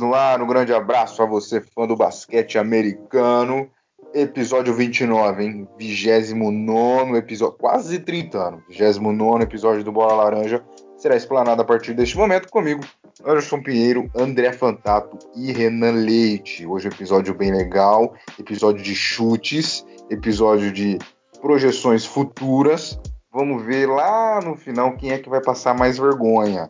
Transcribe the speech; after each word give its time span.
No 0.00 0.14
ar. 0.14 0.42
Um 0.42 0.46
grande 0.46 0.72
abraço 0.72 1.22
a 1.22 1.26
você, 1.26 1.60
fã 1.60 1.86
do 1.86 1.94
basquete 1.94 2.58
americano. 2.58 3.68
Episódio 4.14 4.74
29, 4.74 5.44
hein? 5.44 5.68
29 5.78 7.18
episódio, 7.18 7.56
quase 7.58 7.98
30 7.98 8.38
anos. 8.38 8.62
29 8.68 9.44
episódio 9.44 9.84
do 9.84 9.92
Bola 9.92 10.14
Laranja 10.14 10.64
será 10.96 11.14
explanado 11.16 11.62
a 11.62 11.64
partir 11.64 11.94
deste 11.94 12.16
momento 12.16 12.48
comigo, 12.48 12.80
Anderson 13.24 13.62
Pinheiro, 13.62 14.10
André 14.14 14.52
Fantato 14.52 15.18
e 15.36 15.52
Renan 15.52 15.92
Leite. 15.92 16.66
Hoje 16.66 16.88
é 16.88 16.90
episódio 16.90 17.34
bem 17.34 17.52
legal, 17.52 18.14
episódio 18.38 18.82
de 18.82 18.94
chutes, 18.94 19.86
episódio 20.10 20.72
de 20.72 20.98
projeções 21.40 22.04
futuras. 22.04 22.98
Vamos 23.32 23.64
ver 23.64 23.86
lá 23.86 24.40
no 24.42 24.56
final 24.56 24.96
quem 24.96 25.12
é 25.12 25.18
que 25.18 25.28
vai 25.28 25.40
passar 25.40 25.74
mais 25.74 25.98
vergonha, 25.98 26.68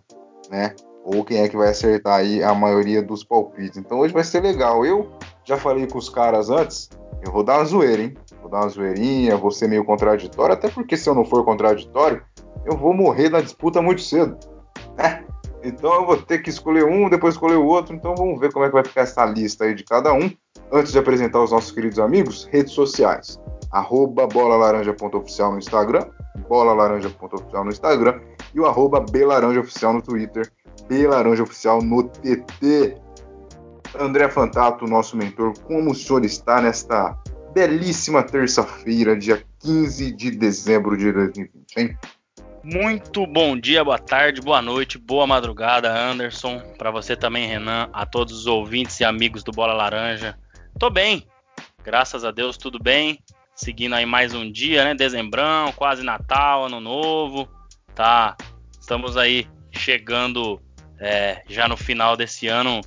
né? 0.50 0.74
Ou 1.04 1.24
quem 1.24 1.38
é 1.38 1.48
que 1.48 1.56
vai 1.56 1.70
acertar 1.70 2.20
aí 2.20 2.42
a 2.42 2.54
maioria 2.54 3.02
dos 3.02 3.24
palpites. 3.24 3.78
Então 3.78 4.00
hoje 4.00 4.12
vai 4.12 4.24
ser 4.24 4.40
legal. 4.40 4.84
Eu 4.84 5.10
já 5.44 5.56
falei 5.56 5.86
com 5.86 5.98
os 5.98 6.08
caras 6.08 6.50
antes, 6.50 6.90
eu 7.24 7.32
vou 7.32 7.42
dar 7.42 7.58
uma 7.58 7.64
zoeira, 7.64 8.02
hein? 8.02 8.14
Vou 8.40 8.50
dar 8.50 8.60
uma 8.60 8.68
zoeirinha, 8.68 9.36
vou 9.36 9.50
ser 9.50 9.68
meio 9.68 9.84
contraditório, 9.84 10.54
até 10.54 10.68
porque 10.68 10.96
se 10.96 11.08
eu 11.08 11.14
não 11.14 11.24
for 11.24 11.44
contraditório, 11.44 12.22
eu 12.64 12.76
vou 12.76 12.94
morrer 12.94 13.28
na 13.28 13.40
disputa 13.40 13.82
muito 13.82 14.02
cedo. 14.02 14.38
Né? 14.96 15.24
Então 15.62 15.92
eu 15.94 16.06
vou 16.06 16.16
ter 16.16 16.38
que 16.38 16.50
escolher 16.50 16.84
um, 16.84 17.08
depois 17.08 17.34
escolher 17.34 17.56
o 17.56 17.66
outro. 17.66 17.94
Então 17.94 18.14
vamos 18.14 18.40
ver 18.40 18.52
como 18.52 18.64
é 18.64 18.68
que 18.68 18.74
vai 18.74 18.84
ficar 18.84 19.02
essa 19.02 19.24
lista 19.24 19.64
aí 19.64 19.74
de 19.74 19.84
cada 19.84 20.12
um. 20.12 20.30
Antes 20.72 20.92
de 20.92 20.98
apresentar 20.98 21.42
os 21.42 21.50
nossos 21.50 21.72
queridos 21.72 21.98
amigos, 21.98 22.48
redes 22.50 22.72
sociais. 22.72 23.38
Arroba 23.70 24.26
bolalaranja.oficial 24.26 25.52
no 25.52 25.58
Instagram, 25.58 26.06
bolalaranja.oficial 26.48 27.64
no 27.64 27.70
Instagram 27.70 28.20
e 28.54 28.60
o 28.60 28.66
arroba 28.66 29.00
belaranjaoficial 29.00 29.92
no 29.92 30.02
Twitter, 30.02 30.50
belaranjaoficial 30.88 31.82
no 31.82 32.04
TT. 32.04 32.96
André 33.98 34.28
Fantato, 34.28 34.84
nosso 34.84 35.16
mentor, 35.16 35.58
como 35.60 35.90
o 35.90 35.94
senhor 35.94 36.24
está 36.24 36.60
nesta 36.60 37.18
belíssima 37.52 38.22
terça-feira, 38.22 39.16
dia 39.16 39.44
15 39.60 40.12
de 40.12 40.30
dezembro 40.30 40.96
de 40.96 41.12
2020, 41.12 41.76
hein? 41.76 41.98
Muito 42.62 43.26
bom 43.26 43.58
dia, 43.58 43.82
boa 43.82 43.98
tarde, 43.98 44.40
boa 44.40 44.60
noite, 44.60 44.98
boa 44.98 45.26
madrugada, 45.26 45.90
Anderson. 45.90 46.60
Para 46.76 46.90
você 46.90 47.16
também, 47.16 47.48
Renan, 47.48 47.88
a 47.92 48.04
todos 48.04 48.40
os 48.40 48.46
ouvintes 48.46 49.00
e 49.00 49.04
amigos 49.04 49.42
do 49.42 49.50
Bola 49.50 49.72
Laranja. 49.72 50.38
Tô 50.78 50.90
bem, 50.90 51.26
graças 51.82 52.22
a 52.22 52.30
Deus, 52.30 52.58
tudo 52.58 52.78
bem. 52.78 53.18
Seguindo 53.54 53.94
aí 53.94 54.04
mais 54.04 54.34
um 54.34 54.50
dia, 54.50 54.84
né? 54.84 54.94
Dezembrão, 54.94 55.72
quase 55.72 56.02
Natal, 56.02 56.66
Ano 56.66 56.80
Novo. 56.80 57.48
Tá, 57.94 58.36
estamos 58.78 59.16
aí 59.16 59.48
chegando 59.72 60.60
é, 61.00 61.42
já 61.48 61.66
no 61.66 61.76
final 61.76 62.16
desse 62.16 62.46
ano 62.46 62.80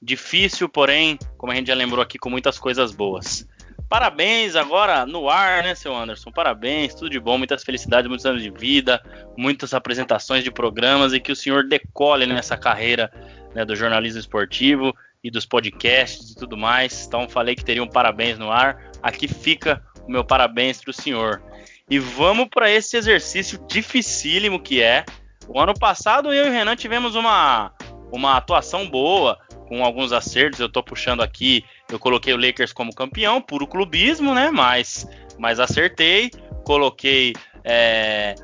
difícil, 0.00 0.68
porém, 0.68 1.18
como 1.36 1.52
a 1.52 1.54
gente 1.54 1.66
já 1.66 1.74
lembrou 1.74 2.02
aqui, 2.02 2.18
com 2.18 2.30
muitas 2.30 2.58
coisas 2.58 2.92
boas. 2.92 3.46
Parabéns 3.88 4.54
agora 4.54 5.06
no 5.06 5.30
ar, 5.30 5.62
né, 5.62 5.74
seu 5.74 5.96
Anderson? 5.96 6.30
Parabéns, 6.30 6.94
tudo 6.94 7.08
de 7.08 7.18
bom, 7.18 7.38
muitas 7.38 7.64
felicidades, 7.64 8.06
muitos 8.06 8.26
anos 8.26 8.42
de 8.42 8.50
vida, 8.50 9.02
muitas 9.36 9.72
apresentações 9.72 10.44
de 10.44 10.50
programas 10.50 11.12
e 11.12 11.20
que 11.20 11.32
o 11.32 11.36
senhor 11.36 11.66
decole 11.66 12.26
nessa 12.26 12.56
carreira 12.56 13.10
né, 13.54 13.64
do 13.64 13.74
jornalismo 13.74 14.20
esportivo 14.20 14.94
e 15.24 15.30
dos 15.30 15.46
podcasts 15.46 16.30
e 16.30 16.36
tudo 16.36 16.56
mais. 16.56 17.06
Então 17.06 17.28
falei 17.28 17.54
que 17.54 17.64
teria 17.64 17.82
um 17.82 17.88
parabéns 17.88 18.38
no 18.38 18.50
ar. 18.50 18.90
Aqui 19.02 19.26
fica 19.26 19.82
o 20.06 20.10
meu 20.10 20.22
parabéns 20.22 20.82
para 20.82 20.90
o 20.90 20.94
senhor. 20.94 21.42
E 21.90 21.98
vamos 21.98 22.48
para 22.48 22.70
esse 22.70 22.96
exercício 22.96 23.58
dificílimo 23.66 24.60
que 24.60 24.82
é. 24.82 25.04
O 25.48 25.60
ano 25.60 25.74
passado 25.74 26.32
eu 26.32 26.46
e 26.46 26.48
o 26.48 26.52
Renan 26.52 26.76
tivemos 26.76 27.14
uma, 27.14 27.72
uma 28.12 28.36
atuação 28.36 28.88
boa, 28.88 29.38
com 29.68 29.84
alguns 29.84 30.12
acertos. 30.12 30.58
Eu 30.58 30.68
tô 30.68 30.82
puxando 30.82 31.22
aqui, 31.22 31.64
eu 31.90 31.98
coloquei 31.98 32.32
o 32.32 32.40
Lakers 32.40 32.72
como 32.72 32.94
campeão, 32.94 33.40
puro 33.40 33.66
clubismo, 33.66 34.34
né? 34.34 34.50
Mas, 34.50 35.06
mas 35.38 35.60
acertei. 35.60 36.30
Coloquei 36.64 37.34
é, 37.64 38.34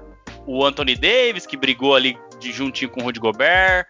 o 0.47 0.65
Anthony 0.65 0.95
Davis, 0.95 1.47
que 1.47 1.57
brigou 1.57 1.95
ali 1.95 2.17
de 2.39 2.53
juntinho 2.53 2.91
com 2.91 3.01
o 3.01 3.05
Rudy 3.05 3.19
Gobert. 3.19 3.87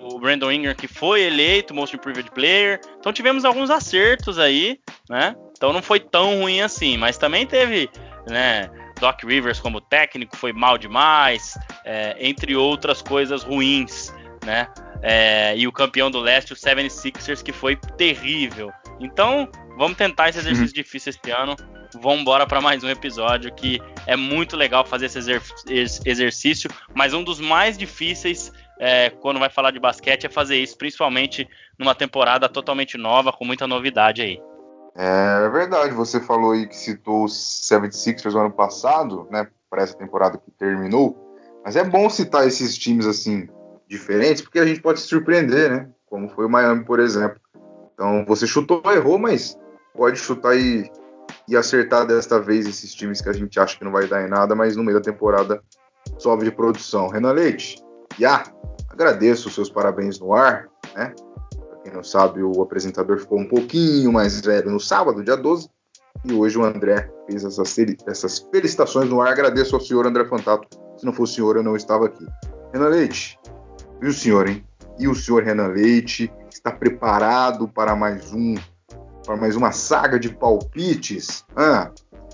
O 0.00 0.18
Brandon 0.18 0.50
Ingram, 0.50 0.74
que 0.74 0.88
foi 0.88 1.22
eleito 1.22 1.74
Most 1.74 1.94
Improved 1.94 2.30
Player. 2.30 2.80
Então 2.98 3.12
tivemos 3.12 3.44
alguns 3.44 3.70
acertos 3.70 4.38
aí, 4.38 4.78
né? 5.08 5.36
Então 5.56 5.72
não 5.72 5.82
foi 5.82 6.00
tão 6.00 6.40
ruim 6.40 6.62
assim, 6.62 6.96
mas 6.96 7.18
também 7.18 7.46
teve, 7.46 7.90
né? 8.26 8.70
Doc 9.00 9.24
Rivers 9.24 9.58
como 9.58 9.80
técnico 9.80 10.36
foi 10.36 10.52
mal 10.52 10.78
demais, 10.78 11.58
é, 11.84 12.16
entre 12.20 12.54
outras 12.54 13.02
coisas 13.02 13.42
ruins, 13.42 14.12
né? 14.44 14.68
É, 15.02 15.56
e 15.56 15.66
o 15.66 15.72
campeão 15.72 16.10
do 16.10 16.20
leste, 16.20 16.52
o 16.52 16.56
76ers, 16.56 17.42
que 17.42 17.52
foi 17.52 17.76
terrível. 17.96 18.70
Então, 19.00 19.48
vamos 19.78 19.96
tentar 19.96 20.28
esse 20.28 20.38
exercício 20.38 20.66
uhum. 20.66 20.82
difícil 20.82 21.10
esse 21.10 21.30
ano. 21.30 21.56
Vamos 22.00 22.20
embora 22.20 22.46
para 22.46 22.60
mais 22.60 22.84
um 22.84 22.88
episódio 22.88 23.52
que 23.52 23.80
é 24.06 24.14
muito 24.14 24.56
legal 24.56 24.84
fazer 24.84 25.06
esse 25.06 25.18
exer 25.18 25.42
exercício, 26.04 26.70
mas 26.94 27.12
um 27.12 27.24
dos 27.24 27.40
mais 27.40 27.76
difíceis 27.76 28.52
é, 28.78 29.10
quando 29.10 29.40
vai 29.40 29.50
falar 29.50 29.72
de 29.72 29.80
basquete 29.80 30.26
é 30.26 30.28
fazer 30.28 30.56
isso, 30.58 30.78
principalmente 30.78 31.48
numa 31.78 31.94
temporada 31.94 32.48
totalmente 32.48 32.96
nova, 32.96 33.32
com 33.32 33.44
muita 33.44 33.66
novidade 33.66 34.22
aí. 34.22 34.40
É 34.94 35.48
verdade, 35.48 35.94
você 35.94 36.20
falou 36.20 36.52
aí 36.52 36.66
que 36.66 36.76
citou 36.76 37.24
os 37.24 37.32
76ers 37.70 38.32
no 38.32 38.40
ano 38.40 38.50
passado, 38.50 39.26
né, 39.30 39.46
para 39.68 39.82
essa 39.82 39.96
temporada 39.96 40.36
que 40.36 40.50
terminou, 40.50 41.16
mas 41.64 41.76
é 41.76 41.84
bom 41.84 42.10
citar 42.10 42.46
esses 42.46 42.76
times 42.76 43.06
assim, 43.06 43.48
diferentes, 43.88 44.42
porque 44.42 44.58
a 44.58 44.66
gente 44.66 44.80
pode 44.80 45.00
se 45.00 45.06
surpreender, 45.06 45.70
né? 45.70 45.88
Como 46.06 46.28
foi 46.28 46.46
o 46.46 46.48
Miami, 46.48 46.84
por 46.84 47.00
exemplo. 47.00 47.40
Então, 47.92 48.24
você 48.26 48.46
chutou, 48.46 48.82
errou, 48.86 49.18
mas 49.18 49.58
pode 49.94 50.18
chutar 50.18 50.56
e, 50.56 50.90
e 51.48 51.56
acertar 51.56 52.06
desta 52.06 52.40
vez 52.40 52.66
esses 52.66 52.94
times 52.94 53.20
que 53.20 53.28
a 53.28 53.32
gente 53.32 53.58
acha 53.60 53.76
que 53.76 53.84
não 53.84 53.92
vai 53.92 54.06
dar 54.06 54.24
em 54.24 54.28
nada, 54.28 54.54
mas 54.54 54.76
no 54.76 54.84
meio 54.84 54.98
da 54.98 55.04
temporada 55.04 55.60
sobe 56.18 56.44
de 56.44 56.50
produção. 56.50 57.08
Renan 57.08 57.32
Leite, 57.32 57.82
já 58.18 58.44
agradeço 58.88 59.48
os 59.48 59.54
seus 59.54 59.68
parabéns 59.68 60.18
no 60.18 60.32
ar, 60.32 60.68
né? 60.94 61.12
Quem 61.82 61.92
não 61.92 62.02
sabe, 62.02 62.42
o 62.42 62.62
apresentador 62.62 63.18
ficou 63.18 63.38
um 63.38 63.48
pouquinho 63.48 64.12
mais 64.12 64.40
velho 64.40 64.70
no 64.70 64.78
sábado, 64.78 65.24
dia 65.24 65.36
12, 65.36 65.68
e 66.24 66.32
hoje 66.32 66.58
o 66.58 66.64
André 66.64 67.10
fez 67.26 67.44
essas, 67.44 67.76
essas 68.06 68.38
felicitações 68.50 69.08
no 69.08 69.20
ar. 69.20 69.28
Agradeço 69.28 69.74
ao 69.74 69.80
senhor 69.80 70.06
André 70.06 70.26
Fantato. 70.26 70.68
Se 70.98 71.06
não 71.06 71.12
fosse 71.12 71.32
o 71.32 71.34
senhor, 71.36 71.56
eu 71.56 71.62
não 71.62 71.76
estava 71.76 72.06
aqui. 72.06 72.26
Renan 72.72 72.88
Leite, 72.88 73.38
e 74.02 74.06
o 74.06 74.12
senhor, 74.12 74.48
hein? 74.48 74.64
E 74.98 75.08
o 75.08 75.14
senhor 75.14 75.42
Renan 75.42 75.68
Leite 75.68 76.30
está 76.50 76.70
preparado 76.70 77.66
para 77.66 77.96
mais 77.96 78.32
um, 78.32 78.54
para 79.24 79.36
mais 79.36 79.56
uma 79.56 79.72
saga 79.72 80.20
de 80.20 80.28
palpites? 80.28 81.44
Ah, 81.56 81.90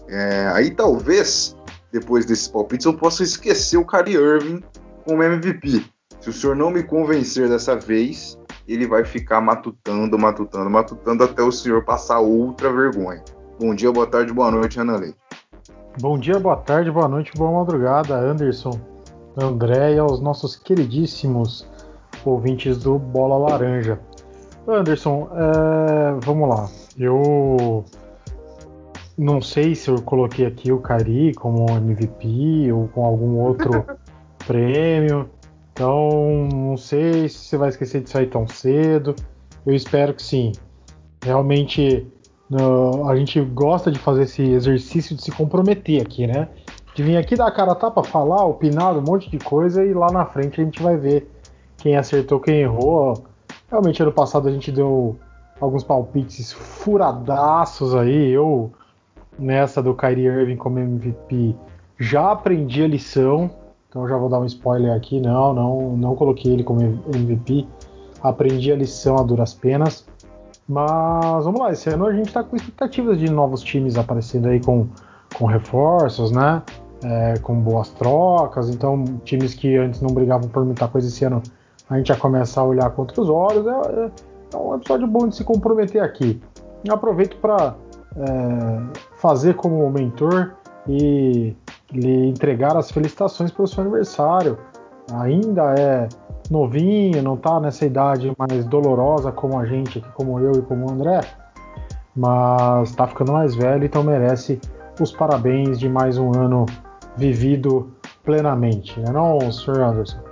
é, 0.08 0.48
aí 0.52 0.70
talvez 0.72 1.56
depois 1.92 2.26
desses 2.26 2.48
palpites 2.48 2.86
eu 2.86 2.94
possa 2.94 3.22
esquecer 3.22 3.76
o 3.76 3.86
Kyrie 3.86 4.16
Irving 4.16 4.62
como 5.04 5.22
MVP. 5.22 5.84
Se 6.20 6.30
o 6.30 6.32
senhor 6.32 6.56
não 6.56 6.70
me 6.70 6.82
convencer 6.82 7.48
dessa 7.48 7.76
vez, 7.76 8.36
ele 8.66 8.86
vai 8.86 9.04
ficar 9.04 9.40
matutando, 9.40 10.18
matutando, 10.18 10.68
matutando 10.68 11.24
até 11.24 11.42
o 11.42 11.52
senhor 11.52 11.84
passar 11.84 12.20
outra 12.20 12.72
vergonha. 12.72 13.22
Bom 13.58 13.74
dia, 13.74 13.90
boa 13.90 14.06
tarde, 14.06 14.32
boa 14.32 14.50
noite, 14.50 14.78
Renan 14.78 14.96
Leite. 14.96 15.18
Bom 16.00 16.18
dia, 16.18 16.38
boa 16.38 16.56
tarde, 16.56 16.90
boa 16.90 17.08
noite, 17.08 17.32
boa 17.36 17.50
madrugada, 17.50 18.16
Anderson. 18.16 18.78
André 19.36 19.94
e 19.94 19.98
aos 19.98 20.20
nossos 20.20 20.56
queridíssimos 20.56 21.66
ouvintes 22.24 22.78
do 22.78 22.98
Bola 22.98 23.36
Laranja. 23.38 23.98
Anderson, 24.68 25.28
é, 25.32 26.18
vamos 26.24 26.48
lá. 26.48 26.68
Eu 26.98 27.84
não 29.16 29.40
sei 29.40 29.74
se 29.74 29.88
eu 29.88 30.02
coloquei 30.02 30.44
aqui 30.44 30.72
o 30.72 30.78
Cari 30.78 31.32
como 31.34 31.70
MVP 31.70 32.70
ou 32.72 32.88
com 32.88 33.04
algum 33.04 33.36
outro 33.38 33.84
prêmio. 34.46 35.30
Então, 35.76 36.48
não 36.50 36.76
sei 36.78 37.28
se 37.28 37.36
você 37.36 37.58
vai 37.58 37.68
esquecer 37.68 38.00
disso 38.00 38.16
aí 38.16 38.26
tão 38.26 38.48
cedo. 38.48 39.14
Eu 39.66 39.74
espero 39.74 40.14
que 40.14 40.22
sim. 40.22 40.52
Realmente, 41.22 42.06
a 43.06 43.14
gente 43.14 43.38
gosta 43.42 43.92
de 43.92 43.98
fazer 43.98 44.22
esse 44.22 44.42
exercício 44.42 45.14
de 45.14 45.22
se 45.22 45.30
comprometer 45.30 46.00
aqui, 46.00 46.26
né? 46.26 46.48
de 46.96 47.02
vir 47.02 47.18
aqui 47.18 47.36
dar 47.36 47.48
a 47.48 47.50
cara 47.50 47.72
a 47.72 47.74
tapa, 47.74 48.02
falar, 48.02 48.46
opinar 48.46 48.96
um 48.96 49.02
monte 49.02 49.30
de 49.30 49.38
coisa 49.38 49.84
e 49.84 49.92
lá 49.92 50.10
na 50.10 50.24
frente 50.24 50.58
a 50.58 50.64
gente 50.64 50.82
vai 50.82 50.96
ver 50.96 51.30
quem 51.76 51.94
acertou, 51.94 52.40
quem 52.40 52.62
errou. 52.62 53.22
Realmente 53.70 54.02
ano 54.02 54.12
passado 54.12 54.48
a 54.48 54.50
gente 54.50 54.72
deu 54.72 55.18
alguns 55.60 55.84
palpites 55.84 56.54
furadaços 56.54 57.94
aí. 57.94 58.30
Eu, 58.30 58.72
nessa 59.38 59.82
do 59.82 59.94
Kyrie 59.94 60.24
Irving 60.24 60.56
como 60.56 60.78
MVP, 60.78 61.54
já 62.00 62.32
aprendi 62.32 62.82
a 62.82 62.88
lição. 62.88 63.50
Então 63.96 64.06
já 64.06 64.18
vou 64.18 64.28
dar 64.28 64.40
um 64.40 64.44
spoiler 64.44 64.94
aqui. 64.94 65.18
Não, 65.18 65.54
não, 65.54 65.96
não 65.96 66.14
coloquei 66.14 66.52
ele 66.52 66.62
como 66.62 66.82
MVP. 66.82 67.66
Aprendi 68.22 68.70
a 68.70 68.76
lição 68.76 69.16
a 69.16 69.22
duras 69.22 69.54
penas. 69.54 70.06
Mas 70.68 71.44
vamos 71.44 71.58
lá, 71.58 71.72
esse 71.72 71.88
ano 71.88 72.06
a 72.06 72.12
gente 72.12 72.26
está 72.26 72.42
com 72.42 72.56
expectativas 72.56 73.18
de 73.18 73.30
novos 73.30 73.62
times 73.62 73.96
aparecendo 73.96 74.48
aí 74.48 74.60
com, 74.60 74.86
com 75.38 75.46
reforços, 75.46 76.30
né? 76.30 76.62
é, 77.02 77.38
com 77.38 77.54
boas 77.58 77.88
trocas. 77.90 78.68
Então, 78.68 79.02
times 79.24 79.54
que 79.54 79.76
antes 79.76 80.02
não 80.02 80.12
brigavam 80.12 80.48
por 80.48 80.62
muita 80.64 80.86
coisa 80.88 81.08
esse 81.08 81.24
ano 81.24 81.42
a 81.88 81.96
gente 81.96 82.08
já 82.08 82.16
começa 82.16 82.60
a 82.60 82.64
olhar 82.64 82.90
com 82.90 83.02
outros 83.02 83.30
olhos. 83.30 83.66
É, 83.66 83.70
é, 83.70 84.10
é 84.52 84.56
um 84.56 84.74
episódio 84.74 85.06
bom 85.06 85.26
de 85.26 85.36
se 85.36 85.44
comprometer 85.44 86.02
aqui. 86.02 86.38
Eu 86.84 86.94
aproveito 86.94 87.36
para 87.38 87.74
é, 88.16 88.98
fazer 89.16 89.54
como 89.54 89.88
mentor 89.90 90.54
e 90.86 91.56
lhe 91.92 92.28
entregar 92.28 92.76
as 92.76 92.90
felicitações 92.90 93.50
pelo 93.50 93.68
seu 93.68 93.82
aniversário. 93.82 94.58
Ainda 95.12 95.74
é 95.78 96.08
novinho, 96.50 97.22
não 97.22 97.34
está 97.34 97.60
nessa 97.60 97.84
idade 97.84 98.32
mais 98.38 98.64
dolorosa 98.64 99.30
como 99.32 99.58
a 99.58 99.66
gente, 99.66 100.00
como 100.14 100.38
eu 100.40 100.52
e 100.52 100.62
como 100.62 100.88
o 100.88 100.92
André, 100.92 101.20
mas 102.14 102.90
está 102.90 103.06
ficando 103.06 103.32
mais 103.32 103.54
velho, 103.54 103.84
então 103.84 104.02
merece 104.02 104.60
os 105.00 105.12
parabéns 105.12 105.78
de 105.78 105.88
mais 105.88 106.18
um 106.18 106.32
ano 106.34 106.66
vivido 107.16 107.92
plenamente, 108.24 108.98
né 109.00 109.12
não, 109.12 109.38
Sr. 109.50 109.80
Anderson? 109.80 110.26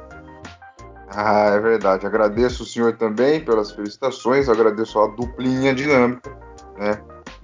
Ah, 1.16 1.50
é 1.50 1.60
verdade. 1.60 2.06
Agradeço 2.06 2.64
o 2.64 2.66
senhor 2.66 2.96
também 2.96 3.44
pelas 3.44 3.70
felicitações, 3.70 4.48
agradeço 4.48 4.98
a 4.98 5.06
duplinha 5.06 5.72
dinâmica, 5.72 6.36
né? 6.76 7.00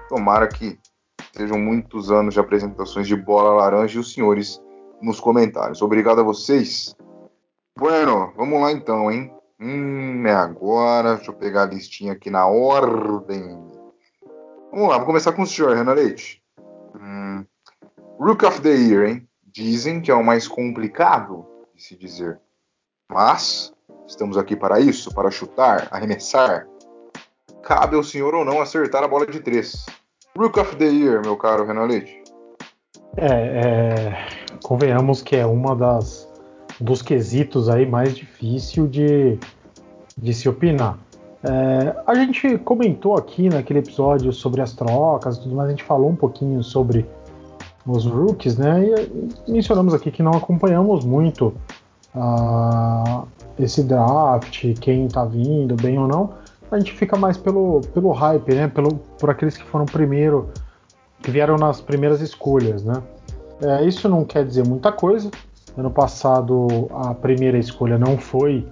Tomara 0.09 0.49
que 0.49 0.77
sejam 1.37 1.59
muitos 1.59 2.11
anos 2.11 2.35
de 2.35 2.41
apresentações 2.41 3.07
de 3.07 3.17
bola 3.17 3.55
laranja 3.55 3.99
e 3.99 4.01
os 4.01 4.13
senhores 4.13 4.61
nos 5.01 5.21
comentários. 5.21 5.83
Obrigado 5.83 6.21
a 6.21 6.25
vocês. 6.25 6.95
Bueno, 7.79 8.33
vamos 8.37 8.61
lá 8.61 8.73
então, 8.73 9.11
hein? 9.11 9.33
Hum, 9.59 10.27
é 10.27 10.33
agora. 10.33 11.17
Deixa 11.17 11.31
eu 11.31 11.35
pegar 11.35 11.63
a 11.63 11.67
listinha 11.67 12.13
aqui 12.13 12.31
na 12.31 12.47
ordem. 12.47 13.59
Vamos 14.71 14.89
lá, 14.89 14.99
vou 14.99 15.07
começar 15.07 15.33
com 15.33 15.43
o 15.43 15.47
senhor, 15.47 15.77
Renan 15.77 15.95
Leite. 15.95 16.43
Hum, 16.95 17.45
Rook 18.19 18.45
of 18.45 18.61
the 18.61 18.71
Year, 18.71 19.09
hein? 19.09 19.29
Dizem 19.45 20.01
que 20.01 20.11
é 20.11 20.15
o 20.15 20.25
mais 20.25 20.47
complicado 20.47 21.47
de 21.75 21.83
se 21.83 21.97
dizer. 21.97 22.41
Mas 23.11 23.73
estamos 24.07 24.39
aqui 24.39 24.55
para 24.55 24.79
isso, 24.79 25.13
para 25.13 25.31
chutar, 25.31 25.89
arremessar. 25.91 26.69
Cabe 27.63 27.97
ao 27.97 28.05
senhor 28.05 28.35
ou 28.35 28.45
não 28.45 28.61
acertar 28.61 29.03
a 29.03 29.09
bola 29.09 29.27
de 29.27 29.41
três. 29.41 29.87
Rook 30.41 30.59
of 30.59 30.75
the 30.77 30.87
Year, 30.87 31.21
meu 31.23 31.37
caro 31.37 31.67
Renan 31.67 31.85
Leite. 31.85 32.19
É, 33.15 33.27
é, 33.27 34.29
convenhamos 34.63 35.21
que 35.21 35.37
é 35.37 35.45
uma 35.45 35.77
das 35.77 36.27
dos 36.81 37.03
quesitos 37.03 37.69
aí 37.69 37.85
mais 37.85 38.17
difícil 38.17 38.87
de, 38.87 39.39
de 40.17 40.33
se 40.33 40.49
opinar. 40.49 40.97
É, 41.45 41.95
a 42.07 42.15
gente 42.15 42.57
comentou 42.57 43.19
aqui 43.19 43.51
naquele 43.51 43.81
episódio 43.81 44.33
sobre 44.33 44.63
as 44.63 44.73
trocas 44.73 45.37
e 45.37 45.43
tudo 45.43 45.55
mais, 45.55 45.69
a 45.69 45.73
gente 45.73 45.85
falou 45.85 46.09
um 46.09 46.17
pouquinho 46.17 46.63
sobre 46.63 47.05
os 47.87 48.07
rookies, 48.07 48.57
né? 48.57 48.83
E 49.47 49.53
mencionamos 49.53 49.93
aqui 49.93 50.11
que 50.11 50.23
não 50.23 50.33
acompanhamos 50.33 51.05
muito 51.05 51.53
uh, 52.15 53.29
esse 53.59 53.83
draft, 53.83 54.73
quem 54.81 55.07
tá 55.07 55.23
vindo, 55.23 55.77
bem 55.77 55.99
ou 55.99 56.09
não. 56.09 56.40
A 56.71 56.79
gente 56.79 56.93
fica 56.93 57.17
mais 57.17 57.37
pelo, 57.37 57.81
pelo 57.93 58.13
hype, 58.13 58.55
né? 58.55 58.69
Pelo, 58.69 58.95
por 59.19 59.29
aqueles 59.29 59.57
que 59.57 59.65
foram 59.65 59.85
primeiro, 59.85 60.51
que 61.21 61.31
vieram 61.31 61.57
nas 61.57 61.81
primeiras 61.81 62.21
escolhas, 62.21 62.85
né? 62.85 63.03
É, 63.61 63.85
isso 63.85 64.09
não 64.09 64.25
quer 64.25 64.45
dizer 64.45 64.67
muita 64.67 64.93
coisa. 64.93 65.31
Ano 65.77 65.91
passado 65.91 66.89
a 66.93 67.15
primeira 67.15 67.59
escolha 67.59 67.99
não 67.99 68.19
foi 68.19 68.67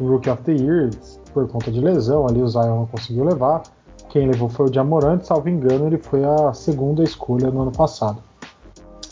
o 0.00 0.08
Rookie 0.08 0.30
of 0.30 0.42
the 0.42 0.52
Year 0.52 0.90
por 1.32 1.48
conta 1.48 1.70
de 1.70 1.80
lesão, 1.80 2.26
ali 2.26 2.42
o 2.42 2.48
Zion 2.48 2.76
não 2.76 2.86
conseguiu 2.86 3.24
levar. 3.24 3.62
Quem 4.08 4.26
levou 4.26 4.48
foi 4.48 4.66
o 4.66 4.70
Diamorante, 4.70 5.26
salvo 5.26 5.48
engano, 5.48 5.86
ele 5.86 5.96
foi 5.96 6.22
a 6.24 6.52
segunda 6.52 7.02
escolha 7.02 7.50
no 7.50 7.62
ano 7.62 7.72
passado. 7.72 8.18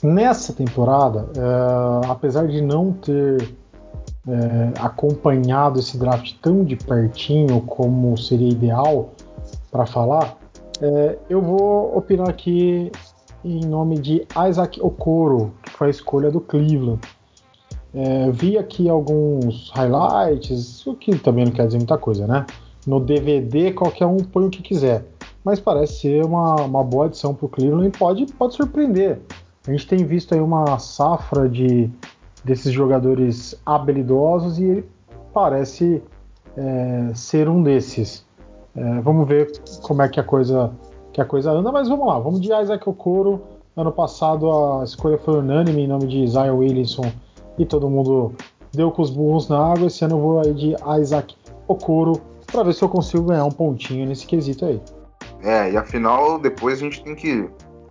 Nessa 0.03 0.53
temporada, 0.53 1.27
é, 1.37 2.07
apesar 2.11 2.47
de 2.47 2.61
não 2.61 2.93
ter 2.93 3.55
é, 4.31 4.81
acompanhado 4.81 5.81
esse 5.81 5.99
draft 5.99 6.35
tão 6.41 6.65
de 6.65 6.77
pertinho 6.77 7.61
como 7.63 8.17
seria 8.17 8.49
ideal 8.49 9.11
para 9.71 9.87
falar, 9.87 10.39
é, 10.81 11.19
eu 11.29 11.43
vou 11.43 11.97
opinar 11.97 12.29
aqui 12.29 12.91
em 13.45 13.65
nome 13.65 13.99
de 13.99 14.27
Isaac 14.49 14.81
Okoro, 14.81 15.53
que 15.63 15.71
foi 15.71 15.89
a 15.89 15.91
escolha 15.91 16.31
do 16.31 16.41
Cleveland. 16.41 17.01
É, 17.93 18.31
vi 18.31 18.57
aqui 18.57 18.89
alguns 18.89 19.71
highlights, 19.71 20.87
o 20.87 20.95
que 20.95 21.19
também 21.19 21.47
não 21.47 21.53
quer 21.53 21.67
dizer 21.67 21.79
muita 21.79 21.99
coisa, 21.99 22.27
né? 22.27 22.47
No 22.87 23.01
DVD, 23.01 23.73
qualquer 23.73 24.07
um 24.07 24.19
põe 24.19 24.47
o 24.47 24.51
que 24.51 24.63
quiser. 24.63 25.05
Mas 25.45 25.59
parece 25.59 26.01
ser 26.01 26.25
uma, 26.25 26.55
uma 26.63 26.85
boa 26.85 27.07
adição 27.07 27.35
para 27.35 27.47
o 27.47 27.49
Cleveland 27.49 27.89
e 27.89 27.99
pode, 27.99 28.27
pode 28.27 28.55
surpreender. 28.55 29.21
A 29.67 29.71
gente 29.71 29.87
tem 29.87 30.05
visto 30.05 30.35
aí 30.35 30.41
uma 30.41 30.79
safra 30.79 31.49
de 31.49 31.91
desses 32.45 32.73
jogadores 32.73 33.61
habilidosos 33.65 34.59
e 34.59 34.65
ele 34.65 34.89
parece 35.33 36.03
é, 36.57 37.11
ser 37.15 37.49
um 37.49 37.63
desses. 37.63 38.25
É, 38.75 39.01
vamos 39.01 39.27
ver 39.27 39.51
como 39.83 40.03
é 40.03 40.09
que 40.09 40.21
a 40.21 40.25
coisa 40.25 40.73
que 41.13 41.21
a 41.21 41.25
coisa 41.25 41.51
anda, 41.51 41.73
mas 41.73 41.89
vamos 41.89 42.07
lá, 42.07 42.19
vamos 42.19 42.41
de 42.41 42.53
Isaac 42.53 42.89
Okoro. 42.89 43.43
Ano 43.77 43.93
passado 43.93 44.51
a 44.51 44.85
escolha 44.85 45.19
foi 45.19 45.39
unânime 45.39 45.83
em 45.83 45.89
nome 45.89 46.07
de 46.07 46.27
Zion 46.27 46.57
Williamson 46.57 47.11
e 47.59 47.65
todo 47.65 47.91
mundo 47.91 48.33
deu 48.73 48.91
com 48.91 49.03
os 49.03 49.11
burros 49.11 49.49
na 49.49 49.59
água. 49.59 49.87
Esse 49.87 50.05
ano 50.05 50.17
eu 50.17 50.21
vou 50.21 50.41
aí 50.41 50.55
de 50.55 50.75
Isaac 51.01 51.35
Okoro 51.67 52.21
para 52.47 52.63
ver 52.63 52.75
se 52.75 52.83
eu 52.83 52.89
consigo 52.89 53.25
ganhar 53.25 53.45
um 53.45 53.51
pontinho 53.51 54.07
nesse 54.07 54.27
quesito 54.27 54.65
aí. 54.67 54.81
É, 55.43 55.73
e 55.73 55.77
afinal 55.77 56.39
depois 56.39 56.79
a 56.79 56.85
gente 56.85 57.03
tem 57.03 57.15
que 57.15 57.49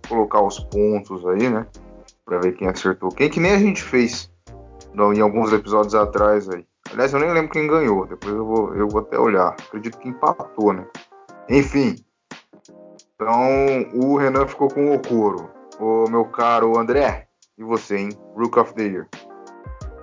colocar 0.08 0.42
os 0.42 0.58
pontos 0.58 1.26
aí, 1.26 1.48
né? 1.48 1.66
Para 2.24 2.38
ver 2.38 2.52
quem 2.52 2.68
acertou. 2.68 3.10
Quem 3.10 3.28
que 3.28 3.40
nem 3.40 3.52
a 3.52 3.58
gente 3.58 3.82
fez 3.82 4.30
em 4.94 5.20
alguns 5.20 5.52
episódios 5.52 5.94
atrás 5.94 6.48
aí. 6.48 6.64
Aliás, 6.92 7.12
eu 7.12 7.20
nem 7.20 7.32
lembro 7.32 7.50
quem 7.50 7.66
ganhou. 7.66 8.06
Depois 8.06 8.34
eu 8.34 8.44
vou, 8.44 8.74
eu 8.74 8.88
vou 8.88 9.00
até 9.00 9.18
olhar. 9.18 9.48
Acredito 9.48 9.98
que 9.98 10.08
empatou, 10.08 10.72
né? 10.72 10.84
Enfim. 11.48 11.96
Então, 13.14 13.86
o 13.94 14.16
Renan 14.16 14.46
ficou 14.46 14.68
com 14.68 14.90
o 14.90 14.94
Okoro. 14.94 15.50
O 15.78 16.08
meu 16.10 16.24
caro 16.26 16.78
André, 16.78 17.28
e 17.56 17.62
você, 17.62 17.98
hein? 17.98 18.08
Rook 18.34 18.58
of 18.58 18.74
the 18.74 18.82
Year. 18.82 19.08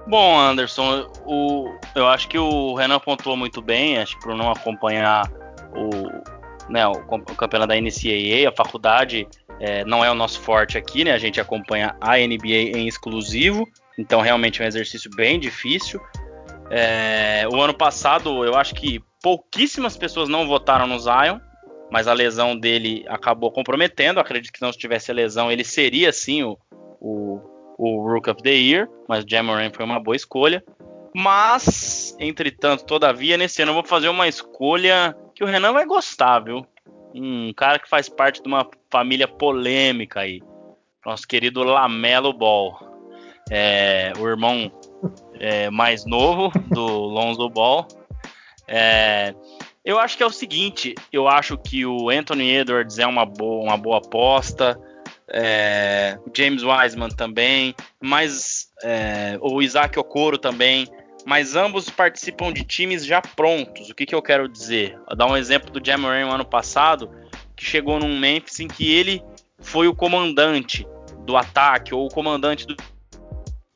Bom, 0.07 0.39
Anderson, 0.39 1.11
o, 1.25 1.69
eu 1.93 2.07
acho 2.07 2.29
que 2.29 2.37
o 2.37 2.73
Renan 2.75 2.99
pontuou 2.99 3.35
muito 3.35 3.61
bem, 3.61 3.97
acho 3.97 4.17
que 4.17 4.23
por 4.23 4.35
não 4.35 4.49
acompanhar 4.49 5.29
o, 5.75 6.71
né, 6.71 6.87
o, 6.87 6.93
o 6.93 7.35
campeonato 7.35 7.69
da 7.69 7.75
NCAA, 7.75 8.47
a 8.47 8.55
faculdade 8.55 9.27
é, 9.59 9.83
não 9.83 10.05
é 10.05 10.09
o 10.09 10.15
nosso 10.15 10.39
forte 10.39 10.77
aqui, 10.77 11.03
né? 11.03 11.11
A 11.11 11.17
gente 11.17 11.41
acompanha 11.41 11.95
a 11.99 12.15
NBA 12.17 12.77
em 12.77 12.87
exclusivo, 12.87 13.67
então 13.97 14.21
realmente 14.21 14.61
é 14.61 14.65
um 14.65 14.67
exercício 14.67 15.09
bem 15.15 15.39
difícil. 15.39 15.99
É, 16.69 17.47
o 17.51 17.61
ano 17.61 17.73
passado, 17.73 18.43
eu 18.43 18.55
acho 18.55 18.75
que 18.75 19.01
pouquíssimas 19.21 19.97
pessoas 19.97 20.29
não 20.29 20.47
votaram 20.47 20.85
no 20.85 20.99
Zion, 20.99 21.39
mas 21.91 22.07
a 22.07 22.13
lesão 22.13 22.57
dele 22.57 23.05
acabou 23.07 23.51
comprometendo. 23.51 24.19
Acredito 24.19 24.51
que 24.51 24.61
não 24.61 24.71
se 24.71 24.77
tivesse 24.77 25.11
a 25.11 25.13
lesão, 25.13 25.51
ele 25.51 25.63
seria 25.63 26.11
sim 26.11 26.43
o, 26.43 26.57
o 26.99 27.57
o 27.77 28.01
Rook 28.11 28.29
of 28.29 28.41
the 28.41 28.49
Year, 28.49 28.89
mas 29.07 29.23
Jamoran 29.25 29.71
foi 29.71 29.85
uma 29.85 29.99
boa 29.99 30.15
escolha. 30.15 30.63
Mas, 31.15 32.15
entretanto, 32.19 32.85
todavia, 32.85 33.37
nesse 33.37 33.61
ano 33.61 33.71
eu 33.71 33.75
vou 33.75 33.83
fazer 33.83 34.09
uma 34.09 34.27
escolha 34.27 35.15
que 35.35 35.43
o 35.43 35.47
Renan 35.47 35.71
vai 35.71 35.85
gostar, 35.85 36.39
viu? 36.39 36.65
Um 37.13 37.53
cara 37.53 37.79
que 37.79 37.89
faz 37.89 38.09
parte 38.09 38.41
de 38.41 38.47
uma 38.47 38.67
família 38.91 39.27
polêmica 39.27 40.21
aí. 40.21 40.41
Nosso 41.05 41.27
querido 41.27 41.63
Lamelo 41.63 42.33
Ball. 42.33 42.96
É, 43.49 44.13
o 44.17 44.27
irmão 44.27 44.71
é, 45.39 45.69
mais 45.69 46.05
novo 46.05 46.51
do 46.69 46.85
Lonzo 46.85 47.49
Ball. 47.49 47.87
É, 48.67 49.33
eu 49.85 49.99
acho 49.99 50.17
que 50.17 50.23
é 50.23 50.25
o 50.25 50.31
seguinte, 50.31 50.93
eu 51.13 51.27
acho 51.27 51.57
que 51.57 51.85
o 51.85 52.09
Anthony 52.09 52.57
Edwards 52.57 52.99
é 52.99 53.07
uma 53.07 53.25
boa, 53.25 53.63
uma 53.63 53.77
boa 53.77 53.99
aposta 53.99 54.77
é, 55.29 56.17
James 56.35 56.63
Wiseman 56.63 57.09
também, 57.09 57.75
mas 57.99 58.69
é, 58.83 59.37
o 59.41 59.61
Isaac 59.61 59.97
Okoro 59.99 60.37
também, 60.37 60.87
mas 61.25 61.55
ambos 61.55 61.89
participam 61.89 62.53
de 62.53 62.63
times 62.63 63.05
já 63.05 63.21
prontos. 63.21 63.89
O 63.89 63.95
que, 63.95 64.05
que 64.05 64.15
eu 64.15 64.21
quero 64.21 64.47
dizer? 64.47 64.97
Vou 65.07 65.15
dar 65.15 65.25
um 65.25 65.35
exemplo 65.35 65.69
do 65.69 65.85
Jamoran 65.85 66.25
no 66.25 66.33
ano 66.33 66.45
passado, 66.45 67.09
que 67.55 67.65
chegou 67.65 67.99
num 67.99 68.17
Memphis 68.17 68.59
em 68.59 68.67
que 68.67 68.93
ele 68.93 69.21
foi 69.59 69.87
o 69.87 69.95
comandante 69.95 70.87
do 71.25 71.35
ataque 71.35 71.93
ou 71.93 72.05
o 72.05 72.09
comandante 72.09 72.65
do. 72.65 72.75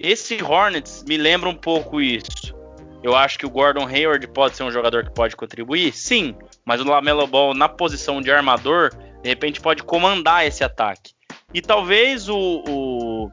Esse 0.04 0.42
Hornets 0.42 1.04
me 1.08 1.16
lembra 1.16 1.48
um 1.48 1.56
pouco 1.56 2.02
isso. 2.02 2.56
Eu 3.04 3.16
acho 3.16 3.38
que 3.38 3.46
o 3.46 3.50
Gordon 3.50 3.86
Hayward 3.86 4.28
pode 4.28 4.56
ser 4.56 4.64
um 4.64 4.72
jogador 4.72 5.06
que 5.06 5.12
pode 5.12 5.36
contribuir, 5.36 5.94
sim, 5.94 6.36
mas 6.66 6.82
o 6.82 6.84
Lamelo 6.84 7.26
Ball 7.28 7.54
na 7.54 7.70
posição 7.70 8.20
de 8.20 8.32
armador, 8.32 8.92
de 9.22 9.30
repente 9.30 9.62
pode 9.62 9.84
comandar 9.84 10.46
esse 10.46 10.64
ataque. 10.64 11.14
E 11.54 11.62
talvez 11.62 12.28
o, 12.30 12.64
o, 12.68 13.32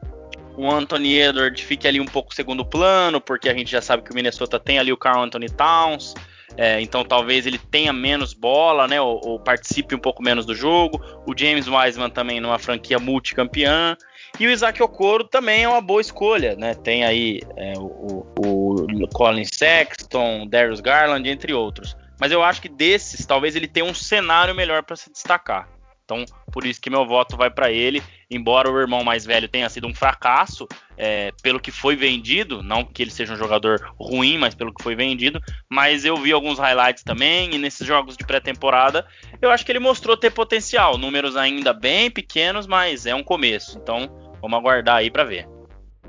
o 0.57 0.69
Anthony 0.69 1.17
Edwards 1.17 1.61
fique 1.61 1.87
ali 1.87 1.99
um 1.99 2.05
pouco 2.05 2.35
segundo 2.35 2.63
plano, 2.63 3.19
porque 3.19 3.49
a 3.49 3.53
gente 3.53 3.71
já 3.71 3.81
sabe 3.81 4.03
que 4.03 4.11
o 4.11 4.15
Minnesota 4.15 4.59
tem 4.59 4.77
ali 4.77 4.91
o 4.91 4.97
Carl 4.97 5.23
Anthony 5.23 5.49
Towns. 5.49 6.13
É, 6.57 6.81
então 6.81 7.05
talvez 7.05 7.45
ele 7.45 7.57
tenha 7.57 7.93
menos 7.93 8.33
bola, 8.33 8.87
né? 8.87 8.99
Ou, 8.99 9.21
ou, 9.23 9.39
participe 9.39 9.95
um 9.95 9.99
pouco 9.99 10.21
menos 10.21 10.45
do 10.45 10.53
jogo. 10.53 11.01
O 11.25 11.37
James 11.37 11.67
Wiseman 11.67 12.09
também 12.09 12.39
numa 12.39 12.59
franquia 12.59 12.99
multicampeã. 12.99 13.95
E 14.39 14.47
o 14.47 14.51
Isaac 14.51 14.81
Okoro 14.81 15.25
também 15.25 15.63
é 15.63 15.69
uma 15.69 15.81
boa 15.81 15.99
escolha, 15.99 16.55
né? 16.55 16.73
Tem 16.73 17.03
aí 17.03 17.41
é, 17.57 17.73
o, 17.77 18.25
o, 18.39 19.07
Colin 19.13 19.43
Sexton, 19.43 20.47
Darius 20.47 20.79
Garland, 20.79 21.29
entre 21.29 21.53
outros. 21.53 21.95
Mas 22.19 22.31
eu 22.31 22.41
acho 22.41 22.61
que 22.61 22.69
desses, 22.69 23.25
talvez 23.25 23.55
ele 23.55 23.67
tenha 23.67 23.85
um 23.85 23.93
cenário 23.93 24.55
melhor 24.55 24.83
para 24.83 24.95
se 24.95 25.11
destacar. 25.11 25.67
Então, 26.05 26.25
por 26.51 26.65
isso 26.65 26.81
que 26.81 26.89
meu 26.89 27.05
voto 27.05 27.37
vai 27.37 27.51
para 27.51 27.71
ele. 27.71 28.01
Embora 28.31 28.71
o 28.71 28.79
irmão 28.79 29.03
mais 29.03 29.25
velho 29.25 29.47
tenha 29.47 29.69
sido 29.69 29.87
um 29.87 29.93
fracasso, 29.93 30.67
é, 30.97 31.31
pelo 31.43 31.59
que 31.59 31.69
foi 31.69 31.95
vendido, 31.95 32.63
não 32.63 32.83
que 32.83 33.03
ele 33.03 33.11
seja 33.11 33.33
um 33.33 33.37
jogador 33.37 33.93
ruim, 33.99 34.37
mas 34.37 34.55
pelo 34.55 34.73
que 34.73 34.81
foi 34.81 34.95
vendido. 34.95 35.39
Mas 35.69 36.05
eu 36.05 36.17
vi 36.17 36.31
alguns 36.31 36.57
highlights 36.57 37.03
também, 37.03 37.53
e 37.53 37.57
nesses 37.59 37.85
jogos 37.85 38.17
de 38.17 38.25
pré-temporada, 38.25 39.05
eu 39.39 39.51
acho 39.51 39.63
que 39.63 39.71
ele 39.71 39.79
mostrou 39.79 40.17
ter 40.17 40.31
potencial. 40.31 40.97
Números 40.97 41.35
ainda 41.35 41.73
bem 41.73 42.09
pequenos, 42.09 42.65
mas 42.65 43.05
é 43.05 43.13
um 43.13 43.23
começo. 43.23 43.77
Então, 43.77 44.28
vamos 44.41 44.59
aguardar 44.59 44.97
aí 44.97 45.11
para 45.11 45.23
ver. 45.23 45.47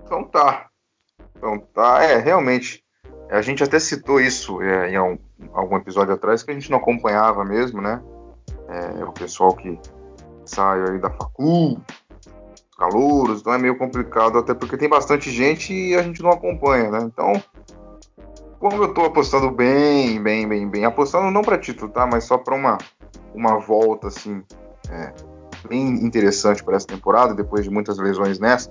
Então 0.04 0.24
tá. 0.24 0.68
Então 1.36 1.58
tá, 1.58 2.02
é, 2.02 2.16
realmente. 2.18 2.82
A 3.30 3.42
gente 3.42 3.62
até 3.62 3.78
citou 3.78 4.20
isso 4.20 4.60
é, 4.60 4.90
em 4.90 4.98
um, 4.98 5.16
algum 5.52 5.76
episódio 5.76 6.14
atrás, 6.14 6.42
que 6.42 6.50
a 6.50 6.54
gente 6.54 6.70
não 6.70 6.78
acompanhava 6.78 7.44
mesmo, 7.44 7.80
né? 7.80 8.02
É, 8.68 9.04
o 9.04 9.12
pessoal 9.12 9.54
que 9.54 9.78
sai 10.44 10.82
aí 10.82 10.98
da 10.98 11.10
facul, 11.10 11.80
calouros, 12.76 13.40
então 13.40 13.52
é 13.52 13.58
meio 13.58 13.78
complicado, 13.78 14.38
até 14.38 14.52
porque 14.52 14.76
tem 14.76 14.88
bastante 14.88 15.30
gente 15.30 15.72
e 15.72 15.94
a 15.94 16.02
gente 16.02 16.22
não 16.22 16.30
acompanha, 16.30 16.90
né? 16.90 16.98
Então, 17.02 17.40
como 18.58 18.82
eu 18.82 18.92
tô 18.92 19.04
apostando 19.04 19.50
bem, 19.50 20.20
bem, 20.22 20.48
bem, 20.48 20.68
bem, 20.68 20.84
apostando 20.84 21.30
não 21.30 21.42
para 21.42 21.58
título, 21.58 21.92
tá? 21.92 22.06
Mas 22.06 22.24
só 22.24 22.36
para 22.36 22.54
uma, 22.54 22.78
uma 23.34 23.58
volta, 23.58 24.08
assim, 24.08 24.42
é, 24.90 25.12
bem 25.68 26.04
interessante 26.04 26.62
para 26.62 26.76
essa 26.76 26.86
temporada, 26.86 27.34
depois 27.34 27.64
de 27.64 27.70
muitas 27.70 27.98
lesões 27.98 28.38
nessa. 28.38 28.70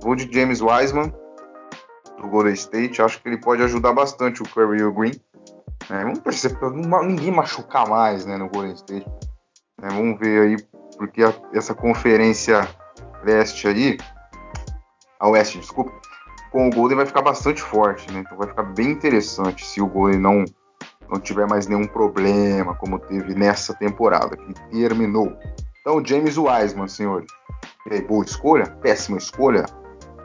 Vou 0.00 0.14
de 0.14 0.30
James 0.32 0.60
Wiseman, 0.60 1.12
do 2.20 2.28
Golden 2.28 2.54
State, 2.54 3.00
acho 3.00 3.20
que 3.20 3.28
ele 3.28 3.38
pode 3.38 3.62
ajudar 3.62 3.92
bastante 3.92 4.42
o 4.42 4.48
Curry 4.48 4.80
e 4.80 4.84
o 4.84 4.92
Green. 4.92 5.14
É, 5.90 6.02
vamos 6.02 6.20
perceber, 6.20 6.70
ninguém 6.70 7.30
machucar 7.30 7.88
mais 7.88 8.24
né, 8.24 8.36
no 8.36 8.48
Golden 8.48 8.74
State. 8.74 9.06
É, 9.82 9.88
vamos 9.88 10.18
ver 10.18 10.40
aí, 10.40 10.56
porque 10.96 11.22
a, 11.22 11.32
essa 11.52 11.74
conferência 11.74 12.66
leste 13.22 13.68
aí, 13.68 13.98
a 15.18 15.28
oeste, 15.28 15.58
desculpa, 15.58 15.92
com 16.50 16.68
o 16.68 16.70
Golden 16.70 16.96
vai 16.96 17.06
ficar 17.06 17.22
bastante 17.22 17.60
forte, 17.60 18.10
né? 18.12 18.20
Então 18.20 18.38
vai 18.38 18.48
ficar 18.48 18.62
bem 18.62 18.90
interessante 18.90 19.66
se 19.66 19.80
o 19.80 19.86
Golden 19.86 20.20
não, 20.20 20.44
não 21.10 21.18
tiver 21.18 21.46
mais 21.46 21.66
nenhum 21.66 21.86
problema, 21.86 22.74
como 22.76 22.98
teve 22.98 23.34
nessa 23.34 23.74
temporada, 23.74 24.36
que 24.36 24.54
terminou. 24.70 25.36
Então, 25.84 26.02
James 26.02 26.38
Wiseman, 26.38 26.88
senhores. 26.88 27.30
E 27.90 27.92
aí, 27.92 28.00
boa 28.00 28.24
escolha? 28.24 28.70
Péssima 28.80 29.18
escolha? 29.18 29.66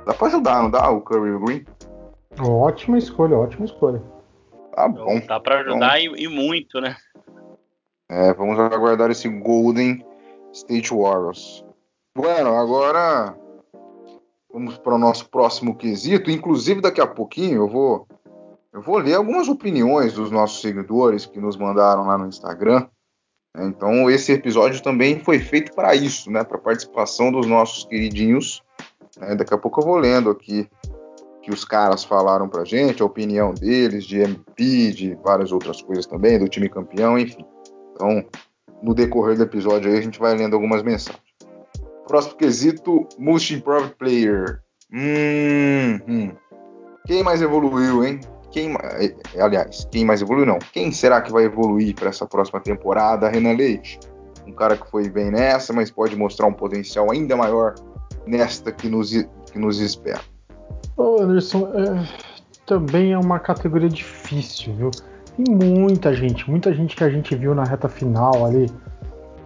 Dá 0.06 0.14
pra 0.14 0.28
ajudar, 0.28 0.64
não 0.64 0.72
dá? 0.72 0.90
O 0.90 1.02
Curry 1.02 1.38
Green? 1.38 1.66
Ótima 2.40 2.98
escolha, 2.98 3.38
ótima 3.38 3.66
escolha. 3.66 4.02
Tá 4.74 4.88
bom. 4.88 5.20
Dá 5.28 5.38
pra 5.38 5.60
ajudar 5.60 6.02
então, 6.02 6.16
e, 6.16 6.24
e, 6.24 6.28
muito, 6.30 6.80
né? 6.80 6.96
É, 8.08 8.34
vamos 8.34 8.58
aguardar 8.58 9.12
esse 9.12 9.28
Golden 9.28 10.06
State 10.54 10.94
Warriors. 10.94 11.66
Bueno, 12.16 12.56
agora 12.56 13.36
vamos 14.50 14.78
para 14.78 14.96
o 14.96 14.98
nosso 14.98 15.30
próximo 15.30 15.76
quesito. 15.76 16.32
Inclusive, 16.32 16.80
daqui 16.80 17.02
a 17.02 17.08
pouquinho 17.08 17.64
eu 17.64 17.68
vou 17.68 18.08
eu 18.72 18.82
vou 18.82 18.98
ler 18.98 19.16
algumas 19.16 19.50
opiniões 19.50 20.14
dos 20.14 20.32
nossos 20.32 20.62
seguidores 20.62 21.26
que 21.26 21.42
nos 21.42 21.58
mandaram 21.58 22.08
lá 22.08 22.18
no 22.18 22.28
Instagram. 22.28 22.88
Então, 23.58 24.10
esse 24.10 24.32
episódio 24.32 24.82
também 24.82 25.20
foi 25.20 25.40
feito 25.40 25.74
para 25.74 25.96
isso, 25.96 26.30
né? 26.32 26.44
Para 26.44 26.58
participação 26.58 27.32
dos 27.32 27.48
nossos 27.48 27.86
queridinhos. 27.86 28.62
Né? 29.18 29.36
Daqui 29.36 29.54
a 29.54 29.58
pouco 29.58 29.82
eu 29.82 29.86
vou 29.86 29.98
lendo 29.98 30.30
aqui 30.30 30.70
que 31.42 31.52
os 31.52 31.66
caras 31.66 32.04
falaram 32.04 32.48
pra 32.48 32.64
gente, 32.64 33.02
a 33.02 33.06
opinião 33.06 33.54
deles, 33.54 34.06
de 34.06 34.20
MP, 34.20 34.92
de 34.92 35.16
várias 35.24 35.52
outras 35.52 35.82
coisas 35.82 36.06
também, 36.06 36.38
do 36.38 36.48
time 36.48 36.70
campeão, 36.70 37.18
enfim. 37.18 37.46
Então, 37.94 38.24
no 38.84 38.94
decorrer 38.94 39.36
do 39.36 39.44
episódio 39.44 39.92
aí, 39.92 39.98
a 39.98 40.02
gente 40.02 40.20
vai 40.20 40.36
lendo 40.36 40.54
algumas 40.54 40.84
mensagens. 40.84 41.24
Próximo 42.08 42.36
quesito, 42.36 43.08
Most 43.18 43.54
Improved 43.54 43.96
Player. 43.96 44.62
Hum, 44.92 46.00
hum. 46.08 46.32
Quem 47.06 47.24
mais 47.24 47.42
evoluiu, 47.42 48.04
hein? 48.04 48.20
Quem, 48.52 48.74
eh, 48.74 49.14
aliás, 49.40 49.88
quem 49.92 50.06
mais 50.06 50.22
evoluiu 50.22 50.46
não? 50.46 50.60
Quem 50.74 50.92
será 50.92 51.22
que 51.22 51.32
vai 51.32 51.46
evoluir 51.46 51.96
para 51.96 52.10
essa 52.10 52.26
próxima 52.26 52.60
temporada? 52.60 53.30
Renan 53.30 53.54
Leite, 53.54 54.00
um 54.48 54.52
cara 54.52 54.76
que 54.76 54.90
foi 54.90 55.10
bem 55.10 55.32
nessa, 55.32 55.72
mas 55.74 55.92
pode 55.92 56.16
mostrar 56.16 56.48
um 56.48 56.54
potencial 56.54 57.12
ainda 57.12 57.36
maior 57.36 57.76
nesta 58.26 58.72
que 58.72 58.90
nos, 58.90 59.12
que 59.52 59.60
nos 59.60 59.80
espera. 59.80 60.22
Ô 60.98 61.22
Anderson, 61.22 61.70
é, 61.74 62.08
também 62.66 63.14
é 63.14 63.18
uma 63.18 63.40
categoria 63.40 63.90
difícil, 63.90 64.74
viu? 64.76 64.92
Tem 65.36 65.56
muita 65.56 66.14
gente, 66.14 66.50
muita 66.50 66.74
gente 66.74 66.96
que 66.96 67.04
a 67.04 67.10
gente 67.10 67.36
viu 67.36 67.56
na 67.56 67.64
reta 67.64 67.88
final 67.88 68.46
ali 68.46 68.70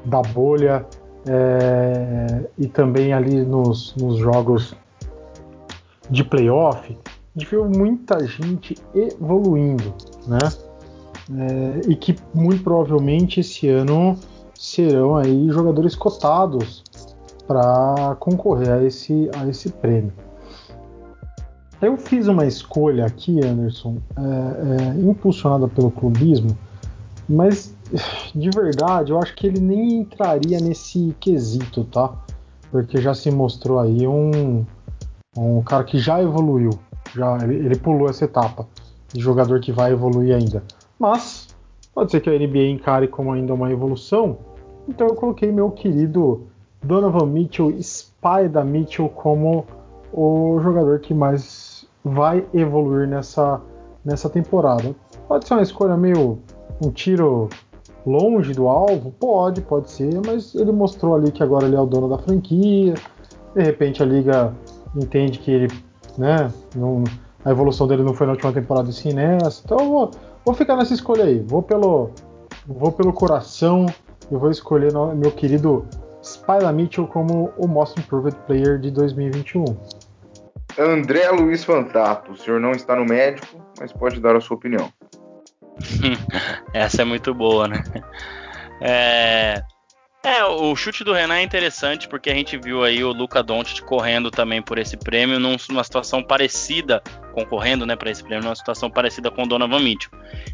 da 0.05 0.21
bolha 0.21 0.85
é, 1.27 2.49
e 2.57 2.67
também 2.67 3.13
ali 3.13 3.43
nos, 3.43 3.95
nos 3.95 4.17
jogos 4.17 4.75
de 6.09 6.23
playoff, 6.23 6.97
gente 7.35 7.49
viu 7.49 7.65
muita 7.65 8.25
gente 8.25 8.75
evoluindo, 8.93 9.93
né? 10.27 10.39
É, 11.31 11.89
e 11.89 11.95
que 11.95 12.15
muito 12.33 12.63
provavelmente 12.63 13.39
esse 13.39 13.67
ano 13.69 14.17
serão 14.53 15.15
aí 15.15 15.49
jogadores 15.49 15.95
cotados 15.95 16.83
para 17.47 18.15
concorrer 18.19 18.71
a 18.71 18.83
esse, 18.83 19.29
a 19.35 19.47
esse 19.47 19.69
prêmio. 19.69 20.13
Eu 21.81 21.97
fiz 21.97 22.27
uma 22.27 22.45
escolha 22.45 23.05
aqui, 23.05 23.43
Anderson, 23.43 23.97
é, 24.15 24.21
é, 24.21 25.01
impulsionada 25.01 25.67
pelo 25.67 25.91
clubismo, 25.91 26.57
mas 27.27 27.73
de 28.33 28.49
verdade, 28.49 29.11
eu 29.11 29.19
acho 29.19 29.35
que 29.35 29.47
ele 29.47 29.59
nem 29.59 29.99
entraria 29.99 30.59
nesse 30.59 31.15
quesito, 31.19 31.83
tá? 31.85 32.13
Porque 32.71 33.01
já 33.01 33.13
se 33.13 33.29
mostrou 33.31 33.79
aí 33.79 34.07
um, 34.07 34.65
um 35.37 35.61
cara 35.61 35.83
que 35.83 35.99
já 35.99 36.21
evoluiu, 36.21 36.71
já 37.15 37.37
ele, 37.43 37.55
ele 37.55 37.77
pulou 37.77 38.09
essa 38.09 38.25
etapa 38.25 38.67
de 39.13 39.21
jogador 39.21 39.59
que 39.59 39.71
vai 39.71 39.91
evoluir 39.91 40.35
ainda. 40.35 40.63
Mas 40.99 41.47
pode 41.93 42.11
ser 42.11 42.21
que 42.21 42.29
a 42.29 42.33
NBA 42.33 42.69
encare 42.69 43.07
como 43.07 43.31
ainda 43.31 43.53
uma 43.53 43.71
evolução. 43.71 44.37
Então 44.87 45.07
eu 45.07 45.15
coloquei 45.15 45.51
meu 45.51 45.71
querido 45.71 46.47
Donovan 46.83 47.27
Mitchell, 47.27 47.73
Spider 47.81 48.65
Mitchell, 48.65 49.09
como 49.09 49.65
o 50.11 50.59
jogador 50.61 50.99
que 50.99 51.13
mais 51.13 51.85
vai 52.03 52.45
evoluir 52.53 53.07
nessa, 53.07 53.61
nessa 54.03 54.29
temporada. 54.29 54.93
Pode 55.27 55.47
ser 55.47 55.53
uma 55.53 55.63
escolha 55.63 55.95
meio 55.95 56.39
um 56.83 56.91
tiro 56.91 57.49
longe 58.05 58.53
do 58.53 58.67
alvo? 58.67 59.11
Pode, 59.11 59.61
pode 59.61 59.89
ser, 59.89 60.19
mas 60.25 60.53
ele 60.53 60.71
mostrou 60.71 61.15
ali 61.15 61.31
que 61.31 61.41
agora 61.41 61.65
ele 61.65 61.75
é 61.75 61.79
o 61.79 61.85
dono 61.85 62.09
da 62.09 62.17
franquia. 62.17 62.93
De 63.55 63.63
repente 63.63 64.03
a 64.03 64.05
liga 64.05 64.53
entende 64.95 65.39
que 65.39 65.51
ele, 65.51 65.67
né, 66.17 66.51
não, 66.75 67.03
a 67.45 67.51
evolução 67.51 67.87
dele 67.87 68.03
não 68.03 68.13
foi 68.13 68.27
na 68.27 68.33
última 68.33 68.53
temporada 68.53 68.89
assim 68.89 69.13
nessa. 69.13 69.61
Então 69.65 69.77
eu 69.79 69.89
vou, 69.89 70.11
vou 70.45 70.55
ficar 70.55 70.75
nessa 70.75 70.93
escolha 70.93 71.25
aí. 71.25 71.39
Vou 71.39 71.61
pelo, 71.61 72.11
vou 72.65 72.91
pelo 72.91 73.11
coração. 73.11 73.85
Eu 74.31 74.39
vou 74.39 74.49
escolher 74.49 74.93
meu 75.15 75.31
querido 75.31 75.85
Spyla 76.23 76.71
Mitchell 76.71 77.05
como 77.07 77.51
o 77.57 77.67
Most 77.67 77.99
Improved 77.99 78.37
Player 78.47 78.79
de 78.79 78.89
2021. 78.91 79.65
André 80.79 81.29
Luiz 81.29 81.63
Fantato, 81.63 82.31
o 82.31 82.37
senhor 82.37 82.59
não 82.59 82.71
está 82.71 82.95
no 82.95 83.05
médico, 83.05 83.63
mas 83.79 83.91
pode 83.91 84.19
dar 84.19 84.35
a 84.35 84.41
sua 84.41 84.57
opinião. 84.57 84.91
Essa 86.73 87.01
é 87.01 87.05
muito 87.05 87.33
boa, 87.33 87.67
né? 87.67 87.83
É... 88.81 89.61
é, 90.23 90.45
o 90.45 90.75
chute 90.75 91.03
do 91.03 91.11
Renan 91.11 91.35
é 91.35 91.43
interessante 91.43 92.07
porque 92.07 92.29
a 92.29 92.33
gente 92.33 92.57
viu 92.57 92.83
aí 92.83 93.03
o 93.03 93.11
Luca 93.11 93.43
Doncic 93.43 93.81
correndo 93.81 94.31
também 94.31 94.61
por 94.61 94.77
esse 94.77 94.95
prêmio 94.95 95.37
numa 95.39 95.83
situação 95.83 96.23
parecida, 96.23 97.01
concorrendo, 97.33 97.85
né, 97.85 97.95
para 97.95 98.09
esse 98.09 98.23
prêmio, 98.23 98.43
numa 98.43 98.55
situação 98.55 98.89
parecida 98.89 99.29
com 99.29 99.43
o 99.43 99.47
Donovan 99.47 99.79
Mitchell. 99.79 100.11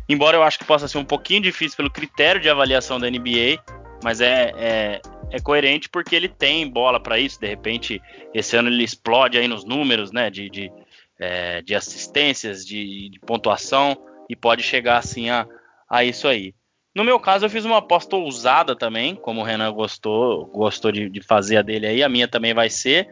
Embora 0.08 0.38
eu 0.38 0.44
acho 0.44 0.58
que 0.58 0.66
possa 0.66 0.88
ser 0.88 0.98
um 0.98 1.06
pouquinho 1.06 1.42
difícil 1.42 1.78
pelo 1.78 1.92
critério 1.92 2.42
de 2.42 2.50
avaliação 2.50 3.00
da 3.00 3.10
NBA, 3.10 3.64
mas 4.04 4.22
é, 4.22 4.52
é, 4.58 5.02
é 5.32 5.40
coerente 5.40 5.88
porque 5.88 6.16
ele 6.16 6.28
tem 6.28 6.68
bola 6.68 7.00
para 7.00 7.20
isso. 7.20 7.40
De 7.40 7.48
repente, 7.48 8.02
esse 8.34 8.56
ano 8.56 8.70
ele 8.70 8.84
explode 8.84 9.38
aí 9.38 9.48
nos 9.48 9.64
números, 9.64 10.12
né, 10.12 10.32
de, 10.32 10.50
de, 10.50 10.72
é, 11.20 11.62
de 11.62 11.76
assistências, 11.76 12.66
de, 12.66 13.10
de 13.10 13.20
pontuação 13.20 13.96
e 14.28 14.36
pode 14.36 14.64
chegar 14.64 14.98
assim 14.98 15.30
a, 15.30 15.48
a 15.88 16.04
isso 16.04 16.28
aí. 16.28 16.54
No 17.00 17.06
meu 17.06 17.18
caso, 17.18 17.46
eu 17.46 17.50
fiz 17.50 17.64
uma 17.64 17.78
aposta 17.78 18.18
ousada 18.18 18.76
também, 18.76 19.16
como 19.16 19.40
o 19.40 19.44
Renan 19.46 19.72
gostou, 19.72 20.46
gostou 20.48 20.92
de, 20.92 21.10
de 21.10 21.22
fazer 21.22 21.56
a 21.56 21.62
dele 21.62 21.88
aí, 21.88 22.04
a 22.04 22.10
minha 22.10 22.28
também 22.28 22.54
vai 22.54 22.70
ser. 22.70 23.08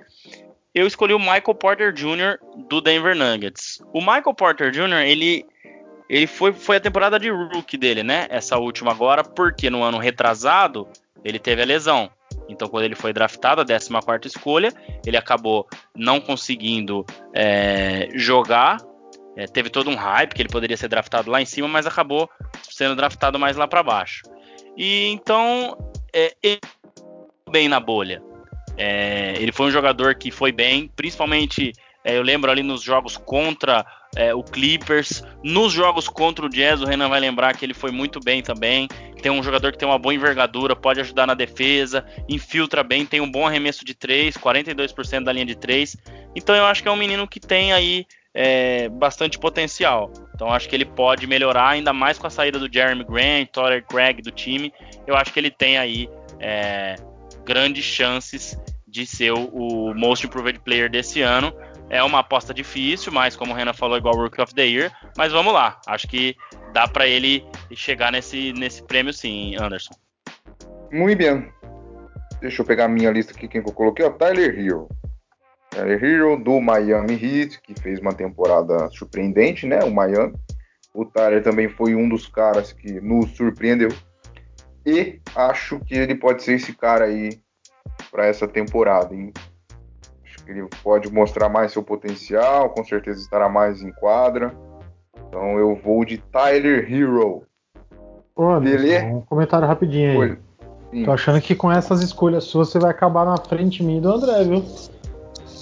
Eu 0.76 0.86
escolhi 0.86 1.14
o 1.14 1.20
Michael 1.20 1.56
Porter 1.56 1.94
Jr. 1.94 2.38
do 2.68 2.82
Denver 2.82 3.16
Nuggets. 3.16 3.82
O 3.94 4.02
Michael 4.02 4.34
Porter 4.34 4.72
Jr., 4.72 5.06
ele, 5.06 5.46
ele 6.10 6.28
foi, 6.28 6.52
foi 6.52 6.76
a 6.76 6.80
temporada 6.82 7.18
de 7.18 7.30
rookie 7.30 7.78
dele, 7.78 8.04
né? 8.04 8.28
Essa 8.30 8.58
última 8.58 8.92
agora, 8.92 9.24
porque 9.24 9.70
no 9.70 9.82
ano 9.82 10.00
retrasado 10.00 10.86
ele 11.24 11.40
teve 11.40 11.62
a 11.62 11.66
lesão. 11.66 12.12
Então, 12.50 12.68
quando 12.68 12.84
ele 12.84 12.96
foi 12.96 13.14
draftado, 13.14 13.62
a 13.62 13.66
14 13.66 14.28
escolha, 14.28 14.74
ele 15.06 15.16
acabou 15.16 15.66
não 15.96 16.20
conseguindo 16.20 17.06
é, 17.34 18.10
jogar 18.16 18.80
é, 19.38 19.46
teve 19.46 19.70
todo 19.70 19.90
um 19.90 19.96
hype 19.96 20.34
que 20.34 20.42
ele 20.42 20.50
poderia 20.50 20.76
ser 20.76 20.88
draftado 20.88 21.30
lá 21.30 21.40
em 21.40 21.46
cima, 21.46 21.68
mas 21.68 21.86
acabou 21.86 22.28
sendo 22.64 22.96
draftado 22.96 23.38
mais 23.38 23.56
lá 23.56 23.68
para 23.68 23.84
baixo. 23.84 24.24
E 24.76 25.08
então 25.10 25.78
é, 26.12 26.36
ele 26.42 26.60
bem 27.50 27.70
na 27.70 27.80
bolha. 27.80 28.22
É, 28.76 29.36
ele 29.38 29.52
foi 29.52 29.68
um 29.68 29.72
jogador 29.72 30.16
que 30.16 30.32
foi 30.32 30.52
bem, 30.52 30.92
principalmente 30.96 31.72
é, 32.04 32.18
eu 32.18 32.22
lembro 32.22 32.50
ali 32.50 32.64
nos 32.64 32.82
jogos 32.82 33.18
contra 33.18 33.86
é, 34.16 34.34
o 34.34 34.42
Clippers, 34.42 35.22
nos 35.44 35.74
jogos 35.74 36.08
contra 36.08 36.46
o 36.46 36.50
Jazz, 36.50 36.82
o 36.82 36.86
Renan 36.86 37.10
vai 37.10 37.20
lembrar 37.20 37.56
que 37.56 37.66
ele 37.66 37.74
foi 37.74 37.92
muito 37.92 38.20
bem 38.20 38.42
também. 38.42 38.88
Tem 39.22 39.32
um 39.32 39.44
jogador 39.44 39.72
que 39.72 39.78
tem 39.78 39.88
uma 39.88 40.00
boa 40.00 40.16
envergadura, 40.16 40.76
pode 40.76 41.00
ajudar 41.02 41.28
na 41.28 41.34
defesa, 41.34 42.06
infiltra 42.30 42.82
bem, 42.84 43.06
tem 43.06 43.20
um 43.20 43.30
bom 43.30 43.46
arremesso 43.46 43.84
de 43.84 43.94
3, 43.94 44.38
42% 44.38 45.24
da 45.24 45.34
linha 45.34 45.46
de 45.46 45.56
3. 45.56 45.98
Então 46.36 46.56
eu 46.56 46.66
acho 46.66 46.82
que 46.82 46.88
é 46.88 46.92
um 46.92 46.96
menino 46.96 47.28
que 47.28 47.40
tem 47.40 47.74
aí 47.74 48.06
é, 48.40 48.88
bastante 48.88 49.40
potencial. 49.40 50.14
Então 50.36 50.54
acho 50.54 50.70
que 50.70 50.76
ele 50.76 50.86
pode 50.86 51.26
melhorar, 51.26 51.70
ainda 51.70 51.92
mais 51.92 52.20
com 52.20 52.28
a 52.28 52.30
saída 52.30 52.60
do 52.60 52.72
Jeremy 52.72 53.04
Grant, 53.04 53.50
Toller 53.52 53.84
Craig 53.84 54.22
do 54.22 54.30
time. 54.30 54.72
Eu 55.08 55.16
acho 55.16 55.34
que 55.34 55.40
ele 55.40 55.50
tem 55.50 55.80
aí 55.80 56.08
é, 56.40 56.96
grandes 57.44 57.84
chances 57.84 58.56
de 58.88 59.08
ser 59.08 59.34
o, 59.34 59.46
o, 59.48 59.96
Most 59.96 60.28
Improved 60.28 60.60
Player 60.60 60.88
desse 60.88 61.20
ano. 61.24 61.52
É 61.90 62.04
uma 62.04 62.20
aposta 62.20 62.54
difícil, 62.54 63.12
mas 63.12 63.36
como 63.36 63.54
o 63.54 63.56
Renan 63.56 63.74
falou, 63.74 63.98
igual 63.98 64.16
Rookie 64.16 64.42
of 64.42 64.54
the 64.54 64.68
Year. 64.68 64.92
Mas 65.18 65.32
vamos 65.32 65.52
lá, 65.52 65.82
acho 65.88 66.08
que 66.08 66.36
dá 66.74 66.88
para 66.88 67.08
ele 67.08 67.44
chegar 67.74 68.12
nesse, 68.12 68.54
nesse 68.54 68.84
prêmio 68.84 69.14
sim, 69.14 69.56
Anderson. 69.60 69.96
Muito 70.92 71.18
bem. 71.18 71.52
Deixa 72.40 72.62
eu 72.62 72.66
pegar 72.66 72.86
a 72.86 72.90
minha 72.90 73.10
lista 73.10 73.34
aqui, 73.34 73.48
quem 73.48 73.64
que 73.64 73.70
eu 73.70 73.74
coloquei, 73.74 74.06
ó, 74.06 74.12
Tyler 74.12 74.60
Hill. 74.60 74.88
Tyler 75.70 76.04
Hero 76.04 76.44
do 76.44 76.60
Miami 76.60 77.14
Heat, 77.14 77.62
que 77.62 77.80
fez 77.80 78.00
uma 78.00 78.14
temporada 78.14 78.90
surpreendente, 78.90 79.66
né? 79.66 79.80
O 79.84 79.94
Miami. 79.94 80.34
O 80.94 81.06
Tyler 81.06 81.44
também 81.44 81.70
foi 81.70 81.96
um 81.96 82.10
dos 82.10 82.28
caras 82.28 82.74
que 82.74 83.00
nos 83.00 83.36
surpreendeu. 83.36 83.90
E 84.86 85.20
acho 85.36 85.80
que 85.82 85.96
ele 85.96 86.16
pode 86.16 86.44
ser 86.44 86.54
esse 86.54 86.74
cara 86.74 87.06
aí 87.06 87.40
para 88.10 88.26
essa 88.26 88.48
temporada. 88.48 89.14
Hein? 89.14 89.32
Acho 90.24 90.44
que 90.44 90.52
ele 90.52 90.68
pode 90.82 91.12
mostrar 91.12 91.50
mais 91.50 91.72
seu 91.72 91.84
potencial, 91.84 92.70
com 92.70 92.84
certeza 92.84 93.20
estará 93.20 93.50
mais 93.50 93.82
em 93.82 93.92
quadra. 93.92 94.56
Então 95.28 95.60
eu 95.60 95.76
vou 95.76 96.06
de 96.06 96.18
Tyler 96.18 96.92
Hero. 96.92 97.44
Ô, 98.36 98.60
Beleza? 98.60 99.06
Um 99.06 99.22
comentário 99.22 99.68
rapidinho 99.68 100.22
aí. 100.22 100.38
Sim. 100.92 101.04
Tô 101.04 101.12
achando 101.12 101.42
que 101.42 101.54
com 101.54 101.72
essas 101.72 102.02
escolhas 102.02 102.46
suas 102.46 102.70
você 102.70 102.80
vai 102.80 102.92
acabar 102.92 103.26
na 103.26 103.38
frente 103.38 103.80
de 103.80 103.84
mim 103.84 104.00
do 104.00 104.10
André, 104.10 104.44
viu? 104.46 104.64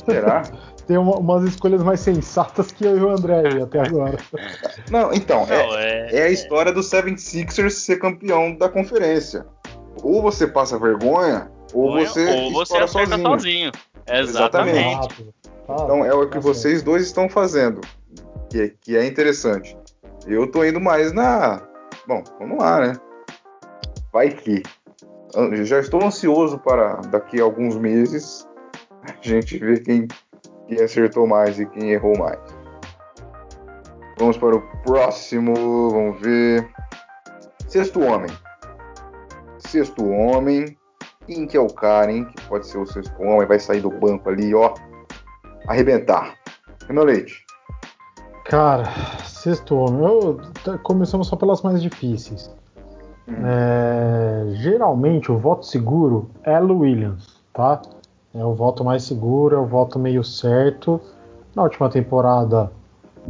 Será? 0.06 0.44
Tem 0.88 0.98
uma, 0.98 1.18
umas 1.18 1.44
escolhas 1.44 1.82
mais 1.82 2.00
sensatas 2.00 2.72
que 2.72 2.86
eu 2.86 2.98
e 2.98 3.02
o 3.02 3.10
André 3.10 3.42
aí 3.48 3.62
até 3.62 3.80
agora. 3.80 4.18
Não, 4.92 5.12
então, 5.12 5.44
é, 5.50 5.68
Não, 5.68 5.78
é, 5.78 6.10
é, 6.12 6.24
a 6.24 6.30
história 6.30 6.72
do 6.72 6.82
76ers 6.82 7.72
ser 7.72 7.98
campeão 7.98 8.56
da 8.56 8.70
conferência. 8.70 9.46
Ou 10.04 10.22
você 10.22 10.46
passa 10.46 10.78
vergonha, 10.78 11.50
ou 11.74 11.92
você, 11.94 12.26
ou 12.36 12.52
você 12.52 12.88
sozinho. 12.88 13.22
sozinho. 13.22 13.72
Exatamente. 14.08 14.78
Exatamente. 14.78 15.36
Então 15.64 16.06
é 16.06 16.14
o 16.14 16.28
que 16.28 16.36
tá 16.36 16.40
vocês 16.40 16.84
dois 16.84 17.04
estão 17.04 17.28
fazendo, 17.28 17.82
que 18.52 18.62
é, 18.62 18.72
que 18.80 18.96
é 18.96 19.06
interessante. 19.06 19.76
Eu 20.28 20.50
tô 20.50 20.64
indo 20.64 20.80
mais 20.80 21.12
na. 21.12 21.62
Bom, 22.08 22.24
vamos 22.40 22.60
lá, 22.60 22.82
né? 22.82 22.94
Vai 24.14 24.30
que. 24.30 24.62
Eu 25.34 25.66
já 25.66 25.80
estou 25.80 26.04
ansioso 26.04 26.60
para 26.60 26.96
daqui 27.10 27.42
a 27.42 27.44
alguns 27.44 27.76
meses 27.76 28.48
a 29.08 29.28
gente 29.28 29.58
vê 29.58 29.80
quem, 29.80 30.08
quem 30.68 30.82
acertou 30.82 31.28
mais 31.28 31.60
e 31.60 31.66
quem 31.66 31.92
errou 31.92 32.18
mais. 32.18 32.40
Vamos 34.18 34.38
para 34.38 34.56
o 34.56 34.62
próximo, 34.84 35.54
vamos 35.90 36.22
ver. 36.22 36.70
Sexto 37.68 38.02
homem. 38.02 38.32
Sexto 39.60 40.08
homem. 40.08 40.78
Quem 41.26 41.48
que 41.48 41.58
é 41.58 41.60
o 41.60 41.68
cara, 41.68 42.12
hein? 42.12 42.26
Que 42.26 42.48
pode 42.48 42.68
ser 42.68 42.78
o 42.78 42.86
sexto 42.86 43.22
homem, 43.22 43.48
vai 43.48 43.60
sair 43.60 43.82
do 43.82 43.90
banco 43.90 44.30
ali, 44.30 44.54
ó. 44.54 44.74
Arrebentar. 45.68 46.36
Renan 46.88 47.04
Leite. 47.04 47.46
Cara, 48.46 48.86
sexto 49.24 49.76
homem. 49.76 50.04
Eu, 50.04 50.40
tá, 50.64 50.78
começamos 50.78 51.28
só 51.28 51.36
pelas 51.36 51.62
mais 51.62 51.82
difíceis. 51.82 52.56
Hum. 53.28 53.34
É, 53.44 54.46
geralmente 54.58 55.32
o 55.32 55.38
voto 55.38 55.66
seguro 55.66 56.30
é 56.44 56.60
Lu 56.60 56.80
Williams, 56.80 57.42
tá? 57.54 57.82
É 58.36 58.44
o 58.44 58.54
voto 58.54 58.84
mais 58.84 59.04
seguro, 59.04 59.56
é 59.56 59.60
o 59.60 59.66
voto 59.66 59.98
meio 59.98 60.24
certo. 60.24 61.00
Na 61.56 61.64
última 61.64 61.90
temporada 61.90 62.70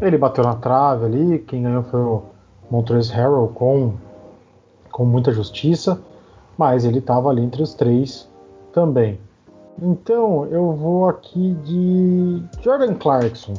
ele 0.01 0.17
bateu 0.17 0.43
na 0.43 0.55
trave 0.55 1.05
ali, 1.05 1.39
quem 1.39 1.63
ganhou 1.63 1.83
foi 1.83 1.99
o 1.99 2.23
Montrezl 2.69 3.13
Harrell 3.13 3.51
com, 3.53 3.93
com 4.91 5.05
muita 5.05 5.31
justiça, 5.31 5.99
mas 6.57 6.83
ele 6.83 6.99
estava 6.99 7.29
ali 7.29 7.43
entre 7.43 7.61
os 7.61 7.73
três 7.73 8.27
também. 8.73 9.19
Então 9.81 10.45
eu 10.45 10.73
vou 10.73 11.07
aqui 11.07 11.53
de 11.63 12.43
Jordan 12.61 12.95
Clarkson. 12.95 13.53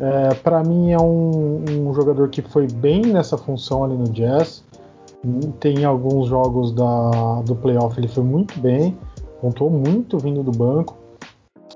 É, 0.00 0.34
para 0.34 0.62
mim 0.62 0.92
é 0.92 0.98
um, 0.98 1.64
um, 1.68 1.92
jogador 1.92 2.28
que 2.28 2.40
foi 2.40 2.68
bem 2.68 3.02
nessa 3.02 3.36
função 3.36 3.82
ali 3.82 3.96
no 3.96 4.08
Jazz. 4.10 4.62
Tem 5.58 5.84
alguns 5.84 6.28
jogos 6.28 6.70
da, 6.72 7.42
do 7.44 7.56
playoff 7.56 7.98
ele 7.98 8.06
foi 8.06 8.22
muito 8.22 8.58
bem 8.60 8.96
pontuou 9.40 9.70
muito 9.70 10.18
vindo 10.18 10.42
do 10.42 10.52
banco. 10.52 10.96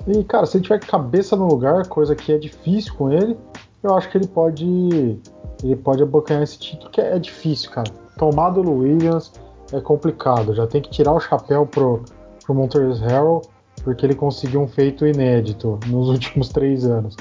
E, 0.06 0.24
cara, 0.24 0.46
se 0.46 0.56
ele 0.56 0.64
tiver 0.64 0.80
cabeça 0.80 1.36
no 1.36 1.46
lugar, 1.46 1.86
coisa 1.86 2.14
que 2.16 2.32
é 2.32 2.38
difícil 2.38 2.94
com 2.94 3.10
ele, 3.10 3.36
eu 3.82 3.94
acho 3.94 4.10
que 4.10 4.18
ele 4.18 4.26
pode 4.26 5.20
ele 5.62 5.76
pode 5.76 6.02
abocanhar 6.02 6.42
esse 6.42 6.58
título, 6.58 6.90
que 6.90 7.00
é, 7.00 7.18
difícil, 7.18 7.70
cara. 7.70 7.90
Tomar 8.18 8.50
do 8.50 8.68
Williams 8.68 9.32
é 9.72 9.80
complicado. 9.80 10.54
Já 10.54 10.66
tem 10.66 10.82
que 10.82 10.90
tirar 10.90 11.12
o 11.12 11.20
chapéu 11.20 11.66
pro, 11.66 12.02
pro 12.44 12.54
Montrezl 12.54 13.04
Harrell, 13.04 13.42
porque 13.84 14.04
ele 14.04 14.14
conseguiu 14.14 14.60
um 14.60 14.68
feito 14.68 15.06
inédito 15.06 15.78
nos 15.86 16.08
últimos 16.10 16.48
três 16.48 16.84
anos. 16.84 17.16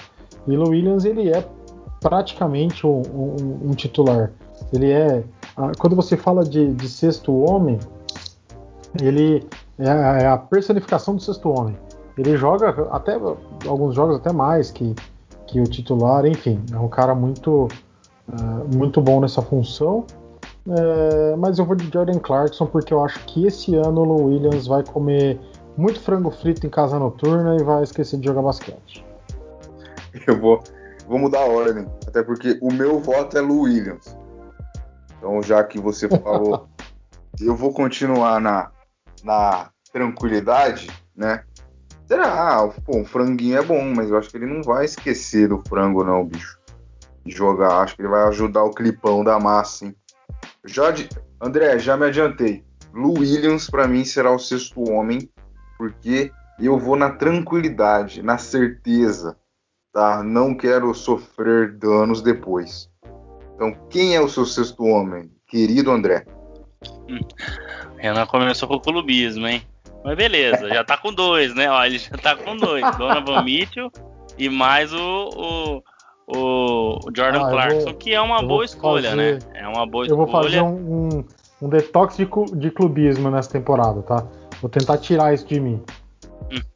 E 0.47 0.57
o 0.57 0.69
Williams, 0.69 1.05
ele 1.05 1.29
é 1.29 1.47
praticamente 1.99 2.85
um, 2.85 3.01
um, 3.13 3.69
um 3.69 3.71
titular. 3.71 4.31
Ele 4.73 4.91
é... 4.91 5.23
Quando 5.77 5.95
você 5.95 6.17
fala 6.17 6.43
de, 6.43 6.73
de 6.73 6.89
sexto 6.89 7.31
homem, 7.43 7.77
ele 8.99 9.45
é 9.81 9.89
a, 9.89 10.17
é 10.19 10.27
a 10.27 10.37
personificação 10.37 11.15
do 11.15 11.21
sexto 11.21 11.49
homem. 11.49 11.77
Ele 12.17 12.37
joga 12.37 12.69
até 12.91 13.17
alguns 13.67 13.95
jogos 13.95 14.17
até 14.17 14.31
mais 14.31 14.69
que, 14.69 14.93
que 15.47 15.59
o 15.59 15.63
titular, 15.63 16.25
enfim, 16.25 16.63
é 16.71 16.77
um 16.77 16.87
cara 16.87 17.15
muito 17.15 17.67
uh, 18.29 18.75
muito 18.75 19.01
bom 19.01 19.19
nessa 19.19 19.41
função. 19.41 20.05
É, 20.67 21.35
mas 21.37 21.57
eu 21.57 21.65
vou 21.65 21.75
de 21.75 21.89
Jordan 21.91 22.19
Clarkson 22.19 22.67
porque 22.67 22.93
eu 22.93 23.03
acho 23.03 23.19
que 23.25 23.47
esse 23.47 23.73
ano 23.75 24.03
o 24.03 24.25
Williams 24.25 24.67
vai 24.67 24.83
comer 24.83 25.39
muito 25.75 25.99
frango 25.99 26.29
frito 26.29 26.67
em 26.67 26.69
casa 26.69 26.99
noturna 26.99 27.57
e 27.59 27.63
vai 27.63 27.81
esquecer 27.81 28.19
de 28.19 28.27
jogar 28.27 28.43
basquete. 28.43 29.03
Eu 30.27 30.39
vou, 30.39 30.61
vou 31.07 31.17
mudar 31.17 31.39
a 31.39 31.47
ordem, 31.47 31.87
até 32.05 32.21
porque 32.21 32.59
o 32.61 32.71
meu 32.71 32.99
voto 32.99 33.35
é 33.37 33.41
Lu 33.41 33.61
Williams. 33.61 34.15
Então, 35.17 35.41
já 35.41 35.63
que 35.63 35.79
você 35.79 36.07
falou, 36.07 36.67
eu 37.41 37.55
vou 37.55 37.73
continuar 37.73 38.39
na, 38.39 38.69
na 39.23 39.69
tranquilidade, 39.91 40.89
né? 41.15 41.43
Será? 42.07 42.67
Pô, 42.85 42.97
um 42.97 43.05
franguinho 43.05 43.57
é 43.57 43.63
bom, 43.63 43.93
mas 43.95 44.09
eu 44.09 44.17
acho 44.17 44.29
que 44.29 44.37
ele 44.37 44.45
não 44.45 44.61
vai 44.61 44.85
esquecer 44.85 45.47
do 45.47 45.61
frango, 45.67 46.03
não, 46.03 46.25
bicho. 46.25 46.59
Jogar. 47.25 47.81
Acho 47.81 47.95
que 47.95 48.01
ele 48.01 48.09
vai 48.09 48.27
ajudar 48.27 48.63
o 48.63 48.73
clipão 48.73 49.23
da 49.23 49.39
massa, 49.39 49.85
hein? 49.85 49.95
Já 50.65 50.91
de... 50.91 51.07
André, 51.39 51.79
já 51.79 51.95
me 51.95 52.05
adiantei. 52.05 52.63
Lu 52.93 53.13
Williams, 53.19 53.69
para 53.69 53.87
mim, 53.87 54.03
será 54.03 54.31
o 54.31 54.39
sexto 54.39 54.83
homem, 54.89 55.29
porque 55.77 56.31
eu 56.59 56.77
vou 56.77 56.95
na 56.95 57.11
tranquilidade, 57.11 58.21
na 58.21 58.37
certeza, 58.37 59.37
tá? 59.93 60.21
Não 60.21 60.53
quero 60.53 60.93
sofrer 60.93 61.77
danos 61.77 62.21
depois. 62.21 62.89
Então, 63.55 63.73
quem 63.89 64.15
é 64.15 64.21
o 64.21 64.29
seu 64.29 64.45
sexto 64.45 64.83
homem, 64.83 65.31
querido 65.47 65.91
André? 65.91 66.25
Renan 68.01 68.25
começou 68.25 68.67
com 68.67 68.75
o 68.75 68.79
clubismo, 68.79 69.47
hein? 69.47 69.61
Mas 70.03 70.17
beleza, 70.17 70.67
já 70.67 70.83
tá 70.83 70.97
com 70.97 71.13
dois, 71.13 71.53
né? 71.53 71.69
Ó, 71.69 71.85
ele 71.85 71.99
já 71.99 72.17
tá 72.17 72.35
com 72.35 72.55
dois. 72.57 72.83
Donovan 72.97 73.43
Mitchell 73.45 73.91
e 74.37 74.49
mais 74.49 74.91
o, 74.91 74.97
o, 74.97 75.83
o 76.27 76.99
Jordan 77.15 77.45
ah, 77.45 77.49
Clarkson, 77.51 77.85
vou, 77.85 77.93
que 77.93 78.13
é 78.13 78.19
uma 78.19 78.41
boa 78.41 78.65
escolha, 78.65 79.15
né? 79.15 79.33
fazer, 79.33 79.53
né? 79.53 79.61
É 79.61 79.67
uma 79.67 79.85
boa 79.85 80.05
eu 80.05 80.07
escolha. 80.07 80.11
Eu 80.11 80.17
vou 80.17 80.27
fazer 80.27 80.61
um, 80.61 81.07
um, 81.07 81.25
um 81.61 81.69
detox 81.69 82.17
de, 82.17 82.27
de, 82.53 82.71
clubismo 82.71 83.29
nessa 83.29 83.51
temporada, 83.51 84.01
tá? 84.01 84.25
Vou 84.59 84.69
tentar 84.69 84.97
tirar 84.97 85.33
isso 85.33 85.45
de 85.45 85.59
mim. 85.59 85.83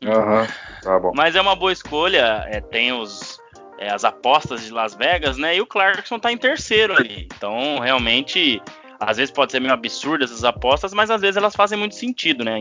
Aham, 0.06 0.42
uhum, 0.42 0.48
tá 0.84 1.00
bom. 1.00 1.12
Mas 1.16 1.36
é 1.36 1.42
uma 1.42 1.56
boa 1.56 1.74
escolha. 1.74 2.46
É, 2.48 2.62
tem 2.62 2.94
os, 2.94 3.40
é, 3.80 3.92
as 3.92 4.06
apostas 4.06 4.64
de 4.64 4.72
Las 4.72 4.94
Vegas, 4.94 5.38
né? 5.38 5.56
E 5.56 5.62
o 5.62 5.66
Clarkson 5.66 6.20
tá 6.20 6.32
em 6.32 6.38
terceiro 6.38 6.96
ali. 6.96 7.28
Então, 7.36 7.80
realmente 7.80 8.62
às 9.00 9.18
vezes 9.18 9.32
pode 9.32 9.52
ser 9.52 9.60
meio 9.60 9.74
absurdo 9.74 10.24
essas 10.24 10.44
apostas, 10.44 10.94
mas 10.94 11.10
às 11.10 11.22
vezes 11.22 11.38
elas 11.38 11.56
fazem 11.56 11.78
muito 11.78 11.96
sentido, 11.96 12.44
né? 12.44 12.60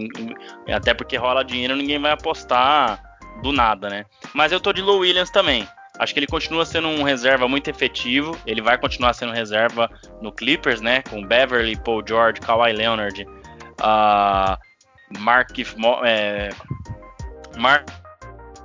Até 0.72 0.94
porque 0.94 1.16
rola 1.16 1.44
dinheiro, 1.44 1.76
ninguém 1.76 2.00
vai 2.00 2.12
apostar 2.12 3.02
do 3.42 3.52
nada, 3.52 3.88
né? 3.88 4.04
Mas 4.32 4.52
eu 4.52 4.60
tô 4.60 4.72
de 4.72 4.82
Low 4.82 5.00
Williams 5.00 5.30
também. 5.30 5.68
Acho 5.98 6.12
que 6.12 6.18
ele 6.18 6.26
continua 6.26 6.64
sendo 6.66 6.88
um 6.88 7.04
reserva 7.04 7.46
muito 7.46 7.70
efetivo. 7.70 8.36
Ele 8.44 8.60
vai 8.60 8.76
continuar 8.76 9.12
sendo 9.12 9.32
reserva 9.32 9.88
no 10.20 10.32
Clippers, 10.32 10.80
né? 10.80 11.02
Com 11.02 11.24
Beverly, 11.24 11.76
Paul 11.76 12.02
George, 12.06 12.40
Kawhi 12.40 12.72
Leonard, 12.72 13.24
uh, 13.80 14.58
Mark, 15.20 15.56
é, 16.04 16.48
Mark 17.56 17.88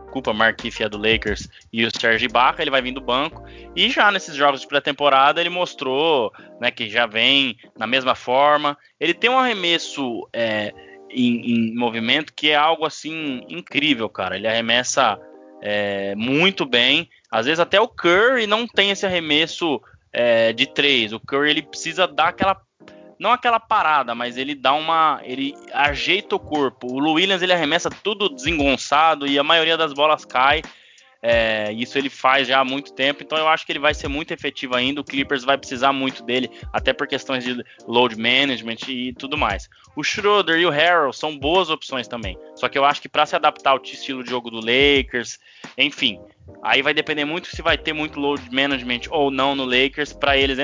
culpa 0.09 0.33
Markif 0.33 0.83
é 0.83 0.89
do 0.89 0.97
Lakers 0.97 1.47
e 1.71 1.85
o 1.85 1.91
Serge 1.91 2.25
Ibaka, 2.25 2.61
ele 2.61 2.71
vai 2.71 2.81
vir 2.81 2.91
do 2.91 3.01
banco. 3.01 3.43
E 3.75 3.89
já 3.89 4.11
nesses 4.11 4.35
jogos 4.35 4.61
de 4.61 4.67
pré-temporada 4.67 5.39
ele 5.39 5.49
mostrou 5.49 6.31
né, 6.59 6.71
que 6.71 6.89
já 6.89 7.05
vem 7.05 7.57
na 7.77 7.87
mesma 7.87 8.15
forma. 8.15 8.77
Ele 8.99 9.13
tem 9.13 9.29
um 9.29 9.39
arremesso 9.39 10.27
é, 10.33 10.73
em, 11.09 11.53
em, 11.53 11.75
movimento 11.75 12.33
que 12.33 12.49
é 12.49 12.55
algo 12.55 12.85
assim 12.85 13.41
incrível, 13.47 14.09
cara. 14.09 14.35
Ele 14.35 14.47
arremessa 14.47 15.19
é, 15.61 16.15
muito 16.15 16.65
bem. 16.65 17.09
Às 17.31 17.45
vezes 17.45 17.59
até 17.59 17.79
o 17.79 17.87
Curry 17.87 18.47
não 18.47 18.67
tem 18.67 18.91
esse 18.91 19.05
arremesso 19.05 19.81
é, 20.11 20.51
de 20.53 20.67
três. 20.67 21.13
O 21.13 21.19
Curry 21.19 21.49
ele 21.49 21.61
precisa 21.61 22.07
dar 22.07 22.29
aquela 22.29 22.61
não 23.19 23.31
aquela 23.31 23.59
parada, 23.59 24.15
mas 24.15 24.37
ele 24.37 24.55
dá 24.55 24.73
uma. 24.73 25.19
ele 25.23 25.53
ajeita 25.73 26.35
o 26.35 26.39
corpo. 26.39 26.87
O 26.87 27.13
Williams 27.13 27.41
ele 27.41 27.51
arremessa 27.51 27.89
tudo 27.89 28.29
desengonçado 28.29 29.27
e 29.27 29.37
a 29.37 29.43
maioria 29.43 29.75
das 29.75 29.93
bolas 29.93 30.23
cai. 30.23 30.61
É, 31.21 31.73
isso 31.73 31.97
ele 31.97 32.09
faz 32.09 32.47
já 32.47 32.61
há 32.61 32.63
muito 32.63 32.93
tempo, 32.93 33.21
então 33.21 33.37
eu 33.37 33.45
acho 33.49 33.65
que 33.65 33.73
ele 33.73 33.79
vai 33.79 33.93
ser 33.93 34.07
muito 34.07 34.33
efetivo 34.33 34.73
ainda. 34.73 35.01
O 35.01 35.03
Clippers 35.03 35.43
vai 35.43 35.57
precisar 35.57 35.91
muito 35.91 36.23
dele, 36.23 36.49
até 36.71 36.93
por 36.93 37.07
questões 37.07 37.43
de 37.43 37.61
load 37.85 38.15
management 38.15 38.87
e 38.87 39.11
tudo 39.13 39.37
mais. 39.37 39.69
O 39.97 40.03
Schroeder 40.03 40.57
e 40.57 40.65
o 40.65 40.69
Harrell 40.69 41.11
são 41.11 41.37
boas 41.37 41.69
opções 41.69 42.07
também, 42.07 42.37
só 42.55 42.69
que 42.69 42.77
eu 42.77 42.85
acho 42.85 43.01
que 43.01 43.09
para 43.09 43.25
se 43.25 43.35
adaptar 43.35 43.71
ao 43.71 43.81
estilo 43.83 44.23
de 44.23 44.29
jogo 44.29 44.49
do 44.49 44.61
Lakers, 44.61 45.37
enfim, 45.77 46.21
aí 46.63 46.81
vai 46.81 46.93
depender 46.93 47.25
muito 47.25 47.53
se 47.53 47.61
vai 47.61 47.77
ter 47.77 47.91
muito 47.91 48.17
load 48.17 48.49
management 48.49 49.01
ou 49.09 49.29
não 49.29 49.55
no 49.55 49.65
Lakers 49.65 50.13
para 50.13 50.37
eles 50.37 50.57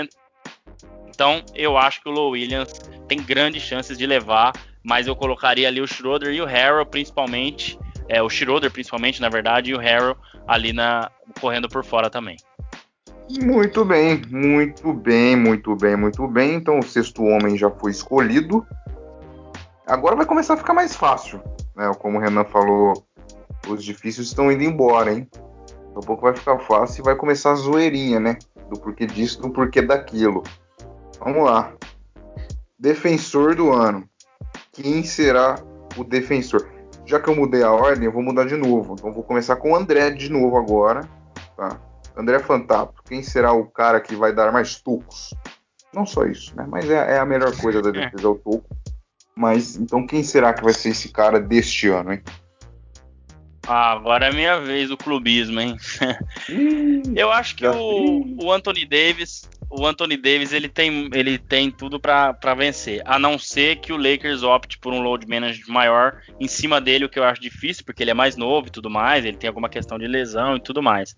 então, 1.15 1.41
eu 1.55 1.77
acho 1.77 2.01
que 2.01 2.09
o 2.09 2.11
Low 2.11 2.31
Williams 2.31 2.73
tem 3.07 3.23
grandes 3.23 3.63
chances 3.63 3.97
de 3.97 4.05
levar, 4.05 4.51
mas 4.83 5.07
eu 5.07 5.15
colocaria 5.15 5.65
ali 5.65 5.79
o 5.79 5.87
Schroeder 5.87 6.33
e 6.33 6.41
o 6.41 6.45
Harrell 6.45 6.85
principalmente, 6.85 7.79
é, 8.09 8.21
o 8.21 8.29
Schroeder 8.29 8.69
principalmente, 8.69 9.21
na 9.21 9.29
verdade, 9.29 9.71
e 9.71 9.73
o 9.73 9.79
Harrell 9.79 10.17
ali 10.45 10.73
na 10.73 11.09
correndo 11.39 11.69
por 11.69 11.85
fora 11.85 12.09
também. 12.09 12.35
Muito 13.41 13.85
bem, 13.85 14.21
muito 14.29 14.93
bem, 14.93 15.35
muito 15.35 15.75
bem, 15.75 15.95
muito 15.95 16.27
bem. 16.27 16.55
Então 16.55 16.79
o 16.79 16.83
sexto 16.83 17.23
homem 17.23 17.57
já 17.57 17.71
foi 17.71 17.91
escolhido. 17.91 18.67
Agora 19.87 20.17
vai 20.17 20.25
começar 20.25 20.55
a 20.55 20.57
ficar 20.57 20.73
mais 20.73 20.95
fácil, 20.95 21.41
né? 21.75 21.89
Como 21.97 22.17
o 22.17 22.21
Renan 22.21 22.43
falou, 22.43 23.05
os 23.67 23.83
difíceis 23.83 24.27
estão 24.27 24.51
indo 24.51 24.63
embora, 24.63 25.13
hein? 25.13 25.27
Daqui 25.31 25.97
a 25.97 26.07
pouco 26.07 26.23
vai 26.23 26.35
ficar 26.35 26.59
fácil 26.59 27.01
e 27.01 27.05
vai 27.05 27.15
começar 27.15 27.51
a 27.51 27.55
zoeirinha, 27.55 28.19
né? 28.19 28.37
Do 28.69 28.79
porquê 28.79 29.05
disso, 29.05 29.41
do 29.41 29.49
porquê 29.49 29.81
daquilo. 29.81 30.43
Vamos 31.19 31.43
lá. 31.43 31.73
Defensor 32.77 33.55
do 33.55 33.71
ano. 33.71 34.07
Quem 34.71 35.03
será 35.03 35.55
o 35.97 36.03
defensor? 36.03 36.69
Já 37.05 37.19
que 37.19 37.29
eu 37.29 37.35
mudei 37.35 37.63
a 37.63 37.71
ordem, 37.71 38.05
eu 38.05 38.11
vou 38.11 38.23
mudar 38.23 38.45
de 38.45 38.55
novo. 38.55 38.93
Então 38.93 39.13
vou 39.13 39.23
começar 39.23 39.55
com 39.55 39.71
o 39.71 39.75
André 39.75 40.11
de 40.11 40.29
novo 40.29 40.57
agora. 40.57 41.07
Tá? 41.55 41.79
André 42.15 42.39
Fantato. 42.39 43.01
Quem 43.03 43.21
será 43.21 43.53
o 43.53 43.65
cara 43.65 44.01
que 44.01 44.15
vai 44.15 44.33
dar 44.33 44.51
mais 44.51 44.81
tocos? 44.81 45.33
Não 45.93 46.05
só 46.05 46.25
isso, 46.25 46.55
né? 46.55 46.65
Mas 46.67 46.89
é, 46.89 47.15
é 47.15 47.19
a 47.19 47.25
melhor 47.25 47.55
coisa 47.57 47.81
da 47.81 47.91
defesa, 47.91 48.23
é 48.23 48.27
o 48.27 48.35
toco. 48.35 48.65
Mas 49.35 49.75
então 49.75 50.05
quem 50.07 50.23
será 50.23 50.53
que 50.53 50.63
vai 50.63 50.73
ser 50.73 50.89
esse 50.89 51.09
cara 51.09 51.39
deste 51.39 51.89
ano, 51.89 52.13
hein? 52.13 52.23
Ah, 53.67 53.91
agora 53.91 54.27
é 54.27 54.31
minha 54.31 54.59
vez 54.59 54.89
do 54.89 54.97
clubismo, 54.97 55.59
hein? 55.59 55.75
eu 57.15 57.31
acho 57.31 57.55
que 57.55 57.65
o, 57.65 58.35
o 58.43 58.51
Anthony 58.51 58.85
Davis 58.85 59.49
o 59.69 59.85
Anthony 59.85 60.15
Davis 60.15 60.53
ele 60.53 60.69
tem, 60.69 61.09
ele 61.13 61.37
tem 61.37 61.69
tudo 61.69 61.99
para 61.99 62.53
vencer, 62.55 63.01
a 63.05 63.19
não 63.19 63.37
ser 63.37 63.77
que 63.77 63.91
o 63.91 63.97
Lakers 63.97 64.43
opte 64.43 64.77
por 64.77 64.93
um 64.93 65.01
load 65.01 65.27
management 65.27 65.73
maior 65.73 66.21
em 66.39 66.47
cima 66.47 66.79
dele, 66.79 67.05
o 67.05 67.09
que 67.09 67.19
eu 67.19 67.23
acho 67.23 67.41
difícil, 67.41 67.83
porque 67.85 68.03
ele 68.03 68.11
é 68.11 68.13
mais 68.13 68.37
novo 68.37 68.67
e 68.67 68.71
tudo 68.71 68.89
mais, 68.89 69.25
ele 69.25 69.37
tem 69.37 69.47
alguma 69.47 69.69
questão 69.69 69.97
de 69.97 70.07
lesão 70.07 70.55
e 70.55 70.59
tudo 70.59 70.81
mais. 70.81 71.15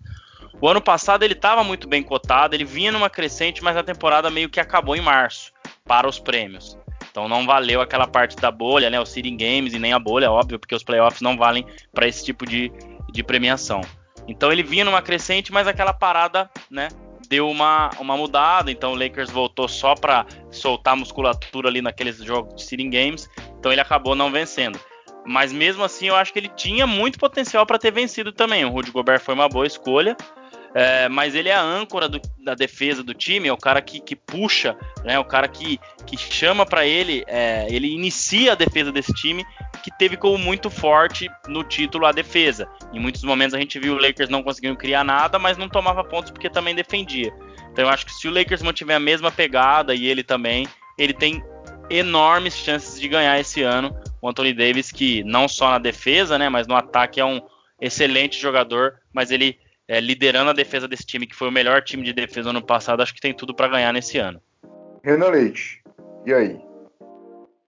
O 0.60 0.68
ano 0.68 0.80
passado 0.80 1.22
ele 1.22 1.34
estava 1.34 1.62
muito 1.62 1.88
bem 1.88 2.02
cotado, 2.02 2.54
ele 2.54 2.64
vinha 2.64 2.90
numa 2.90 3.10
crescente, 3.10 3.62
mas 3.62 3.76
a 3.76 3.82
temporada 3.82 4.30
meio 4.30 4.48
que 4.48 4.58
acabou 4.58 4.96
em 4.96 5.00
março 5.00 5.52
para 5.84 6.08
os 6.08 6.18
prêmios. 6.18 6.76
Então 7.10 7.28
não 7.28 7.46
valeu 7.46 7.80
aquela 7.80 8.06
parte 8.06 8.36
da 8.36 8.50
bolha, 8.50 8.90
né, 8.90 9.00
o 9.00 9.06
seeding 9.06 9.36
games 9.36 9.74
e 9.74 9.78
nem 9.78 9.92
a 9.92 9.98
bolha, 9.98 10.30
óbvio, 10.30 10.58
porque 10.58 10.74
os 10.74 10.82
playoffs 10.82 11.20
não 11.20 11.36
valem 11.36 11.66
para 11.92 12.06
esse 12.06 12.24
tipo 12.24 12.46
de, 12.46 12.72
de 13.10 13.22
premiação. 13.22 13.80
Então 14.26 14.52
ele 14.52 14.62
vinha 14.62 14.84
numa 14.84 15.00
crescente, 15.00 15.52
mas 15.52 15.66
aquela 15.66 15.92
parada, 15.92 16.50
né, 16.70 16.88
deu 17.28 17.48
uma, 17.48 17.90
uma 17.98 18.16
mudada, 18.16 18.70
então 18.70 18.92
o 18.92 18.96
Lakers 18.96 19.30
voltou 19.30 19.68
só 19.68 19.94
para 19.94 20.26
soltar 20.50 20.94
a 20.94 20.96
musculatura 20.96 21.68
ali 21.68 21.82
naqueles 21.82 22.16
jogos 22.18 22.54
de 22.54 22.62
seeding 22.62 22.90
games, 22.90 23.28
então 23.58 23.70
ele 23.70 23.80
acabou 23.80 24.14
não 24.14 24.30
vencendo. 24.30 24.78
Mas 25.26 25.52
mesmo 25.52 25.84
assim, 25.84 26.08
eu 26.08 26.16
acho 26.16 26.32
que 26.32 26.38
ele 26.38 26.48
tinha 26.48 26.86
muito 26.86 27.18
potencial 27.18 27.66
para 27.66 27.78
ter 27.78 27.90
vencido 27.90 28.32
também. 28.32 28.64
O 28.64 28.70
Rudy 28.70 28.90
Gobert 28.90 29.20
foi 29.20 29.34
uma 29.34 29.46
boa 29.46 29.66
escolha, 29.66 30.16
é, 30.74 31.08
mas 31.08 31.34
ele 31.34 31.48
é 31.48 31.54
a 31.54 31.62
âncora 31.62 32.08
do, 32.08 32.20
da 32.44 32.54
defesa 32.54 33.02
do 33.02 33.14
time, 33.14 33.48
é 33.48 33.52
o 33.52 33.56
cara 33.56 33.80
que, 33.80 34.00
que 34.00 34.14
puxa, 34.14 34.76
né, 35.04 35.18
o 35.18 35.24
cara 35.24 35.48
que, 35.48 35.80
que 36.06 36.16
chama 36.16 36.66
para 36.66 36.86
ele, 36.86 37.24
é, 37.26 37.66
ele 37.70 37.92
inicia 37.92 38.52
a 38.52 38.54
defesa 38.54 38.92
desse 38.92 39.12
time, 39.12 39.44
que 39.82 39.90
teve 39.96 40.16
como 40.16 40.36
muito 40.36 40.70
forte 40.70 41.30
no 41.46 41.64
título 41.64 42.06
a 42.06 42.12
defesa. 42.12 42.68
Em 42.92 43.00
muitos 43.00 43.22
momentos 43.22 43.54
a 43.54 43.58
gente 43.58 43.78
viu 43.78 43.94
o 43.94 44.00
Lakers 44.00 44.28
não 44.28 44.42
conseguindo 44.42 44.76
criar 44.76 45.04
nada, 45.04 45.38
mas 45.38 45.56
não 45.56 45.68
tomava 45.68 46.04
pontos 46.04 46.30
porque 46.30 46.50
também 46.50 46.74
defendia. 46.74 47.32
Então 47.72 47.84
eu 47.84 47.88
acho 47.88 48.04
que 48.04 48.12
se 48.12 48.28
o 48.28 48.32
Lakers 48.32 48.62
mantiver 48.62 48.96
a 48.96 49.00
mesma 49.00 49.30
pegada 49.30 49.94
e 49.94 50.06
ele 50.06 50.22
também, 50.22 50.66
ele 50.98 51.12
tem 51.12 51.42
enormes 51.90 52.54
chances 52.54 53.00
de 53.00 53.08
ganhar 53.08 53.38
esse 53.38 53.62
ano. 53.62 53.96
O 54.20 54.28
Anthony 54.28 54.52
Davis, 54.52 54.90
que 54.90 55.22
não 55.24 55.48
só 55.48 55.70
na 55.70 55.78
defesa, 55.78 56.36
né, 56.36 56.48
mas 56.48 56.66
no 56.66 56.74
ataque 56.74 57.20
é 57.20 57.24
um 57.24 57.40
excelente 57.80 58.38
jogador, 58.38 58.96
mas 59.12 59.30
ele 59.30 59.58
é, 59.88 59.98
liderando 60.00 60.50
a 60.50 60.54
defesa 60.54 60.86
desse 60.86 61.06
time, 61.06 61.26
que 61.26 61.34
foi 61.34 61.48
o 61.48 61.52
melhor 61.52 61.82
time 61.82 62.04
de 62.04 62.12
defesa 62.12 62.52
no 62.52 62.58
ano 62.58 62.66
passado, 62.66 63.02
acho 63.02 63.14
que 63.14 63.20
tem 63.20 63.32
tudo 63.32 63.54
para 63.54 63.68
ganhar 63.68 63.92
nesse 63.92 64.18
ano. 64.18 64.40
Renan 65.02 65.30
Leite, 65.30 65.82
e 66.26 66.34
aí? 66.34 66.60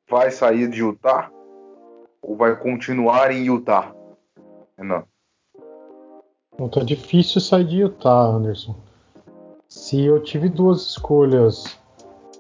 Vai 0.09 0.31
sair 0.31 0.69
de 0.69 0.81
Utah 0.81 1.31
ou 2.21 2.37
vai 2.37 2.55
continuar 2.57 3.33
em 3.33 3.45
Utah? 3.47 3.95
Renan. 4.77 5.05
Não 6.59 6.69
tá 6.69 6.83
difícil 6.83 7.41
sair 7.41 7.65
de 7.65 7.79
Utah, 7.79 8.27
Anderson. 8.27 8.77
Se 9.67 10.05
eu 10.05 10.23
tive 10.23 10.51
duas 10.51 10.83
escolhas 10.91 11.79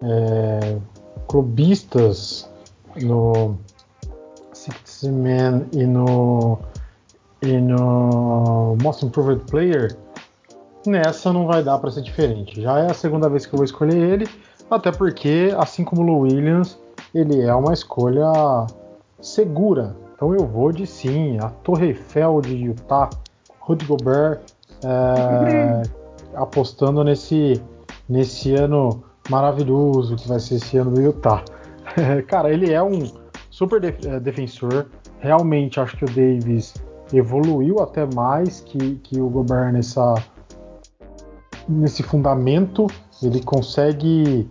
é, 0.03 0.79
clubistas 1.27 2.51
no 3.03 3.57
Six 4.53 5.05
Man 5.05 5.67
e 5.73 5.87
no 5.87 6.59
e 7.43 7.59
no 7.59 8.77
Most 8.83 9.05
Improved 9.05 9.45
Player, 9.51 9.97
nessa 10.87 11.33
não 11.33 11.47
vai 11.47 11.63
dar 11.63 11.79
para 11.79 11.91
ser 11.91 12.03
diferente. 12.03 12.61
Já 12.61 12.81
é 12.81 12.91
a 12.91 12.95
segunda 12.95 13.29
vez 13.29 13.47
que 13.47 13.55
eu 13.55 13.59
vou 13.59 13.65
escolher 13.65 13.97
ele, 13.97 14.29
até 14.71 14.93
porque, 14.93 15.55
assim 15.59 15.85
como 15.85 16.03
o 16.03 16.21
Williams, 16.21 16.79
ele 17.15 17.41
é 17.41 17.55
uma 17.55 17.73
escolha 17.73 18.67
segura. 19.21 19.97
Então 20.15 20.35
eu 20.35 20.47
vou 20.47 20.71
de 20.71 20.87
sim, 20.87 21.39
a 21.41 21.49
Torre 21.49 21.89
Eiffel 21.89 22.41
de 22.43 22.55
Utah, 22.55 23.09
Rudy 23.59 23.87
Gobert, 23.87 24.41
é, 24.85 25.83
apostando 26.37 27.03
nesse, 27.03 27.61
nesse 28.09 28.55
ano 28.55 29.03
maravilhoso 29.29 30.17
que 30.17 30.29
vai 30.29 30.39
ser 30.39 30.57
esse 30.57 30.77
ano 30.77 30.91
do 30.91 31.01
Utah. 31.01 31.43
Cara, 32.29 32.53
ele 32.53 32.73
é 32.73 32.83
um 32.83 33.11
super 33.51 33.81
def 33.81 34.05
é, 34.05 34.21
defensor. 34.21 34.87
Realmente 35.21 35.81
acho 35.81 35.97
que 35.97 36.05
o 36.05 36.09
Davis 36.09 36.75
evoluiu 37.13 37.81
até 37.81 38.07
mais 38.15 38.61
que, 38.61 38.97
que 38.97 39.21
o 39.21 39.29
Gobert 39.29 39.73
nessa, 39.73 40.15
nesse 41.69 42.03
fundamento. 42.03 42.87
Ele 43.23 43.43
consegue 43.43 44.49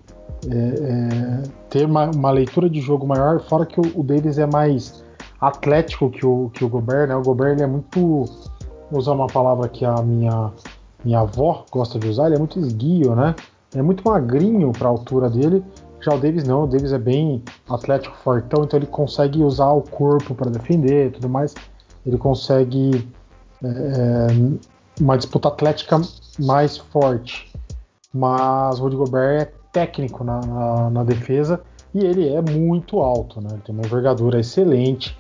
é, 0.50 0.56
é, 0.56 1.44
ter 1.70 1.86
uma, 1.86 2.12
uma, 2.12 2.32
leitura 2.32 2.70
de 2.70 2.80
jogo 2.82 3.08
maior, 3.08 3.40
fora 3.42 3.66
que 3.66 3.80
o, 3.80 4.00
o, 4.00 4.04
Davis 4.04 4.38
é 4.38 4.46
mais 4.46 5.04
atlético 5.42 6.10
que 6.10 6.26
o, 6.26 6.50
que 6.54 6.64
o 6.64 6.70
Gobert, 6.70 7.08
né? 7.08 7.16
O 7.16 7.22
Gobert 7.22 7.54
ele 7.54 7.64
é 7.64 7.68
muito. 7.68 8.26
Vou 8.92 9.00
usar 9.00 9.14
uma 9.14 9.28
palavra 9.28 9.68
que 9.68 9.86
a 9.86 9.96
minha, 10.02 10.52
minha 11.04 11.20
avó 11.20 11.66
gosta 11.72 12.00
de 12.00 12.08
usar, 12.08 12.28
ele 12.28 12.36
é 12.36 12.40
muito 12.40 12.60
esguio, 12.60 13.16
né? 13.16 13.36
é 13.76 13.82
muito 13.82 14.04
magrinho 14.08 14.72
para 14.72 14.88
a 14.88 14.92
altura 14.92 15.30
dele. 15.30 15.64
Já 16.02 16.14
o 16.14 16.20
Davis 16.20 16.46
não, 16.46 16.64
o 16.64 16.68
Davis 16.68 16.94
é 16.94 16.98
bem 16.98 17.44
atlético, 17.70 18.16
fortão, 18.18 18.64
então 18.64 18.80
ele 18.80 18.88
consegue 18.88 19.44
usar 19.44 19.72
o 19.72 19.82
corpo 19.82 20.34
para 20.34 20.50
defender 20.50 21.08
e 21.08 21.10
tudo 21.12 21.28
mais 21.28 21.54
ele 22.06 22.18
consegue 22.18 23.08
é, 23.64 23.68
é, 23.68 24.28
uma 25.00 25.18
disputa 25.18 25.48
atlética 25.48 26.00
mais 26.40 26.78
forte. 26.78 27.52
Mas 28.14 28.80
o 28.80 28.84
Rudy 28.84 28.96
Gobert 28.96 29.42
é 29.42 29.52
técnico 29.72 30.24
na, 30.24 30.42
na, 30.42 30.90
na, 30.90 31.04
defesa 31.04 31.62
e 31.94 32.04
ele 32.04 32.28
é 32.28 32.42
muito 32.42 33.00
alto, 33.00 33.40
né? 33.40 33.50
Ele 33.52 33.62
tem 33.62 33.76
uma 33.76 33.86
envergadura 33.86 34.40
excelente, 34.40 35.16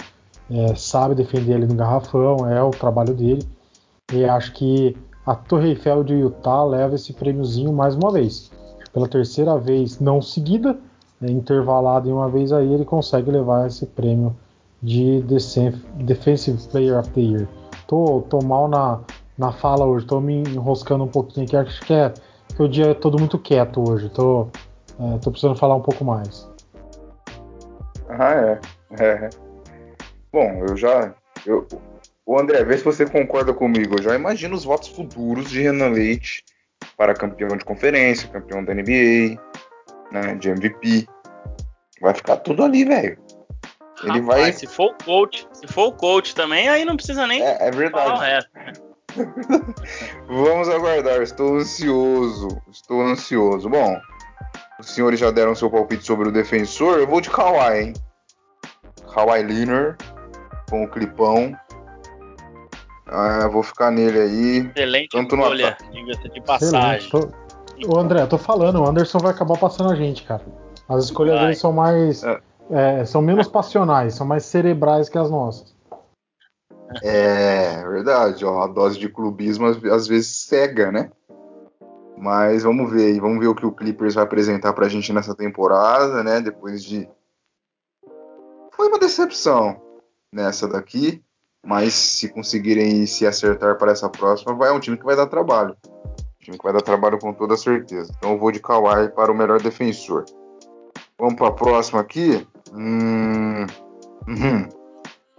é, 0.50 0.74
sabe 0.76 1.14
defender 1.14 1.56
ali 1.56 1.68
no 1.68 1.76
garrafão, 1.76 2.50
é 2.50 2.62
o 2.64 2.72
trabalho 2.72 3.14
dele. 3.14 3.48
E 4.12 4.26
acho 4.26 4.54
que 4.54 4.98
a 5.26 5.36
Torre 5.36 5.70
Eiffel 5.70 6.04
de 6.04 6.16
Utah 6.16 6.64
leva 6.64 6.96
esse 6.96 7.14
prêmiozinho 7.14 7.72
mais 7.72 7.94
uma 7.94 8.12
vez. 8.12 8.52
Pela 8.92 9.08
terceira 9.08 9.56
vez 9.60 10.00
não 10.00 10.20
seguida, 10.20 10.80
né, 11.22 11.30
intervalado 11.30 12.10
em 12.10 12.12
uma 12.12 12.28
vez 12.28 12.52
aí, 12.52 12.74
ele 12.74 12.86
consegue 12.86 13.30
levar 13.30 13.68
esse 13.68 13.86
prêmio 13.86 14.36
de 14.82 15.22
Defensive 15.98 16.68
Player 16.70 16.98
of 16.98 17.10
the 17.12 17.22
Year. 17.22 17.48
Tô, 17.88 18.22
tô 18.30 18.40
mal 18.44 18.68
na, 18.68 19.02
na 19.38 19.52
fala 19.52 19.86
hoje, 19.86 20.06
tô 20.06 20.20
me 20.20 20.44
enroscando 20.44 21.04
um 21.04 21.08
pouquinho 21.08 21.46
aqui, 21.46 21.56
acho 21.56 21.82
que, 21.82 21.94
é, 21.94 22.14
que 22.56 22.62
o 22.62 22.68
dia 22.68 22.92
é 22.92 22.94
todo 22.94 23.18
muito 23.18 23.38
quieto 23.40 23.88
hoje, 23.88 24.10
tô, 24.10 24.48
é, 25.00 25.18
tô 25.20 25.32
precisando 25.32 25.58
falar 25.58 25.76
um 25.76 25.82
pouco 25.82 26.06
mais. 26.06 26.50
Ah, 28.10 28.34
é. 28.34 28.60
é. 29.00 29.30
Bom, 30.32 30.66
eu 30.68 30.76
já. 30.76 31.14
Eu, 31.46 31.68
o 32.26 32.38
André, 32.38 32.64
vê 32.64 32.78
se 32.78 32.84
você 32.84 33.06
concorda 33.06 33.54
comigo. 33.54 33.96
Eu 33.98 34.04
já 34.04 34.16
imagino 34.16 34.56
os 34.56 34.64
votos 34.64 34.90
futuros 34.90 35.50
de 35.50 35.62
Renan 35.62 35.90
Leite 35.90 36.44
para 36.98 37.14
campeão 37.14 37.56
de 37.56 37.66
conferência, 37.66 38.30
campeão 38.30 38.64
da 38.64 38.74
NBA, 38.74 39.40
né, 40.12 40.36
de 40.36 40.50
MVP. 40.50 41.08
Vai 42.02 42.14
ficar 42.14 42.38
tudo 42.38 42.64
ali, 42.64 42.86
velho. 42.86 43.18
Ele 44.04 44.22
vai. 44.22 44.54
Se 44.54 44.68
for 44.68 44.92
o 44.92 45.04
coach, 45.04 45.48
se 45.54 45.68
for 45.68 45.88
o 45.88 45.92
coach 45.92 46.34
também, 46.36 46.70
aí 46.70 46.86
não 46.86 46.96
precisa 46.96 47.28
nem. 47.28 47.42
É, 47.42 47.68
é 47.68 47.72
verdade. 47.72 48.48
Vamos 50.28 50.70
aguardar. 50.70 51.22
Estou 51.22 51.58
ansioso. 51.58 52.48
Estou 52.72 53.02
ansioso. 53.02 53.70
Bom, 53.70 54.00
os 54.80 54.90
senhores 54.92 55.20
já 55.20 55.32
deram 55.32 55.56
seu 55.56 55.70
palpite 55.70 56.06
sobre 56.06 56.30
o 56.30 56.32
defensor. 56.32 57.00
Eu 57.00 57.08
vou 57.08 57.20
de 57.20 57.30
Kawhi, 57.30 57.82
hein? 57.82 57.94
Kawhi 59.14 59.44
Leonard 59.44 59.98
com 60.70 60.84
o 60.84 60.88
clipão. 60.88 61.56
Ah, 63.08 63.48
vou 63.48 63.64
ficar 63.64 63.92
nele 63.92 64.20
aí. 64.20 64.72
Excelente 64.76 65.10
tanto 65.10 65.36
escolha, 65.36 65.78
diga-se 65.92 66.30
de 66.30 66.42
passagem. 66.42 67.10
Tô... 67.10 67.30
O 67.88 67.98
André, 67.98 68.26
tô 68.26 68.38
falando, 68.38 68.82
o 68.82 68.88
Anderson 68.88 69.20
vai 69.20 69.32
acabar 69.32 69.58
passando 69.58 69.92
a 69.92 69.96
gente, 69.96 70.24
cara. 70.24 70.46
As 70.88 71.06
escolhas 71.06 71.40
dele 71.40 71.56
são 71.56 71.72
mais. 71.72 72.24
É. 72.24 72.40
É, 72.70 73.04
são 73.06 73.22
menos 73.22 73.48
passionais, 73.48 74.14
são 74.14 74.28
mais 74.28 74.46
cerebrais 74.46 75.10
que 75.10 75.18
as 75.18 75.30
nossas. 75.30 75.76
É 77.04 77.84
verdade, 77.88 78.44
ó, 78.46 78.64
a 78.64 78.68
dose 78.68 78.98
de 78.98 79.10
clubismo 79.10 79.68
às 79.68 80.08
vezes 80.08 80.46
cega, 80.46 80.92
né? 80.92 81.12
Mas 82.18 82.64
vamos 82.64 82.92
ver, 82.92 83.20
vamos 83.20 83.40
ver 83.40 83.48
o 83.48 83.56
que 83.56 83.66
o 83.66 83.72
Clippers 83.72 84.16
vai 84.16 84.24
apresentar 84.24 84.74
pra 84.74 84.90
gente 84.90 85.14
nessa 85.14 85.34
temporada, 85.34 86.24
né? 86.24 86.42
Depois 86.42 86.84
de. 86.84 87.08
Foi 88.74 88.88
uma 88.88 89.00
decepção 89.00 89.82
nessa 90.32 90.68
daqui, 90.68 91.24
mas 91.66 91.94
se 91.94 92.30
conseguirem 92.30 93.06
se 93.06 93.26
acertar 93.26 93.78
para 93.78 93.92
essa 93.92 94.10
próxima, 94.10 94.54
vai 94.54 94.70
é 94.70 94.72
um 94.74 94.80
time 94.80 94.98
que 94.98 95.06
vai 95.06 95.16
dar 95.16 95.28
trabalho. 95.28 95.76
Um 95.86 96.44
time 96.44 96.58
que 96.58 96.64
vai 96.64 96.74
dar 96.74 96.82
trabalho 96.82 97.20
com 97.20 97.34
toda 97.34 97.56
certeza. 97.56 98.14
Então 98.18 98.32
eu 98.32 98.40
vou 98.40 98.52
de 98.52 98.60
Kawhi 98.60 99.10
para 99.10 99.32
o 99.32 99.36
melhor 99.36 99.62
defensor. 99.62 100.26
Vamos 101.18 101.36
para 101.36 101.48
a 101.48 101.54
próxima 101.54 102.00
aqui. 102.00 102.48
Hum, 102.74 103.66
hum, 104.28 104.70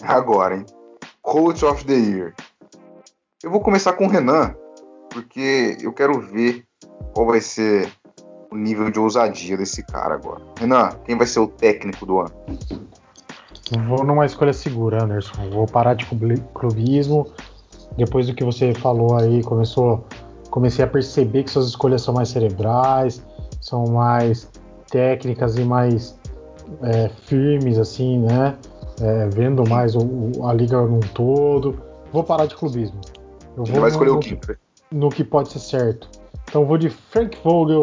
agora, 0.03 0.57
hein? 0.57 0.66
Coach 1.23 1.64
of 1.64 1.85
the 1.85 1.95
Year. 1.95 2.35
Eu 3.43 3.51
vou 3.51 3.61
começar 3.61 3.93
com 3.93 4.07
o 4.07 4.09
Renan, 4.09 4.55
porque 5.11 5.77
eu 5.81 5.93
quero 5.93 6.21
ver 6.21 6.64
qual 7.14 7.27
vai 7.27 7.40
ser 7.40 7.90
o 8.51 8.57
nível 8.57 8.90
de 8.90 8.99
ousadia 8.99 9.57
desse 9.57 9.85
cara 9.85 10.14
agora. 10.14 10.43
Renan, 10.59 10.90
quem 11.05 11.16
vai 11.16 11.27
ser 11.27 11.40
o 11.40 11.47
técnico 11.47 12.05
do 12.05 12.21
ano? 12.21 12.33
Vou 13.87 14.05
numa 14.05 14.27
escolha 14.27 14.53
segura, 14.53 15.05
Anderson. 15.05 15.49
Vou 15.51 15.66
parar 15.66 15.95
de 15.95 16.05
clubismo. 16.53 17.27
Depois 17.97 18.27
do 18.27 18.35
que 18.35 18.45
você 18.45 18.75
falou 18.75 19.16
aí, 19.16 19.43
começou, 19.43 20.07
comecei 20.51 20.85
a 20.85 20.88
perceber 20.88 21.45
que 21.45 21.51
suas 21.51 21.69
escolhas 21.69 22.03
são 22.03 22.14
mais 22.14 22.29
cerebrais, 22.29 23.25
são 23.61 23.85
mais 23.87 24.49
técnicas 24.90 25.57
e 25.57 25.62
mais 25.62 26.20
é, 26.83 27.09
firmes, 27.09 27.79
assim, 27.79 28.19
né? 28.19 28.57
É, 29.01 29.29
vendo 29.29 29.69
mais 29.69 29.95
o, 29.95 30.01
o, 30.01 30.47
a 30.47 30.53
liga 30.53 30.81
num 30.83 31.01
todo. 31.01 31.81
Vou 32.13 32.25
parar 32.25 32.47
de 32.47 32.55
clubismo. 32.55 33.01
Eu 33.57 33.65
vou 33.65 33.81
vai 33.81 33.91
escolher 33.91 34.11
no, 34.11 34.17
o 34.17 34.21
que, 34.21 34.39
no 34.91 35.09
que 35.09 35.25
pode 35.25 35.51
ser 35.51 35.59
certo. 35.59 36.09
Então 36.49 36.65
vou 36.65 36.77
de 36.77 36.91
Frank 36.91 37.39
Vogel, 37.43 37.83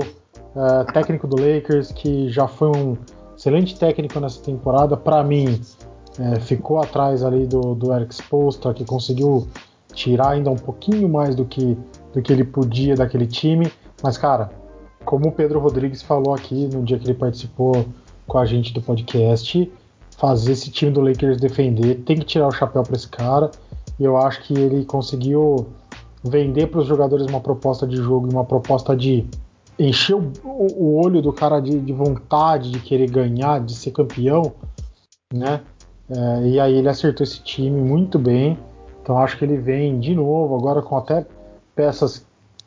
é, 0.56 0.92
técnico 0.92 1.28
do 1.28 1.36
Lakers, 1.40 1.92
que 1.92 2.30
já 2.30 2.48
foi 2.48 2.70
um 2.70 2.98
excelente 3.36 3.78
técnico 3.78 4.20
nessa 4.20 4.42
temporada. 4.42 4.98
Para 4.98 5.24
mim, 5.24 5.62
é, 6.20 6.40
ficou 6.40 6.80
atrás 6.80 7.24
ali 7.24 7.46
do, 7.46 7.76
do 7.76 7.94
Eric 7.94 8.14
Spoelstra, 8.14 8.74
que 8.74 8.84
conseguiu 8.84 9.48
tirar 9.94 10.32
ainda 10.32 10.50
um 10.50 10.56
pouquinho 10.56 11.08
mais 11.08 11.36
do 11.36 11.46
que, 11.46 11.78
do 12.14 12.22
que 12.22 12.32
ele 12.32 12.44
podia 12.44 12.96
daquele 12.96 13.26
time. 13.26 13.72
Mas, 14.04 14.18
cara, 14.18 14.52
como 15.06 15.30
o 15.30 15.32
Pedro 15.32 15.60
Rodrigues 15.60 16.02
falou 16.02 16.34
aqui 16.34 16.68
no 16.68 16.84
dia 16.84 17.00
que 17.00 17.06
ele 17.06 17.14
participou 17.14 17.86
com 18.28 18.38
a 18.38 18.46
gente 18.46 18.74
do 18.74 18.82
podcast, 18.82 19.72
fazer 20.18 20.52
esse 20.52 20.70
time 20.70 20.92
do 20.92 21.02
Lakers 21.02 21.40
defender, 21.40 21.96
tem 22.06 22.18
que 22.18 22.26
tirar 22.26 22.48
o 22.48 22.52
chapéu 22.52 22.84
para 22.84 22.96
esse 22.96 23.08
cara. 23.08 23.50
E 24.00 24.04
eu 24.04 24.18
acho 24.18 24.44
que 24.44 24.54
ele 24.54 24.86
conseguiu 24.86 25.68
vender 26.24 26.68
para 26.68 26.82
os 26.82 26.88
jogadores 26.88 27.26
uma 27.28 27.40
proposta 27.40 27.88
de 27.88 27.96
jogo, 27.96 28.30
uma 28.32 28.44
proposta 28.44 28.96
de 28.96 29.26
encher 29.80 30.16
o, 30.16 30.32
o 30.44 31.02
olho 31.02 31.22
do 31.22 31.32
cara 31.32 31.60
de, 31.60 31.80
de, 31.80 31.94
vontade 31.94 32.72
de 32.72 32.80
querer 32.80 33.10
ganhar, 33.10 33.60
de 33.64 33.76
ser 33.76 33.92
campeão, 33.92 34.54
né? 35.34 35.62
É, 36.10 36.48
e 36.48 36.60
aí 36.60 36.74
ele 36.76 36.90
acertou 36.90 37.24
esse 37.24 37.42
time 37.42 37.80
muito 37.80 38.18
bem. 38.18 38.58
Então 39.02 39.18
acho 39.18 39.38
que 39.38 39.46
ele 39.46 39.58
vem 39.58 40.00
de 40.00 40.16
novo 40.16 40.56
agora 40.56 40.82
com 40.82 40.98
até 40.98 41.26
peças 41.76 42.26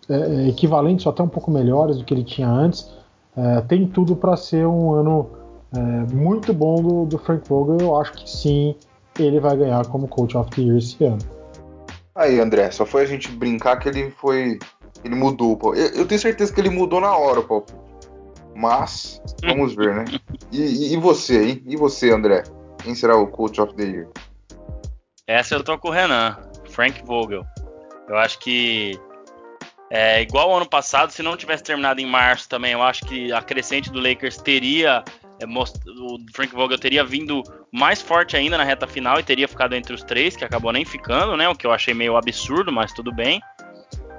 é, 0.08 0.14
é 0.14 0.48
equivalentes 0.48 1.04
ou 1.04 1.12
até 1.12 1.22
um 1.22 1.28
pouco 1.28 1.50
melhores 1.50 1.98
do 1.98 2.04
que 2.04 2.14
ele 2.14 2.24
tinha 2.24 2.48
antes. 2.48 2.88
É, 3.36 3.60
tem 3.62 3.86
tudo 3.86 4.14
para 4.14 4.36
ser 4.36 4.66
um 4.66 4.92
ano 4.92 5.30
é, 5.74 6.14
muito 6.14 6.52
bom 6.52 6.82
do, 6.82 7.06
do, 7.06 7.18
Frank 7.18 7.48
Vogel. 7.48 7.78
Eu 7.80 7.96
acho 8.00 8.12
que 8.12 8.28
sim, 8.28 8.74
ele 9.18 9.40
vai 9.40 9.56
ganhar 9.56 9.86
como 9.86 10.08
Coach 10.08 10.36
of 10.36 10.50
the 10.50 10.62
Year 10.62 10.78
esse 10.78 11.04
ano. 11.04 11.18
Aí, 12.14 12.40
André, 12.40 12.70
só 12.70 12.84
foi 12.84 13.02
a 13.02 13.06
gente 13.06 13.30
brincar 13.30 13.78
que 13.78 13.88
ele 13.88 14.10
foi. 14.10 14.58
Ele 15.04 15.14
mudou. 15.14 15.58
Eu, 15.74 15.86
eu 15.94 16.06
tenho 16.06 16.20
certeza 16.20 16.52
que 16.52 16.60
ele 16.60 16.70
mudou 16.70 17.00
na 17.00 17.16
hora, 17.16 17.40
Paulo. 17.42 17.66
Mas, 18.54 19.22
vamos 19.42 19.74
ver, 19.74 19.94
né? 19.94 20.04
E, 20.52 20.92
e, 20.92 20.96
você, 20.96 21.44
hein? 21.44 21.62
E 21.64 21.76
você, 21.76 22.10
André? 22.10 22.42
Quem 22.82 22.92
será 22.92 23.16
o 23.16 23.28
Coach 23.28 23.60
of 23.60 23.72
the 23.76 23.84
Year? 23.84 24.08
Essa 25.28 25.54
eu 25.54 25.62
tô 25.62 25.78
com 25.78 25.88
o 25.88 25.90
Renan, 25.92 26.36
Frank 26.70 27.04
Vogel. 27.06 27.46
Eu 28.08 28.16
acho 28.16 28.40
que 28.40 28.98
é 29.88 30.22
igual 30.22 30.50
ao 30.50 30.56
ano 30.56 30.68
passado, 30.68 31.12
se 31.12 31.22
não 31.22 31.36
tivesse 31.36 31.62
terminado 31.62 32.00
em 32.00 32.06
março 32.06 32.48
também, 32.48 32.72
eu 32.72 32.82
acho 32.82 33.04
que 33.04 33.32
a 33.32 33.40
crescente 33.40 33.90
do 33.90 34.00
Lakers 34.00 34.38
teria 34.38 35.04
o 35.46 36.18
Frank 36.34 36.54
Vogel 36.54 36.78
teria 36.78 37.04
vindo 37.04 37.42
mais 37.72 38.00
forte 38.00 38.36
ainda 38.36 38.58
na 38.58 38.64
reta 38.64 38.86
final 38.86 39.18
e 39.18 39.22
teria 39.22 39.48
ficado 39.48 39.74
entre 39.74 39.94
os 39.94 40.02
três, 40.02 40.36
que 40.36 40.44
acabou 40.44 40.72
nem 40.72 40.84
ficando, 40.84 41.36
né? 41.36 41.48
O 41.48 41.54
que 41.54 41.66
eu 41.66 41.72
achei 41.72 41.94
meio 41.94 42.16
absurdo, 42.16 42.70
mas 42.72 42.92
tudo 42.92 43.12
bem. 43.12 43.40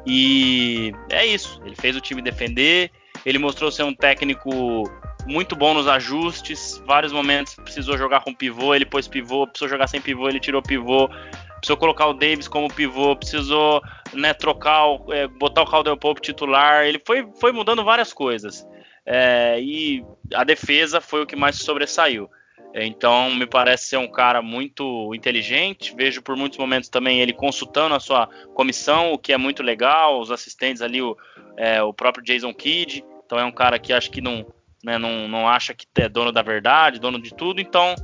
E 0.06 0.94
é 1.10 1.26
isso. 1.26 1.62
Ele 1.66 1.76
fez 1.76 1.96
o 1.96 2.02
time 2.02 2.22
defender. 2.22 2.92
Ele 3.26 3.38
mostrou 3.38 3.72
ser 3.72 3.84
um 3.84 3.94
técnico 3.94 4.90
muito 5.28 5.56
bom 5.56 5.74
nos 5.74 5.88
ajustes. 5.88 6.82
Vários 6.86 7.12
momentos 7.12 7.56
precisou 7.56 7.98
jogar 7.98 8.22
com 8.22 8.34
pivô, 8.34 8.74
ele 8.74 8.86
pôs 8.86 9.08
pivô, 9.08 9.46
precisou 9.46 9.70
jogar 9.70 9.88
sem 9.88 10.02
pivô, 10.02 10.28
ele 10.28 10.40
tirou 10.40 10.62
pivô. 10.62 11.10
Precisou 11.58 11.78
colocar 11.78 12.08
o 12.08 12.14
Davis 12.14 12.48
como 12.48 12.74
pivô, 12.74 13.16
precisou 13.16 13.82
né, 14.14 14.34
trocar, 14.34 14.84
é, 15.12 15.28
botar 15.28 15.62
o 15.62 15.70
Caldwell 15.70 15.96
Pope 15.98 16.20
titular. 16.20 16.86
Ele 16.86 17.00
foi, 17.06 17.28
foi 17.40 17.52
mudando 17.52 17.84
várias 17.84 18.12
coisas. 18.12 18.66
É, 19.06 19.60
e 19.60 20.04
a 20.34 20.44
defesa 20.44 21.02
foi 21.02 21.22
o 21.22 21.26
que 21.26 21.36
mais 21.36 21.58
sobressaiu. 21.58 22.30
Então, 22.74 23.30
me 23.36 23.46
parece 23.46 23.88
ser 23.88 23.98
um 23.98 24.10
cara 24.10 24.42
muito 24.42 25.14
inteligente. 25.14 25.94
Vejo 25.96 26.22
por 26.22 26.38
muitos 26.38 26.58
momentos 26.58 26.88
também 26.88 27.20
ele 27.20 27.34
consultando 27.34 27.96
a 27.96 28.00
sua 28.00 28.28
comissão, 28.54 29.12
o 29.12 29.18
que 29.18 29.34
é 29.34 29.38
muito 29.38 29.62
legal. 29.62 30.22
Os 30.22 30.32
assistentes 30.32 30.82
ali, 30.82 31.02
o, 31.02 31.18
é, 31.58 31.84
o 31.84 31.94
próprio 31.94 32.24
Jason 32.24 32.54
Kidd. 32.54 33.04
Então, 33.26 33.38
é 33.38 33.44
um 33.44 33.52
cara 33.52 33.78
que 33.78 33.92
acho 33.92 34.10
que 34.10 34.22
não, 34.22 34.46
né, 34.84 34.98
não, 34.98 35.28
não 35.28 35.48
acha 35.48 35.74
que 35.74 35.86
é 35.98 36.10
dono 36.10 36.32
da 36.32 36.42
verdade, 36.42 37.00
dono 37.00 37.22
de 37.22 37.34
tudo, 37.34 37.62
então 37.62 37.96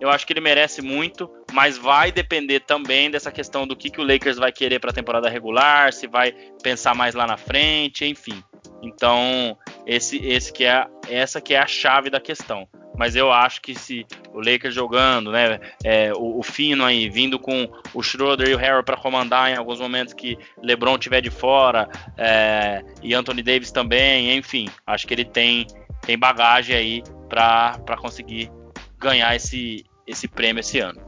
eu 0.00 0.10
acho 0.10 0.26
que 0.26 0.32
ele 0.32 0.40
merece 0.40 0.80
muito, 0.80 1.28
mas 1.52 1.76
vai 1.76 2.12
depender 2.12 2.60
também 2.60 3.10
dessa 3.10 3.32
questão 3.32 3.66
do 3.66 3.74
que, 3.74 3.90
que 3.90 4.00
o 4.00 4.04
Lakers 4.06 4.36
vai 4.36 4.52
querer 4.52 4.78
para 4.78 4.90
a 4.90 4.94
temporada 4.94 5.28
regular, 5.28 5.92
se 5.92 6.06
vai 6.06 6.32
pensar 6.62 6.94
mais 6.94 7.14
lá 7.14 7.26
na 7.26 7.36
frente, 7.36 8.04
enfim. 8.04 8.42
Então, 8.82 9.58
esse, 9.88 10.18
esse 10.18 10.52
que 10.52 10.64
é 10.64 10.86
essa 11.08 11.40
que 11.40 11.54
é 11.54 11.58
a 11.58 11.66
chave 11.66 12.10
da 12.10 12.20
questão. 12.20 12.68
Mas 12.96 13.14
eu 13.14 13.32
acho 13.32 13.62
que 13.62 13.74
se 13.74 14.04
o 14.34 14.38
Lakers 14.38 14.74
jogando, 14.74 15.30
né, 15.30 15.60
é, 15.84 16.12
o, 16.12 16.40
o, 16.40 16.42
Fino 16.42 16.84
aí 16.84 17.08
vindo 17.08 17.38
com 17.38 17.68
o 17.94 18.02
Schroeder 18.02 18.48
e 18.48 18.54
o 18.54 18.58
Harrell 18.58 18.82
para 18.82 18.96
comandar 18.96 19.50
em 19.50 19.56
alguns 19.56 19.80
momentos 19.80 20.12
que 20.12 20.36
LeBron 20.62 20.98
tiver 20.98 21.20
de 21.20 21.30
fora 21.30 21.88
é, 22.16 22.82
e 23.00 23.14
Anthony 23.14 23.42
Davis 23.42 23.70
também, 23.70 24.36
enfim, 24.36 24.68
acho 24.84 25.06
que 25.06 25.14
ele 25.14 25.24
tem 25.24 25.66
tem 26.02 26.18
bagagem 26.18 26.76
aí 26.76 27.02
para 27.28 27.96
conseguir 28.00 28.50
ganhar 28.98 29.34
esse, 29.34 29.84
esse 30.06 30.26
prêmio 30.28 30.60
esse 30.60 30.80
ano. 30.80 31.00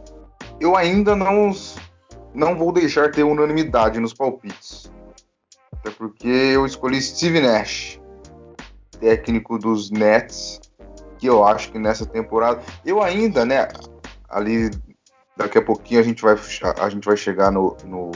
Eu 0.60 0.76
ainda 0.76 1.16
não, 1.16 1.52
não 2.34 2.56
vou 2.56 2.72
deixar 2.72 3.10
ter 3.10 3.22
unanimidade 3.22 3.98
nos 3.98 4.12
palpites. 4.12 4.92
Até 5.72 5.90
porque 5.90 6.28
eu 6.28 6.66
escolhi 6.66 7.00
Steve 7.00 7.40
Nash, 7.40 7.99
técnico 9.00 9.58
dos 9.58 9.90
Nets, 9.90 10.60
que 11.18 11.26
eu 11.26 11.44
acho 11.44 11.72
que 11.72 11.78
nessa 11.78 12.06
temporada. 12.06 12.62
Eu 12.84 13.02
ainda, 13.02 13.44
né? 13.44 13.66
Ali 14.28 14.70
daqui 15.36 15.58
a 15.58 15.62
pouquinho 15.62 16.00
a 16.00 16.02
gente 16.02 16.22
vai, 16.22 16.36
a 16.78 16.88
gente 16.88 17.04
vai 17.04 17.16
chegar 17.16 17.50
no, 17.50 17.76
no, 17.84 18.12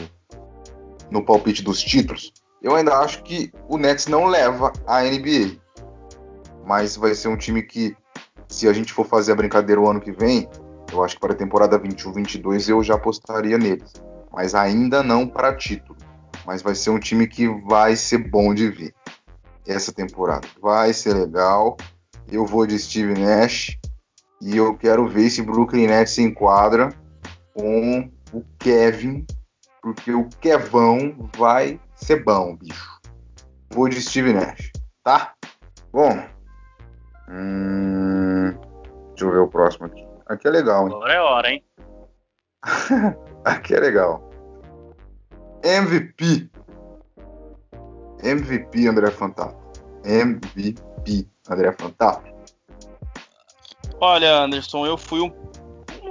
no 1.10 1.24
palpite 1.24 1.62
dos 1.62 1.82
títulos. 1.82 2.32
Eu 2.62 2.76
ainda 2.76 2.98
acho 2.98 3.22
que 3.22 3.52
o 3.68 3.76
Nets 3.76 4.06
não 4.06 4.26
leva 4.26 4.72
a 4.86 5.02
NBA. 5.02 5.58
Mas 6.64 6.96
vai 6.96 7.14
ser 7.14 7.28
um 7.28 7.36
time 7.36 7.62
que, 7.62 7.94
se 8.48 8.68
a 8.68 8.72
gente 8.72 8.92
for 8.92 9.06
fazer 9.06 9.32
a 9.32 9.36
brincadeira 9.36 9.80
o 9.80 9.88
ano 9.88 10.00
que 10.00 10.12
vem, 10.12 10.48
eu 10.92 11.04
acho 11.04 11.16
que 11.16 11.20
para 11.20 11.32
a 11.32 11.36
temporada 11.36 11.78
21-22 11.78 12.68
eu 12.68 12.82
já 12.82 12.94
apostaria 12.94 13.58
neles. 13.58 13.92
Mas 14.32 14.54
ainda 14.54 15.02
não 15.02 15.26
para 15.26 15.54
título. 15.54 15.98
Mas 16.46 16.62
vai 16.62 16.74
ser 16.74 16.90
um 16.90 16.98
time 16.98 17.26
que 17.26 17.46
vai 17.48 17.96
ser 17.96 18.18
bom 18.18 18.54
de 18.54 18.70
ver 18.70 18.94
essa 19.66 19.92
temporada. 19.92 20.46
Vai 20.60 20.92
ser 20.92 21.14
legal. 21.14 21.76
Eu 22.30 22.46
vou 22.46 22.66
de 22.66 22.78
Steve 22.78 23.14
Nash. 23.20 23.78
E 24.40 24.56
eu 24.56 24.76
quero 24.76 25.08
ver 25.08 25.30
se 25.30 25.42
Brooklyn 25.42 25.86
Nets 25.86 26.14
se 26.14 26.22
enquadra 26.22 26.94
com 27.54 28.10
o 28.32 28.44
Kevin. 28.58 29.26
Porque 29.80 30.12
o 30.12 30.28
Kevão 30.40 31.30
vai 31.36 31.80
ser 31.94 32.24
bom, 32.24 32.56
bicho. 32.56 33.00
Vou 33.70 33.88
de 33.88 34.00
Steve 34.00 34.32
Nash, 34.32 34.70
tá? 35.02 35.34
Bom. 35.92 36.22
Hum, 37.28 38.50
deixa 39.10 39.24
eu 39.24 39.30
ver 39.30 39.38
o 39.38 39.48
próximo 39.48 39.86
aqui. 39.86 40.06
Aqui 40.26 40.48
é 40.48 40.50
legal, 40.50 40.88
hein? 40.88 40.94
Agora 40.94 41.12
é 41.12 41.20
hora, 41.20 41.50
hein? 41.50 41.64
aqui 43.44 43.74
é 43.74 43.80
legal. 43.80 44.30
MVP. 45.62 46.50
MVP 48.24 48.88
André 48.88 49.10
Fantato. 49.10 49.56
MVP 50.04 51.26
André 51.48 51.72
Fantato. 51.72 52.34
Olha, 54.00 54.38
Anderson, 54.38 54.86
eu 54.86 54.98
fui 54.98 55.20
um, 55.20 55.32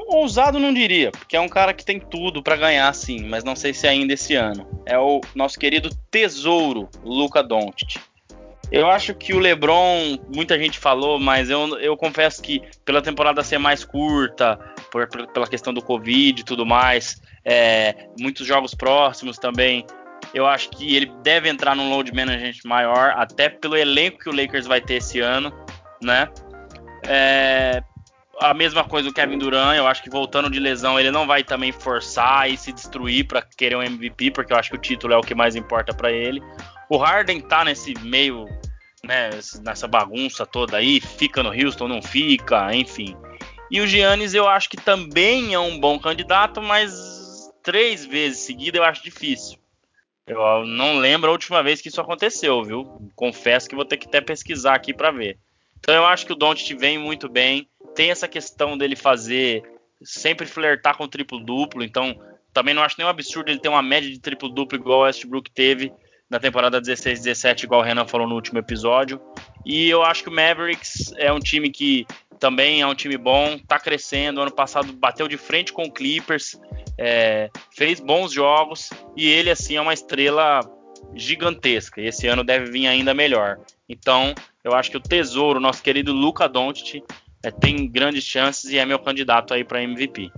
ousado, 0.07 0.59
não 0.59 0.73
diria, 0.73 1.11
porque 1.11 1.35
é 1.35 1.39
um 1.39 1.49
cara 1.49 1.73
que 1.73 1.83
tem 1.83 1.99
tudo 1.99 2.41
para 2.41 2.55
ganhar, 2.55 2.93
sim, 2.93 3.23
mas 3.27 3.43
não 3.43 3.55
sei 3.55 3.73
se 3.73 3.87
ainda 3.87 4.13
esse 4.13 4.35
ano. 4.35 4.67
É 4.85 4.97
o 4.97 5.21
nosso 5.35 5.59
querido 5.59 5.89
tesouro, 6.09 6.87
Luca 7.03 7.43
Doncic. 7.43 7.99
Eu 8.71 8.89
acho 8.89 9.13
que 9.13 9.33
o 9.33 9.39
LeBron, 9.39 10.17
muita 10.33 10.57
gente 10.57 10.79
falou, 10.79 11.19
mas 11.19 11.49
eu, 11.49 11.77
eu 11.79 11.95
confesso 11.95 12.41
que 12.41 12.61
pela 12.83 13.01
temporada 13.01 13.43
ser 13.43 13.59
mais 13.59 13.83
curta, 13.83 14.59
por, 14.91 15.07
pela 15.07 15.47
questão 15.47 15.73
do 15.73 15.81
Covid 15.81 16.41
e 16.41 16.43
tudo 16.43 16.65
mais, 16.65 17.21
é, 17.45 18.07
muitos 18.19 18.47
jogos 18.47 18.73
próximos 18.73 19.37
também, 19.37 19.85
eu 20.33 20.45
acho 20.45 20.69
que 20.71 20.95
ele 20.95 21.11
deve 21.23 21.49
entrar 21.49 21.75
num 21.75 21.89
load 21.89 22.13
management 22.13 22.53
maior, 22.65 23.13
até 23.17 23.49
pelo 23.49 23.75
elenco 23.75 24.19
que 24.19 24.29
o 24.29 24.35
Lakers 24.35 24.65
vai 24.65 24.81
ter 24.81 24.95
esse 24.95 25.19
ano, 25.19 25.51
né? 26.01 26.29
É, 27.05 27.83
a 28.39 28.53
mesma 28.53 28.83
coisa 28.83 29.09
o 29.09 29.13
Kevin 29.13 29.37
Durant, 29.37 29.77
eu 29.77 29.87
acho 29.87 30.03
que 30.03 30.09
voltando 30.09 30.49
de 30.49 30.59
lesão, 30.59 30.99
ele 30.99 31.11
não 31.11 31.27
vai 31.27 31.43
também 31.43 31.71
forçar 31.71 32.49
e 32.49 32.57
se 32.57 32.71
destruir 32.71 33.27
para 33.27 33.41
querer 33.41 33.75
um 33.75 33.83
MVP, 33.83 34.31
porque 34.31 34.53
eu 34.53 34.57
acho 34.57 34.69
que 34.69 34.75
o 34.75 34.81
título 34.81 35.13
é 35.13 35.17
o 35.17 35.21
que 35.21 35.35
mais 35.35 35.55
importa 35.55 35.93
para 35.93 36.11
ele. 36.11 36.41
O 36.89 36.97
Harden 36.97 37.41
tá 37.41 37.63
nesse 37.63 37.93
meio, 38.01 38.45
né, 39.03 39.29
nessa 39.61 39.87
bagunça 39.87 40.45
toda 40.45 40.77
aí, 40.77 40.99
fica 40.99 41.43
no 41.43 41.49
Houston, 41.49 41.87
não 41.87 42.01
fica, 42.01 42.73
enfim. 42.75 43.15
E 43.69 43.81
o 43.81 43.87
Giannis 43.87 44.33
eu 44.33 44.47
acho 44.47 44.69
que 44.69 44.77
também 44.77 45.53
é 45.53 45.59
um 45.59 45.79
bom 45.79 45.97
candidato, 45.97 46.61
mas 46.61 47.51
três 47.63 48.05
vezes 48.05 48.39
seguida 48.39 48.77
eu 48.77 48.83
acho 48.83 49.03
difícil. 49.03 49.57
Eu 50.25 50.65
não 50.65 50.97
lembro 50.97 51.29
a 51.29 51.33
última 51.33 51.61
vez 51.61 51.81
que 51.81 51.89
isso 51.89 51.99
aconteceu, 51.99 52.63
viu? 52.63 53.11
Confesso 53.15 53.67
que 53.67 53.75
vou 53.75 53.85
ter 53.85 53.97
que 53.97 54.07
até 54.07 54.21
pesquisar 54.21 54.75
aqui 54.75 54.93
para 54.93 55.11
ver. 55.11 55.37
Então 55.79 55.93
eu 55.93 56.05
acho 56.05 56.25
que 56.25 56.31
o 56.31 56.35
Doncic 56.35 56.77
vem 56.77 56.97
muito 56.97 57.27
bem. 57.27 57.67
Tem 57.93 58.09
essa 58.09 58.27
questão 58.27 58.77
dele 58.77 58.95
fazer 58.95 59.63
sempre 60.01 60.45
flertar 60.45 60.97
com 60.97 61.07
triplo 61.07 61.39
duplo. 61.39 61.83
Então 61.83 62.17
também 62.53 62.73
não 62.73 62.83
acho 62.83 62.95
nenhum 62.97 63.09
absurdo 63.09 63.49
ele 63.49 63.59
ter 63.59 63.69
uma 63.69 63.81
média 63.81 64.09
de 64.09 64.19
triplo 64.19 64.47
duplo 64.47 64.77
igual 64.77 64.99
o 64.99 65.03
Westbrook 65.03 65.51
teve 65.51 65.91
na 66.29 66.39
temporada 66.39 66.81
16-17, 66.81 67.63
igual 67.63 67.81
o 67.81 67.83
Renan 67.83 68.07
falou 68.07 68.27
no 68.27 68.35
último 68.35 68.59
episódio. 68.59 69.21
E 69.65 69.89
eu 69.89 70.03
acho 70.03 70.23
que 70.23 70.29
o 70.29 70.33
Mavericks 70.33 71.13
é 71.17 71.31
um 71.31 71.39
time 71.39 71.69
que 71.69 72.07
também 72.43 72.81
é 72.81 72.85
um 72.85 72.93
time 72.93 73.17
bom, 73.17 73.57
tá 73.57 73.79
crescendo. 73.79 74.41
Ano 74.41 74.51
passado 74.51 74.91
bateu 74.91 75.29
de 75.29 75.37
frente 75.37 75.71
com 75.71 75.83
o 75.83 75.91
Clippers, 75.91 76.59
é, 76.97 77.49
fez 77.73 78.01
bons 78.01 78.33
jogos 78.33 78.89
e 79.15 79.29
ele 79.29 79.49
assim 79.49 79.77
é 79.77 79.81
uma 79.81 79.93
estrela 79.93 80.59
gigantesca. 81.15 82.01
E 82.01 82.07
esse 82.07 82.27
ano 82.27 82.43
deve 82.43 82.69
vir 82.69 82.85
ainda 82.85 83.13
melhor. 83.13 83.59
Então, 83.87 84.35
eu 84.61 84.73
acho 84.73 84.91
que 84.91 84.97
o 84.97 84.99
tesouro, 84.99 85.57
nosso 85.57 85.81
querido 85.81 86.11
Luca 86.11 86.49
Doncic, 86.49 87.01
é, 87.41 87.49
tem 87.49 87.89
grandes 87.89 88.25
chances 88.25 88.69
e 88.69 88.77
é 88.77 88.85
meu 88.85 88.99
candidato 88.99 89.53
aí 89.53 89.63
para 89.63 89.81
MVP. 89.81 90.29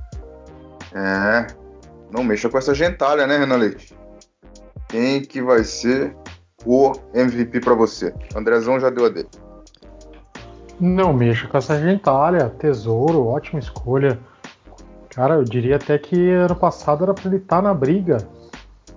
É, 0.93 1.47
não 2.11 2.23
mexa 2.23 2.49
com 2.49 2.59
essa 2.59 2.75
gentalha, 2.75 3.25
né, 3.25 3.39
Renan 3.39 3.57
Leite? 3.57 3.97
Quem 4.89 5.23
que 5.23 5.41
vai 5.41 5.63
ser 5.63 6.15
o 6.63 6.91
MVP 7.15 7.61
para 7.61 7.73
você? 7.73 8.13
O 8.35 8.37
Andrezão 8.37 8.79
já 8.79 8.91
deu 8.91 9.05
a 9.07 9.09
dele. 9.09 9.44
Não 10.79 11.13
mexa 11.13 11.47
com 11.47 11.57
essa 11.57 11.79
gentalha, 11.79 12.49
tesouro, 12.49 13.27
ótima 13.27 13.59
escolha. 13.59 14.19
Cara, 15.09 15.35
eu 15.35 15.43
diria 15.43 15.77
até 15.77 15.97
que 15.97 16.31
ano 16.31 16.55
passado 16.55 17.03
era 17.03 17.13
para 17.13 17.27
ele 17.27 17.37
estar 17.37 17.57
tá 17.57 17.61
na 17.61 17.73
briga 17.73 18.17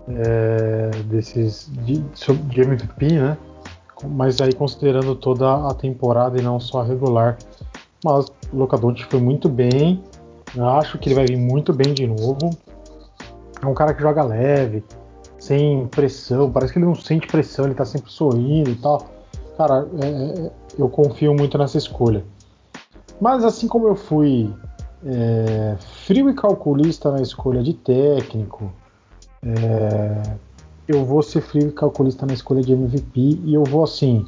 é, 0.09 0.91
desses 1.05 1.71
de, 1.85 1.99
de, 2.01 2.61
MVP, 2.61 3.13
né? 3.13 3.37
Mas 4.05 4.41
aí 4.41 4.53
considerando 4.53 5.15
toda 5.15 5.69
a 5.69 5.75
temporada 5.75 6.39
e 6.39 6.43
não 6.43 6.59
só 6.59 6.81
a 6.81 6.85
regular. 6.85 7.37
Mas 8.05 8.27
o 8.53 8.57
Locadonte 8.57 9.05
foi 9.05 9.21
muito 9.21 9.49
bem. 9.49 10.03
Acho 10.79 10.99
que 10.99 11.09
ele 11.09 11.15
vai 11.15 11.27
vir 11.27 11.37
muito 11.37 11.73
bem 11.73 11.95
de 11.95 12.07
novo. 12.07 12.51
É 13.61 13.67
um 13.67 13.75
cara 13.75 13.93
que 13.93 14.01
joga 14.01 14.23
leve, 14.23 14.85
sem 15.39 15.87
pressão, 15.89 16.51
parece 16.51 16.73
que 16.73 16.79
ele 16.79 16.87
não 16.87 16.95
sente 16.95 17.27
pressão, 17.27 17.65
ele 17.65 17.75
tá 17.75 17.85
sempre 17.85 18.11
sorrindo 18.11 18.71
e 18.71 18.77
tal. 18.77 19.18
Cara, 19.59 19.89
é, 20.01 20.07
é, 20.47 20.53
eu 20.79 20.89
confio 20.89 21.35
muito 21.35 21.59
nessa 21.59 21.77
escolha. 21.77 22.25
Mas 23.21 23.45
assim 23.45 23.67
como 23.67 23.89
eu 23.89 23.97
fui 23.97 24.55
é, 25.05 25.77
frio 26.05 26.31
e 26.31 26.35
calculista 26.35 27.11
na 27.11 27.21
escolha 27.21 27.61
de 27.61 27.75
técnico, 27.75 28.73
é, 29.43 30.37
eu 30.87 31.05
vou 31.05 31.25
ser 31.25 31.41
frio 31.41 31.71
e 31.71 31.73
calculista 31.73 32.25
na 32.25 32.35
escolha 32.35 32.63
de 32.63 32.73
MVP 32.73 33.41
e 33.45 33.53
eu 33.53 33.65
vou 33.65 33.83
assim. 33.83 34.25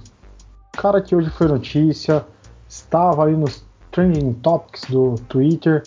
Cara 0.73 1.01
que 1.01 1.15
hoje 1.15 1.31
foi 1.31 1.47
notícia, 1.47 2.27
estava 2.69 3.27
aí 3.27 3.37
nos 3.37 3.65
trending 3.93 4.33
topics 4.33 4.83
do 4.91 5.15
Twitter 5.29 5.85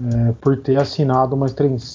é, 0.00 0.32
por 0.40 0.56
ter 0.58 0.80
assinado 0.80 1.34
uma, 1.34 1.46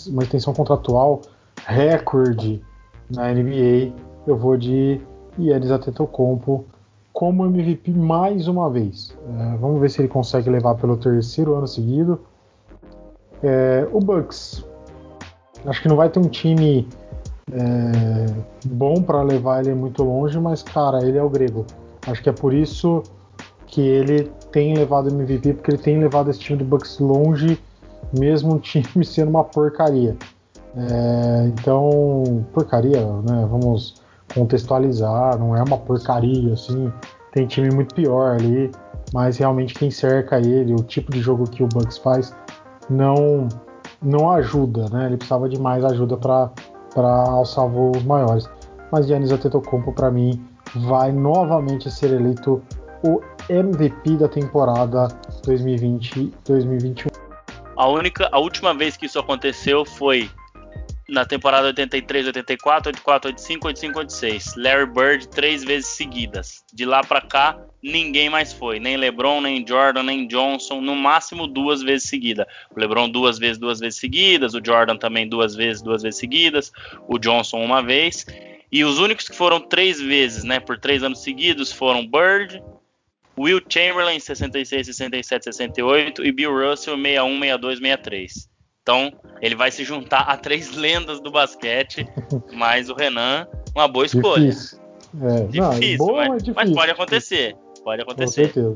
uma 0.07 0.23
extensão 0.23 0.53
contratual 0.53 1.21
recorde 1.65 2.61
na 3.09 3.31
NBA, 3.33 3.93
eu 4.27 4.37
vou 4.37 4.57
de 4.57 5.01
Yannis 5.47 5.71
Antetokounmpo 5.71 6.65
como 7.13 7.45
MVP 7.45 7.91
mais 7.91 8.47
uma 8.47 8.69
vez. 8.69 9.15
É, 9.27 9.57
vamos 9.57 9.81
ver 9.81 9.89
se 9.89 10.01
ele 10.01 10.07
consegue 10.07 10.49
levar 10.49 10.75
pelo 10.75 10.97
terceiro 10.97 11.55
ano 11.55 11.67
seguido. 11.67 12.19
É, 13.43 13.87
o 13.91 13.99
Bucks, 13.99 14.65
acho 15.65 15.81
que 15.81 15.87
não 15.87 15.95
vai 15.95 16.09
ter 16.09 16.19
um 16.19 16.27
time 16.27 16.87
é, 17.51 18.25
bom 18.65 19.01
para 19.01 19.21
levar 19.21 19.65
ele 19.65 19.73
muito 19.73 20.03
longe, 20.03 20.39
mas 20.39 20.61
cara, 20.63 21.03
ele 21.03 21.17
é 21.17 21.23
o 21.23 21.29
grego. 21.29 21.65
Acho 22.07 22.21
que 22.21 22.29
é 22.29 22.33
por 22.33 22.53
isso 22.53 23.03
que 23.67 23.81
ele 23.81 24.31
tem 24.51 24.73
levado 24.75 25.09
MVP, 25.09 25.53
porque 25.53 25.71
ele 25.71 25.77
tem 25.77 25.99
levado 25.99 26.29
esse 26.29 26.39
time 26.39 26.57
do 26.57 26.65
Bucks 26.65 26.99
longe, 26.99 27.59
mesmo 28.17 28.55
o 28.55 28.59
time 28.59 28.85
sendo 29.05 29.29
uma 29.29 29.43
porcaria. 29.43 30.15
É, 30.75 31.47
então, 31.47 32.45
porcaria, 32.53 33.01
né? 33.23 33.47
Vamos 33.49 33.95
contextualizar, 34.33 35.37
não 35.37 35.55
é 35.55 35.63
uma 35.63 35.77
porcaria, 35.77 36.53
assim. 36.53 36.91
Tem 37.31 37.45
time 37.45 37.69
muito 37.73 37.93
pior 37.93 38.35
ali, 38.35 38.71
mas 39.13 39.37
realmente 39.37 39.73
quem 39.73 39.91
cerca 39.91 40.37
ele, 40.37 40.73
o 40.73 40.83
tipo 40.83 41.11
de 41.11 41.19
jogo 41.19 41.49
que 41.49 41.63
o 41.63 41.67
Bucks 41.67 41.97
faz, 41.97 42.35
não 42.89 43.47
não 44.01 44.29
ajuda, 44.31 44.85
né? 44.91 45.07
Ele 45.07 45.17
precisava 45.17 45.49
de 45.49 45.59
mais 45.59 45.83
ajuda 45.83 46.17
para 46.17 46.51
alçar 47.29 47.67
voos 47.67 48.01
maiores. 48.03 48.49
Mas 48.91 49.07
Giannis 49.07 49.31
Antetokounmpo, 49.31 49.91
para 49.91 50.09
mim, 50.09 50.41
vai 50.75 51.11
novamente 51.11 51.91
ser 51.91 52.13
eleito 52.13 52.63
o 53.03 53.21
MVP 53.49 54.17
da 54.17 54.27
temporada 54.27 55.07
2020-2021. 55.45 57.11
A 57.75 57.87
única, 57.87 58.29
a 58.31 58.39
última 58.39 58.73
vez 58.73 58.97
que 58.97 59.05
isso 59.05 59.19
aconteceu 59.19 59.85
foi 59.85 60.29
na 61.09 61.25
temporada 61.25 61.67
83, 61.67 62.27
84, 62.27 62.89
84, 62.89 63.29
85, 63.29 63.67
85, 63.67 63.99
86. 63.99 64.55
Larry 64.55 64.85
Bird 64.85 65.27
três 65.29 65.63
vezes 65.63 65.87
seguidas. 65.87 66.63
De 66.73 66.85
lá 66.85 67.03
para 67.03 67.21
cá, 67.21 67.59
ninguém 67.83 68.29
mais 68.29 68.53
foi. 68.53 68.79
Nem 68.79 68.97
LeBron, 68.97 69.41
nem 69.41 69.65
Jordan, 69.67 70.03
nem 70.03 70.27
Johnson. 70.27 70.81
No 70.81 70.95
máximo 70.95 71.47
duas 71.47 71.81
vezes 71.81 72.09
seguidas. 72.09 72.45
O 72.75 72.79
LeBron 72.79 73.09
duas 73.09 73.39
vezes, 73.39 73.57
duas 73.57 73.79
vezes 73.79 73.99
seguidas. 73.99 74.53
O 74.53 74.61
Jordan 74.63 74.97
também 74.97 75.27
duas 75.27 75.55
vezes, 75.55 75.81
duas 75.81 76.03
vezes 76.03 76.19
seguidas. 76.19 76.71
O 77.07 77.17
Johnson 77.17 77.63
uma 77.63 77.81
vez. 77.81 78.25
E 78.71 78.83
os 78.83 78.99
únicos 78.99 79.27
que 79.27 79.35
foram 79.35 79.59
três 79.59 79.99
vezes, 79.99 80.43
né, 80.43 80.59
por 80.59 80.77
três 80.77 81.01
anos 81.01 81.23
seguidos, 81.23 81.71
foram 81.71 82.05
Bird, 82.05 82.61
Will 83.37 83.61
Chamberlain 83.67 84.19
66, 84.19 84.87
67, 84.87 85.45
68 85.45 86.23
e 86.25 86.31
Bill 86.31 86.51
Russell 86.51 86.95
61, 86.95 87.39
62, 87.39 87.79
63. 87.79 88.49
Então, 88.81 89.11
ele 89.41 89.55
vai 89.55 89.71
se 89.71 89.83
juntar 89.83 90.21
a 90.21 90.35
três 90.37 90.71
lendas 90.75 91.19
do 91.21 91.31
basquete, 91.31 92.07
mas 92.53 92.89
o 92.89 92.93
Renan, 92.95 93.47
uma 93.75 93.87
boa 93.87 94.05
escolha. 94.05 94.49
Difícil. 94.49 94.79
É, 95.21 95.43
Difícil, 95.47 96.05
não, 96.05 96.15
mas, 96.15 96.43
difícil. 96.43 96.53
mas 96.55 96.71
pode 96.71 96.91
acontecer. 96.91 97.55
Pode 97.83 98.03
Com 98.05 98.11
acontecer. 98.11 98.45
certeza. 98.53 98.75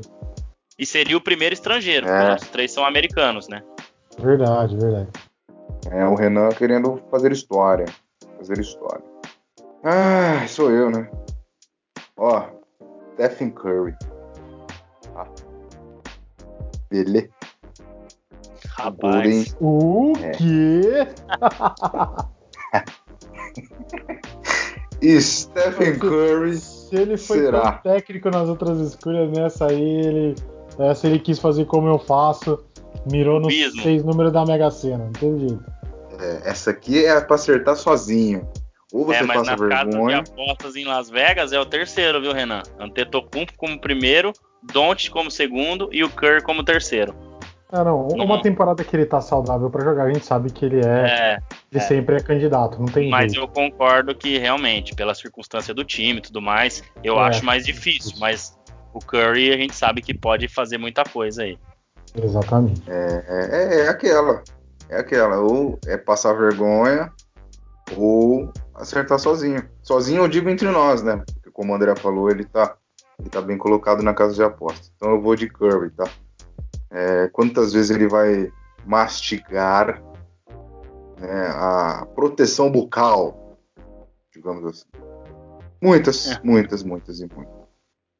E 0.78 0.84
seria 0.84 1.16
o 1.16 1.20
primeiro 1.20 1.52
estrangeiro, 1.54 2.08
É. 2.08 2.34
os 2.34 2.48
três 2.48 2.72
são 2.72 2.84
americanos, 2.84 3.48
né? 3.48 3.62
Verdade, 4.18 4.76
verdade. 4.76 5.08
É 5.90 6.04
o 6.06 6.14
Renan 6.14 6.48
querendo 6.50 7.00
fazer 7.10 7.30
história. 7.30 7.84
Fazer 8.38 8.58
história. 8.58 9.04
Ah, 9.84 10.46
sou 10.48 10.70
eu, 10.70 10.90
né? 10.90 11.08
Ó, 12.16 12.46
Stephen 13.14 13.50
Curry. 13.50 13.94
Tá. 15.12 15.28
Beleza. 16.90 17.28
Rapaz. 18.76 19.56
O 19.60 20.12
É. 20.20 20.30
quê? 20.32 21.08
E 25.02 25.20
Stephen 25.20 25.98
Curry. 25.98 26.56
Se 26.56 26.96
ele 26.96 27.16
foi 27.18 27.38
Será? 27.40 27.72
tão 27.72 27.92
técnico 27.92 28.30
nas 28.30 28.48
outras 28.48 28.80
escolhas, 28.80 29.30
nessa 29.30 29.66
aí 29.66 29.80
ele. 29.82 30.34
Essa 30.78 31.06
ele 31.06 31.18
quis 31.18 31.38
fazer 31.38 31.66
como 31.66 31.88
eu 31.88 31.98
faço. 31.98 32.58
Mirou 33.10 33.38
nos 33.38 33.54
Mesmo. 33.54 33.82
seis 33.82 34.02
números 34.02 34.32
da 34.32 34.44
Mega 34.46 34.70
Sena, 34.70 35.04
não 35.04 35.12
tem 35.12 35.38
jeito. 35.38 35.64
é, 36.18 36.48
essa 36.50 36.70
aqui 36.70 37.04
é 37.04 37.20
pra 37.20 37.34
acertar 37.34 37.76
sozinho. 37.76 38.48
Ou 38.92 39.04
você 39.04 39.18
é, 39.18 39.22
mas 39.24 39.36
passa 39.38 39.50
nas 39.50 39.60
casas 39.68 39.84
de 39.90 39.90
vergonha. 39.96 40.18
apostas 40.20 40.76
em 40.76 40.84
Las 40.84 41.10
Vegas 41.10 41.52
é 41.52 41.60
o 41.60 41.66
terceiro, 41.66 42.20
viu, 42.20 42.32
Renan? 42.32 42.62
Antetokounmpo 42.78 43.52
como 43.56 43.78
primeiro, 43.80 44.32
Don't 44.72 45.10
como 45.10 45.30
segundo 45.30 45.88
e 45.92 46.02
o 46.02 46.08
Kerr 46.08 46.42
como 46.42 46.62
terceiro. 46.64 47.14
Ah, 47.76 47.82
não. 47.82 48.06
Uma 48.08 48.36
Uhum. 48.36 48.42
temporada 48.42 48.84
que 48.84 48.94
ele 48.94 49.04
tá 49.04 49.20
saudável 49.20 49.68
pra 49.68 49.82
jogar, 49.82 50.04
a 50.04 50.12
gente 50.12 50.24
sabe 50.24 50.48
que 50.52 50.64
ele 50.64 50.78
é. 50.80 50.84
É, 50.84 51.38
ele 51.72 51.80
é. 51.80 51.80
sempre 51.80 52.16
é 52.16 52.20
candidato, 52.20 52.78
não 52.78 52.86
tem 52.86 53.10
mas 53.10 53.32
jeito. 53.32 53.44
eu 53.44 53.48
concordo 53.48 54.14
que 54.14 54.38
realmente, 54.38 54.94
pela 54.94 55.12
circunstância 55.14 55.74
do 55.74 55.82
time 55.84 56.18
e 56.18 56.22
tudo 56.22 56.40
mais, 56.40 56.84
eu 57.02 57.16
É, 57.18 57.22
acho 57.24 57.44
mais 57.44 57.64
difícil. 57.66 58.12
Mas 58.20 58.56
o 58.92 59.00
Curry 59.00 59.52
a 59.52 59.56
gente 59.56 59.74
sabe 59.74 60.00
que 60.02 60.14
pode 60.14 60.46
fazer 60.46 60.78
muita 60.78 61.02
coisa 61.02 61.42
aí. 61.42 61.58
Exatamente. 62.14 62.82
É, 62.88 63.24
é, 63.28 63.80
é 63.80 63.88
aquela. 63.88 64.42
É 64.88 64.98
aquela. 65.00 65.40
Ou 65.40 65.76
é 65.86 65.96
passar 65.96 66.32
vergonha, 66.34 67.10
ou 67.96 68.52
acertar 68.76 69.18
sozinho. 69.18 69.68
Sozinho 69.82 70.22
eu 70.22 70.28
digo 70.28 70.48
entre 70.48 70.68
nós, 70.68 71.02
né? 71.02 71.22
Porque 71.34 71.50
como 71.50 71.72
o 71.72 71.74
André 71.74 71.94
falou, 71.96 72.30
ele 72.30 72.44
tá, 72.44 72.76
ele 73.18 73.28
tá 73.28 73.40
bem 73.40 73.58
colocado 73.58 74.02
na 74.02 74.14
casa 74.14 74.34
de 74.34 74.42
apostas. 74.44 74.92
Então 74.96 75.10
eu 75.10 75.20
vou 75.20 75.34
de 75.34 75.48
Curry, 75.48 75.90
tá? 75.90 76.04
É, 76.94 77.28
quantas 77.28 77.72
vezes 77.72 77.90
ele 77.90 78.08
vai 78.08 78.52
mastigar 78.86 80.00
né, 81.18 81.46
a 81.48 82.06
proteção 82.14 82.70
bucal, 82.70 83.58
digamos 84.32 84.64
assim. 84.64 84.86
Muitas, 85.82 86.30
É. 86.30 86.40
muitas, 86.44 86.84
muitas 86.84 87.18
e 87.18 87.26
muitas. 87.26 87.54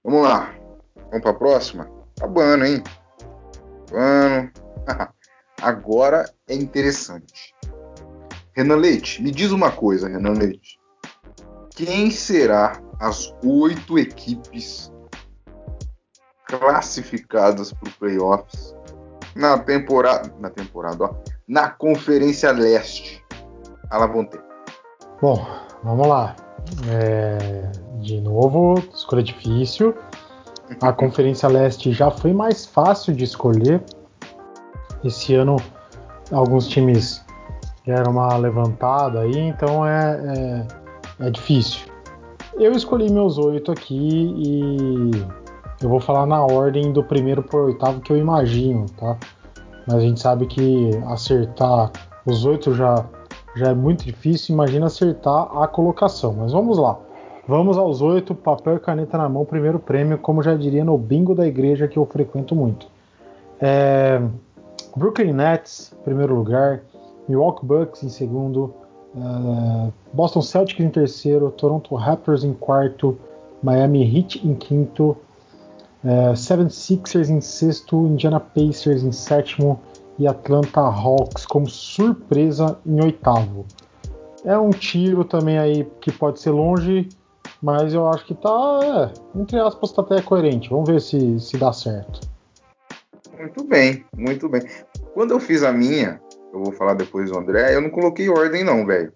Vamos 0.02 0.22
lá. 0.22 0.52
Vamos 0.96 1.22
pra 1.22 1.32
próxima? 1.34 1.88
Acabando, 2.18 2.64
hein? 2.64 2.82
Acabando. 3.86 4.52
Agora 5.62 6.28
é 6.48 6.54
interessante. 6.54 7.54
Renan 8.52 8.76
Leite, 8.76 9.22
me 9.22 9.30
diz 9.30 9.50
uma 9.52 9.70
coisa, 9.70 10.08
Renan 10.08 10.32
Leite. 10.32 10.78
Quem 11.70 12.10
será 12.10 12.80
as 13.00 13.34
oito 13.44 13.98
equipes 13.98 14.92
classificadas 16.46 17.72
para 17.72 17.90
playoffs 17.98 18.74
na 19.34 19.58
temporada, 19.58 20.32
na 20.38 20.50
temporada, 20.50 21.04
ó, 21.04 21.14
na 21.48 21.68
Conferência 21.68 22.52
Leste? 22.52 23.22
A 23.90 23.98
lá 23.98 24.06
vão 24.06 24.24
ter. 24.24 24.42
Bom, 25.20 25.46
vamos 25.82 26.06
lá. 26.06 26.36
É, 26.88 27.70
de 28.00 28.20
novo, 28.20 28.74
escolha 28.94 29.22
difícil. 29.22 29.94
A 30.80 30.92
Conferência 30.94 31.48
Leste 31.48 31.92
já 31.92 32.10
foi 32.10 32.32
mais 32.32 32.64
fácil 32.64 33.14
de 33.14 33.24
escolher. 33.24 33.82
Esse 35.04 35.34
ano, 35.34 35.56
alguns 36.32 36.66
times 36.66 37.24
deram 37.84 38.12
uma 38.12 38.34
levantada 38.36 39.20
aí, 39.20 39.38
então 39.38 39.86
é, 39.86 40.66
é, 41.20 41.26
é 41.26 41.30
difícil. 41.30 41.92
Eu 42.54 42.72
escolhi 42.72 43.12
meus 43.12 43.36
oito 43.36 43.70
aqui 43.72 44.32
e 44.38 45.10
eu 45.84 45.90
vou 45.90 46.00
falar 46.00 46.24
na 46.24 46.42
ordem 46.42 46.92
do 46.92 47.04
primeiro 47.04 47.42
por 47.42 47.64
oitavo 47.64 48.00
que 48.00 48.10
eu 48.10 48.16
imagino, 48.16 48.86
tá? 48.96 49.18
Mas 49.86 49.96
a 49.96 50.00
gente 50.00 50.18
sabe 50.18 50.46
que 50.46 50.90
acertar 51.08 51.92
os 52.24 52.46
oito 52.46 52.72
já, 52.72 53.04
já 53.54 53.68
é 53.68 53.74
muito 53.74 54.02
difícil, 54.02 54.54
imagina 54.54 54.86
acertar 54.86 55.54
a 55.58 55.68
colocação. 55.68 56.32
Mas 56.38 56.52
vamos 56.52 56.78
lá. 56.78 56.98
Vamos 57.46 57.76
aos 57.76 58.00
oito, 58.00 58.34
papel 58.34 58.76
e 58.76 58.80
caneta 58.80 59.18
na 59.18 59.28
mão, 59.28 59.44
primeiro 59.44 59.78
prêmio, 59.78 60.16
como 60.16 60.42
já 60.42 60.54
diria 60.54 60.82
no 60.82 60.96
bingo 60.96 61.34
da 61.34 61.46
igreja 61.46 61.86
que 61.86 61.98
eu 61.98 62.06
frequento 62.06 62.56
muito. 62.56 62.86
É, 63.60 64.22
Brooklyn 64.96 65.34
Nets, 65.34 65.94
primeiro 66.02 66.34
lugar, 66.34 66.80
Milwaukee 67.28 67.66
Bucks 67.66 68.02
em 68.02 68.08
segundo, 68.08 68.72
é, 69.14 69.92
Boston 70.14 70.40
Celtics 70.40 70.82
em 70.82 70.88
terceiro, 70.88 71.50
Toronto 71.50 71.94
Raptors 71.94 72.42
em 72.42 72.54
quarto, 72.54 73.18
Miami 73.62 74.02
Heat 74.02 74.48
em 74.48 74.54
quinto, 74.54 75.14
é, 76.04 76.34
Seven 76.34 76.68
Sixers 76.68 77.30
em 77.30 77.40
sexto, 77.40 78.06
Indiana 78.06 78.38
Pacers 78.38 79.02
em 79.02 79.12
sétimo 79.12 79.80
e 80.18 80.26
Atlanta 80.26 80.80
Hawks 80.80 81.46
como 81.46 81.68
surpresa 81.68 82.78
em 82.86 83.02
oitavo. 83.02 83.64
É 84.44 84.56
um 84.58 84.70
tiro 84.70 85.24
também 85.24 85.58
aí 85.58 85.88
que 86.00 86.12
pode 86.12 86.40
ser 86.40 86.50
longe, 86.50 87.08
mas 87.62 87.94
eu 87.94 88.06
acho 88.08 88.26
que 88.26 88.34
tá, 88.34 88.80
é, 89.34 89.38
entre 89.40 89.58
aspas, 89.58 89.92
tá 89.92 90.02
até 90.02 90.20
coerente. 90.20 90.68
Vamos 90.68 90.90
ver 90.90 91.00
se, 91.00 91.40
se 91.40 91.56
dá 91.56 91.72
certo. 91.72 92.20
Muito 93.38 93.64
bem, 93.64 94.04
muito 94.16 94.48
bem. 94.48 94.62
Quando 95.14 95.32
eu 95.32 95.40
fiz 95.40 95.62
a 95.62 95.72
minha, 95.72 96.20
eu 96.52 96.62
vou 96.62 96.72
falar 96.72 96.94
depois 96.94 97.30
do 97.30 97.38
André, 97.38 97.74
eu 97.74 97.80
não 97.80 97.90
coloquei 97.90 98.28
ordem 98.28 98.62
não, 98.62 98.86
velho. 98.86 99.12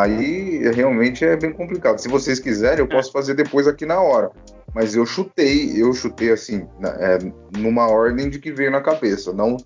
Aí 0.00 0.70
realmente 0.72 1.24
é 1.24 1.36
bem 1.36 1.52
complicado. 1.52 1.98
Se 1.98 2.08
vocês 2.08 2.38
quiserem, 2.38 2.80
eu 2.80 2.88
posso 2.88 3.10
fazer 3.10 3.34
depois 3.34 3.66
aqui 3.66 3.84
na 3.86 4.00
hora. 4.00 4.30
Mas 4.74 4.94
eu 4.94 5.06
chutei, 5.06 5.80
eu 5.80 5.92
chutei 5.92 6.30
assim, 6.30 6.68
é, 6.84 7.18
numa 7.58 7.88
ordem 7.88 8.28
de 8.28 8.38
que 8.38 8.52
veio 8.52 8.70
na 8.70 8.80
cabeça, 8.80 9.32
não, 9.32 9.56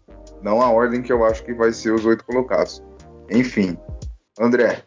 não 0.43 0.63
a 0.63 0.71
ordem 0.71 1.03
que 1.03 1.13
eu 1.13 1.25
acho 1.25 1.45
que 1.45 1.53
vai 1.53 1.73
ser 1.73 1.93
os 1.93 2.07
oito 2.07 2.25
colocados. 2.25 2.83
Enfim, 3.31 3.77
André, 4.39 4.83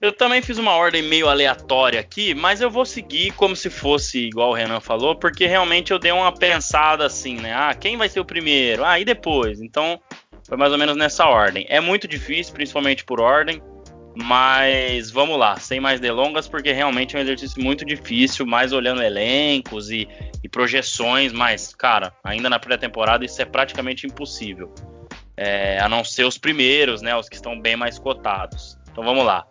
Eu 0.00 0.12
também 0.12 0.42
fiz 0.42 0.58
uma 0.58 0.72
ordem 0.72 1.02
meio 1.02 1.28
aleatória 1.28 2.00
aqui, 2.00 2.34
mas 2.34 2.60
eu 2.60 2.68
vou 2.68 2.84
seguir 2.84 3.30
como 3.34 3.54
se 3.54 3.70
fosse 3.70 4.26
igual 4.26 4.50
o 4.50 4.54
Renan 4.54 4.80
falou, 4.80 5.14
porque 5.14 5.46
realmente 5.46 5.92
eu 5.92 5.98
dei 5.98 6.10
uma 6.10 6.32
pensada 6.34 7.06
assim, 7.06 7.36
né? 7.36 7.52
Ah, 7.54 7.72
quem 7.72 7.96
vai 7.96 8.08
ser 8.08 8.18
o 8.18 8.24
primeiro? 8.24 8.84
Ah, 8.84 8.98
e 8.98 9.04
depois? 9.04 9.60
Então, 9.60 10.00
foi 10.48 10.56
mais 10.56 10.72
ou 10.72 10.78
menos 10.78 10.96
nessa 10.96 11.26
ordem. 11.26 11.66
É 11.68 11.80
muito 11.80 12.08
difícil, 12.08 12.52
principalmente 12.52 13.04
por 13.04 13.20
ordem, 13.20 13.62
mas 14.14 15.10
vamos 15.10 15.38
lá, 15.38 15.56
sem 15.56 15.80
mais 15.80 16.00
delongas, 16.00 16.46
porque 16.46 16.72
realmente 16.72 17.16
é 17.16 17.18
um 17.18 17.22
exercício 17.22 17.62
muito 17.62 17.84
difícil, 17.84 18.46
mais 18.46 18.72
olhando 18.72 19.02
elencos 19.02 19.90
e, 19.90 20.08
e 20.42 20.48
projeções, 20.48 21.32
mas, 21.32 21.74
cara, 21.74 22.12
ainda 22.22 22.50
na 22.50 22.58
pré-temporada 22.58 23.24
isso 23.24 23.40
é 23.40 23.44
praticamente 23.44 24.06
impossível. 24.06 24.72
É, 25.36 25.78
a 25.80 25.88
não 25.88 26.04
ser 26.04 26.24
os 26.24 26.36
primeiros, 26.36 27.00
né? 27.00 27.16
Os 27.16 27.28
que 27.28 27.36
estão 27.36 27.58
bem 27.58 27.74
mais 27.74 27.98
cotados. 27.98 28.78
Então 28.90 29.02
vamos 29.02 29.24
lá. 29.24 29.46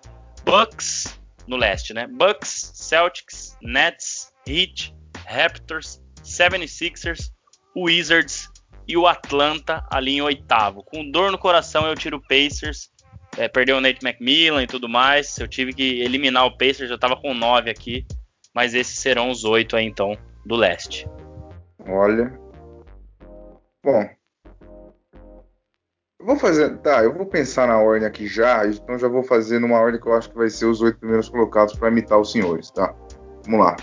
Bucks 0.45 1.19
no 1.47 1.57
leste, 1.57 1.93
né? 1.93 2.07
Bucks, 2.07 2.71
Celtics, 2.75 3.57
Nets, 3.61 4.31
Heat, 4.47 4.95
Raptors, 5.25 5.99
76ers, 6.23 7.31
Wizards 7.75 8.47
e 8.87 8.95
o 8.95 9.07
Atlanta 9.07 9.83
ali 9.89 10.17
em 10.17 10.21
oitavo. 10.21 10.83
Com 10.83 11.09
dor 11.09 11.31
no 11.31 11.37
coração 11.37 11.87
eu 11.87 11.95
tiro 11.95 12.21
Pacers. 12.21 12.90
É, 13.37 13.47
perdeu 13.47 13.77
o 13.77 13.81
Nate 13.81 14.05
McMillan 14.05 14.63
e 14.63 14.67
tudo 14.67 14.89
mais. 14.89 15.37
Eu 15.37 15.47
tive 15.47 15.73
que 15.73 16.01
eliminar 16.01 16.45
o 16.45 16.57
Pacers, 16.57 16.91
eu 16.91 16.99
tava 16.99 17.15
com 17.15 17.33
nove 17.33 17.69
aqui. 17.69 18.05
Mas 18.53 18.73
esses 18.73 18.99
serão 18.99 19.29
os 19.29 19.45
oito 19.45 19.75
aí 19.75 19.85
então 19.85 20.17
do 20.45 20.55
leste. 20.55 21.07
olha. 21.87 22.39
Bom. 23.83 24.07
Eu 26.19 26.25
vou 26.25 26.37
fazer. 26.37 26.77
Tá, 26.79 27.03
eu 27.03 27.13
vou 27.13 27.25
pensar 27.25 27.67
na 27.67 27.79
ordem 27.79 28.07
aqui 28.07 28.27
já, 28.27 28.65
então 28.67 28.99
já 28.99 29.07
vou 29.07 29.23
fazer 29.23 29.59
numa 29.59 29.79
ordem 29.79 29.99
que 29.99 30.07
eu 30.07 30.13
acho 30.13 30.29
que 30.29 30.37
vai 30.37 30.49
ser 30.49 30.65
os 30.65 30.81
oito 30.81 30.99
primeiros 30.99 31.29
colocados 31.29 31.73
para 31.75 31.89
imitar 31.89 32.19
os 32.19 32.31
senhores, 32.31 32.69
tá? 32.69 32.93
Vamos 33.45 33.65
lá. 33.65 33.75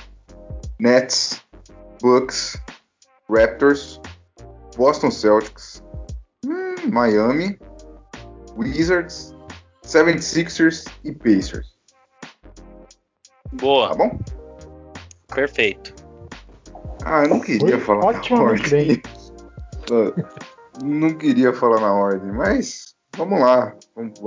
Nets, 0.79 1.43
Bucks, 2.01 2.57
Raptors, 3.29 4.01
Boston 4.77 5.11
Celtics, 5.11 5.83
hum, 6.47 6.91
Miami, 6.93 7.59
Wizards, 8.57 9.35
76ers 9.89 10.87
e 11.03 11.13
Pacers. 11.13 11.75
Boa. 13.55 13.89
Tá 13.89 13.95
bom? 13.95 14.19
Perfeito. 15.35 15.95
Ah, 17.05 17.23
eu 17.23 17.29
não 17.29 17.41
queria 17.41 17.79
Foi 17.79 17.81
falar 17.81 18.19
otimamente 18.19 19.03
na 19.91 19.97
ordem. 19.97 20.25
não 20.85 21.15
queria 21.15 21.53
falar 21.55 21.81
na 21.81 21.93
ordem, 21.93 22.31
mas 22.33 22.95
vamos 23.17 23.41
lá. 23.41 23.75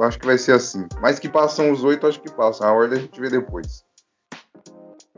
Acho 0.02 0.20
que 0.20 0.26
vai 0.26 0.38
ser 0.38 0.54
assim. 0.54 0.88
Mas 1.00 1.20
que 1.20 1.30
passam 1.30 1.72
os 1.72 1.84
oito, 1.84 2.08
acho 2.08 2.20
que 2.22 2.32
passam. 2.32 2.68
A 2.68 2.74
ordem 2.74 2.98
a 2.98 3.02
gente 3.02 3.22
vê 3.22 3.30
depois. 3.30 3.84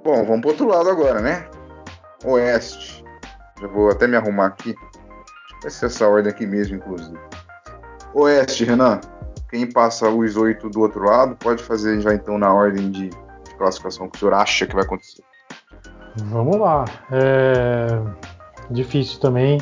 Bom, 0.03 0.25
vamos 0.25 0.41
pro 0.41 0.49
outro 0.49 0.67
lado 0.67 0.89
agora, 0.89 1.21
né? 1.21 1.49
Oeste. 2.25 3.03
Já 3.61 3.67
vou 3.67 3.89
até 3.89 4.07
me 4.07 4.17
arrumar 4.17 4.47
aqui. 4.47 4.75
Vai 5.61 5.71
ser 5.71 5.85
essa 5.85 6.05
ordem 6.05 6.29
aqui 6.29 6.45
mesmo, 6.45 6.75
inclusive. 6.75 7.17
Oeste, 8.13 8.65
Renan. 8.65 8.99
Quem 9.53 9.71
passa 9.71 10.09
os 10.09 10.35
oito 10.35 10.67
do 10.67 10.81
outro 10.81 11.05
lado, 11.05 11.35
pode 11.35 11.61
fazer 11.61 12.01
já 12.01 12.11
então 12.11 12.39
na 12.39 12.51
ordem 12.51 12.89
de, 12.89 13.09
de 13.09 13.55
classificação 13.55 14.09
que 14.09 14.15
o 14.15 14.19
senhor 14.19 14.33
acha 14.33 14.65
que 14.65 14.73
vai 14.73 14.83
acontecer. 14.83 15.21
Vamos 16.25 16.57
lá. 16.57 16.85
É 17.11 18.01
difícil 18.71 19.19
também. 19.19 19.61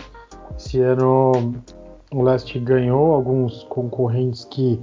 Esse 0.58 0.80
ano 0.80 1.54
o 2.10 2.24
Leste 2.24 2.58
ganhou 2.58 3.14
alguns 3.14 3.66
concorrentes 3.66 4.46
que 4.46 4.80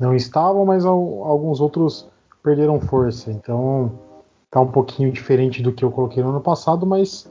não 0.00 0.12
estavam, 0.12 0.64
mas 0.64 0.84
al- 0.84 1.22
alguns 1.24 1.60
outros 1.60 2.08
perderam 2.42 2.80
força. 2.80 3.30
Então 3.30 3.92
tá 4.50 4.60
um 4.60 4.72
pouquinho 4.72 5.12
diferente 5.12 5.62
do 5.62 5.72
que 5.72 5.84
eu 5.84 5.90
coloquei 5.92 6.20
no 6.20 6.30
ano 6.30 6.40
passado, 6.40 6.84
mas 6.84 7.30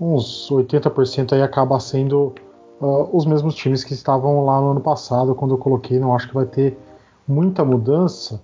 uns 0.00 0.48
80% 0.50 1.34
aí 1.34 1.42
acaba 1.42 1.78
sendo 1.78 2.34
ah, 2.80 3.06
os 3.12 3.26
mesmos 3.26 3.54
times 3.54 3.84
que 3.84 3.92
estavam 3.92 4.44
lá 4.44 4.60
no 4.60 4.70
ano 4.70 4.80
passado 4.80 5.34
quando 5.34 5.54
eu 5.54 5.58
coloquei. 5.58 5.98
Não 5.98 6.14
acho 6.14 6.28
que 6.28 6.34
vai 6.34 6.46
ter 6.46 6.78
muita 7.26 7.64
mudança. 7.64 8.40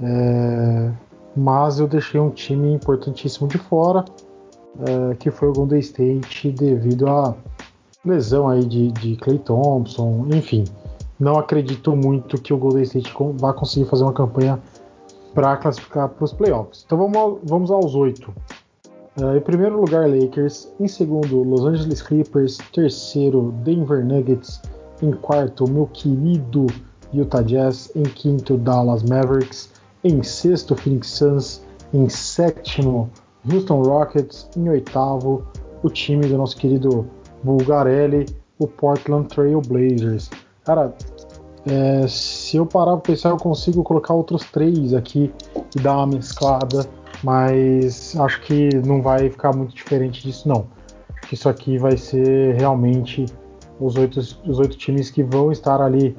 É, 0.00 0.92
mas 1.36 1.78
eu 1.78 1.86
deixei 1.86 2.20
um 2.20 2.30
time 2.30 2.72
importantíssimo 2.72 3.48
de 3.48 3.58
fora, 3.58 4.04
é, 4.80 5.14
que 5.14 5.30
foi 5.30 5.48
o 5.48 5.52
Golden 5.52 5.78
State 5.80 6.50
devido 6.50 7.08
à 7.08 7.34
lesão 8.04 8.48
aí 8.48 8.64
de, 8.64 8.90
de 8.92 9.16
Clay 9.16 9.38
Thompson, 9.38 10.26
enfim. 10.32 10.64
Não 11.18 11.36
acredito 11.36 11.96
muito 11.96 12.40
que 12.40 12.52
o 12.52 12.56
Golden 12.56 12.82
State 12.82 13.12
vá 13.34 13.52
conseguir 13.52 13.86
fazer 13.86 14.04
uma 14.04 14.12
campanha 14.12 14.60
para 15.34 15.56
classificar 15.56 16.08
para 16.08 16.24
os 16.24 16.32
playoffs. 16.32 16.84
Então 16.86 16.98
vamos, 16.98 17.40
vamos 17.44 17.70
aos 17.70 17.94
oito. 17.94 18.32
É, 19.20 19.36
em 19.36 19.40
primeiro 19.40 19.80
lugar, 19.80 20.08
Lakers. 20.08 20.72
Em 20.78 20.86
segundo, 20.86 21.42
Los 21.42 21.64
Angeles 21.64 22.02
Clippers. 22.02 22.58
Terceiro, 22.72 23.52
Denver 23.64 24.04
Nuggets. 24.04 24.60
Em 25.02 25.12
quarto, 25.12 25.68
meu 25.68 25.86
querido 25.86 26.66
Utah 27.12 27.42
Jazz. 27.42 27.90
Em 27.96 28.02
quinto, 28.02 28.56
Dallas 28.56 29.02
Mavericks. 29.02 29.70
Em 30.04 30.22
sexto, 30.22 30.76
Phoenix 30.76 31.08
Suns. 31.08 31.62
Em 31.92 32.08
sétimo, 32.08 33.10
Houston 33.50 33.82
Rockets. 33.82 34.48
Em 34.56 34.68
oitavo, 34.68 35.44
o 35.82 35.88
time 35.88 36.26
do 36.26 36.36
nosso 36.36 36.56
querido 36.56 37.06
Bulgarelli, 37.42 38.26
o 38.58 38.66
Portland 38.66 39.28
Trail 39.28 39.60
Blazers. 39.60 40.30
Cara, 40.64 40.94
é, 41.66 42.06
se 42.06 42.56
eu 42.56 42.66
parar 42.66 42.92
pra 42.92 43.12
pensar, 43.12 43.30
eu 43.30 43.36
consigo 43.36 43.82
colocar 43.82 44.14
outros 44.14 44.44
três 44.50 44.92
aqui 44.94 45.32
e 45.76 45.80
dar 45.80 45.96
uma 45.98 46.06
mesclada, 46.06 46.86
mas 47.22 48.16
acho 48.18 48.40
que 48.42 48.68
não 48.84 49.02
vai 49.02 49.30
ficar 49.30 49.54
muito 49.54 49.74
diferente 49.74 50.22
disso, 50.22 50.48
não. 50.48 50.68
Acho 51.10 51.28
que 51.28 51.34
isso 51.34 51.48
aqui 51.48 51.78
vai 51.78 51.96
ser 51.96 52.54
realmente 52.54 53.26
os 53.80 53.96
oito, 53.96 54.18
os 54.18 54.58
oito 54.58 54.76
times 54.76 55.10
que 55.10 55.22
vão 55.22 55.52
estar 55.52 55.80
ali 55.80 56.16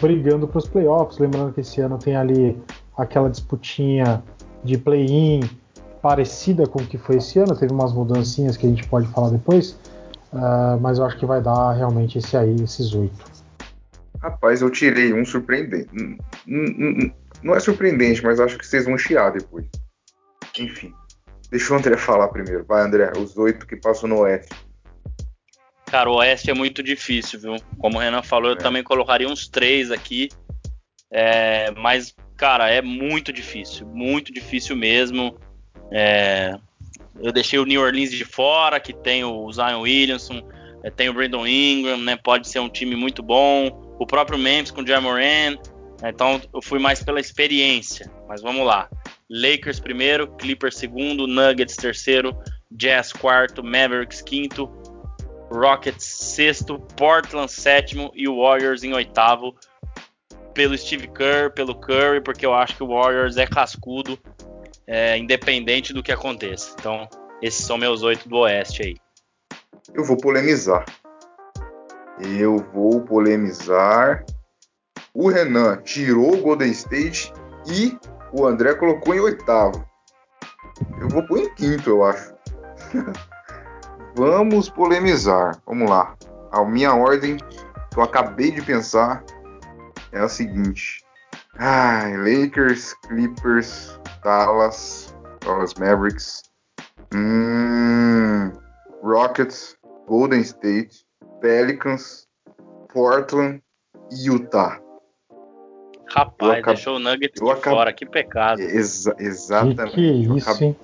brigando 0.00 0.46
para 0.46 0.58
os 0.58 0.68
playoffs. 0.68 1.18
Lembrando 1.18 1.52
que 1.52 1.60
esse 1.60 1.80
ano 1.80 1.98
tem 1.98 2.16
ali 2.16 2.56
aquela 2.96 3.28
disputinha 3.28 4.22
de 4.64 4.78
play-in 4.78 5.40
parecida 6.02 6.66
com 6.66 6.80
o 6.80 6.86
que 6.86 6.98
foi 6.98 7.16
esse 7.16 7.38
ano. 7.38 7.56
Teve 7.56 7.72
umas 7.72 7.92
mudancinhas 7.92 8.56
que 8.56 8.66
a 8.66 8.68
gente 8.68 8.86
pode 8.88 9.06
falar 9.08 9.30
depois, 9.30 9.78
ah, 10.32 10.78
mas 10.80 10.98
eu 10.98 11.04
acho 11.04 11.18
que 11.18 11.26
vai 11.26 11.40
dar 11.40 11.72
realmente 11.72 12.18
esse 12.18 12.36
aí, 12.36 12.54
esses 12.62 12.94
oito. 12.94 13.36
Rapaz, 14.20 14.62
eu 14.62 14.70
tirei 14.70 15.12
um 15.12 15.24
surpreendente. 15.24 15.88
Hum, 15.94 16.16
hum, 16.48 16.74
hum, 16.78 17.10
Não 17.42 17.54
é 17.54 17.60
surpreendente, 17.60 18.24
mas 18.24 18.40
acho 18.40 18.58
que 18.58 18.66
vocês 18.66 18.84
vão 18.84 18.96
chiar 18.96 19.30
depois. 19.32 19.66
Enfim. 20.58 20.92
Deixa 21.50 21.72
o 21.72 21.76
André 21.76 21.96
falar 21.96 22.28
primeiro. 22.28 22.64
Vai, 22.64 22.82
André. 22.82 23.12
Os 23.16 23.36
oito 23.36 23.66
que 23.66 23.76
passam 23.76 24.08
no 24.08 24.18
Oeste. 24.20 24.54
Cara, 25.86 26.10
o 26.10 26.16
Oeste 26.16 26.50
é 26.50 26.54
muito 26.54 26.82
difícil, 26.82 27.38
viu? 27.40 27.56
Como 27.78 27.96
o 27.96 28.00
Renan 28.00 28.22
falou, 28.22 28.50
eu 28.50 28.56
É. 28.56 28.58
também 28.58 28.82
colocaria 28.82 29.28
uns 29.28 29.46
três 29.48 29.90
aqui. 29.90 30.28
É, 31.12 31.70
mas, 31.70 32.14
cara, 32.36 32.68
é 32.68 32.82
muito 32.82 33.32
difícil. 33.32 33.86
Muito 33.86 34.32
difícil 34.32 34.74
mesmo. 34.74 35.38
É, 35.92 36.58
eu 37.22 37.32
deixei 37.32 37.58
o 37.60 37.64
New 37.64 37.80
Orleans 37.80 38.10
de 38.10 38.24
fora, 38.24 38.80
que 38.80 38.92
tem 38.92 39.22
o 39.22 39.50
Zion 39.52 39.82
Williamson, 39.82 40.42
é, 40.82 40.90
tem 40.90 41.08
o 41.08 41.14
Brandon 41.14 41.46
Ingram, 41.46 41.98
né? 41.98 42.16
Pode 42.16 42.48
ser 42.48 42.58
um 42.58 42.68
time 42.68 42.96
muito 42.96 43.22
bom. 43.22 43.94
O 44.00 44.06
próprio 44.06 44.36
Memphis 44.38 44.72
com 44.72 44.82
o 44.82 44.86
Jamoran. 44.86 45.56
Então 46.04 46.40
eu 46.52 46.60
fui 46.60 46.80
mais 46.80 47.02
pela 47.02 47.20
experiência. 47.20 48.10
Mas 48.28 48.42
vamos 48.42 48.66
lá. 48.66 48.88
Lakers 49.30 49.80
primeiro, 49.80 50.28
Clippers 50.36 50.76
segundo, 50.76 51.26
Nuggets 51.26 51.76
terceiro, 51.76 52.36
Jazz 52.70 53.12
quarto, 53.12 53.62
Mavericks 53.62 54.22
quinto, 54.22 54.70
Rockets 55.50 56.04
sexto, 56.04 56.78
Portland 56.96 57.50
sétimo 57.50 58.10
e 58.14 58.28
Warriors 58.28 58.84
em 58.84 58.92
oitavo. 58.92 59.54
Pelo 60.54 60.76
Steve 60.76 61.08
Kerr, 61.08 61.52
pelo 61.52 61.74
Curry, 61.74 62.22
porque 62.22 62.46
eu 62.46 62.54
acho 62.54 62.76
que 62.76 62.82
o 62.82 62.88
Warriors 62.88 63.36
é 63.36 63.46
cascudo, 63.46 64.18
é, 64.86 65.18
independente 65.18 65.92
do 65.92 66.02
que 66.02 66.10
aconteça. 66.10 66.74
Então, 66.78 67.06
esses 67.42 67.62
são 67.64 67.76
meus 67.76 68.02
oito 68.02 68.26
do 68.26 68.38
Oeste 68.38 68.82
aí. 68.82 68.96
Eu 69.92 70.04
vou 70.04 70.16
polemizar. 70.16 70.84
Eu 72.18 72.56
vou 72.72 73.02
polemizar. 73.02 74.24
O 75.12 75.28
Renan 75.28 75.82
tirou 75.82 76.34
o 76.34 76.40
Golden 76.40 76.70
State 76.70 77.30
e 77.68 77.94
o 78.32 78.46
André 78.46 78.74
colocou 78.74 79.14
em 79.14 79.20
oitavo. 79.20 79.84
Eu 81.00 81.08
vou 81.08 81.26
pôr 81.26 81.38
em 81.38 81.54
quinto, 81.54 81.90
eu 81.90 82.04
acho. 82.04 82.34
Vamos 84.14 84.68
polemizar. 84.68 85.60
Vamos 85.66 85.88
lá. 85.88 86.14
A 86.52 86.64
minha 86.64 86.94
ordem 86.94 87.36
que 87.36 87.98
eu 87.98 88.02
acabei 88.02 88.50
de 88.50 88.62
pensar 88.62 89.24
é 90.12 90.18
a 90.18 90.28
seguinte: 90.28 91.04
Ai, 91.58 92.16
Lakers, 92.16 92.94
Clippers, 93.06 93.98
Dallas, 94.22 95.14
Dallas 95.40 95.74
Mavericks, 95.74 96.42
hum, 97.14 98.52
Rockets, 99.02 99.76
Golden 100.06 100.40
State, 100.40 101.06
Pelicans, 101.40 102.26
Portland 102.92 103.62
e 104.10 104.26
Utah. 104.26 104.85
Rapaz, 106.08 106.58
acab- 106.58 106.74
deixou 106.74 106.96
o 106.96 106.98
Nuggets 106.98 107.40
eu 107.40 107.50
acab- 107.50 107.74
fora, 107.76 107.92
que 107.92 108.06
pecado. 108.06 108.60
Exa- 108.60 109.14
Que 109.14 109.24
exatamente. 109.24 109.92
que 109.94 110.00
é 110.08 110.26
Eu 110.26 110.36
isso, 110.36 110.64
hein? 110.64 110.76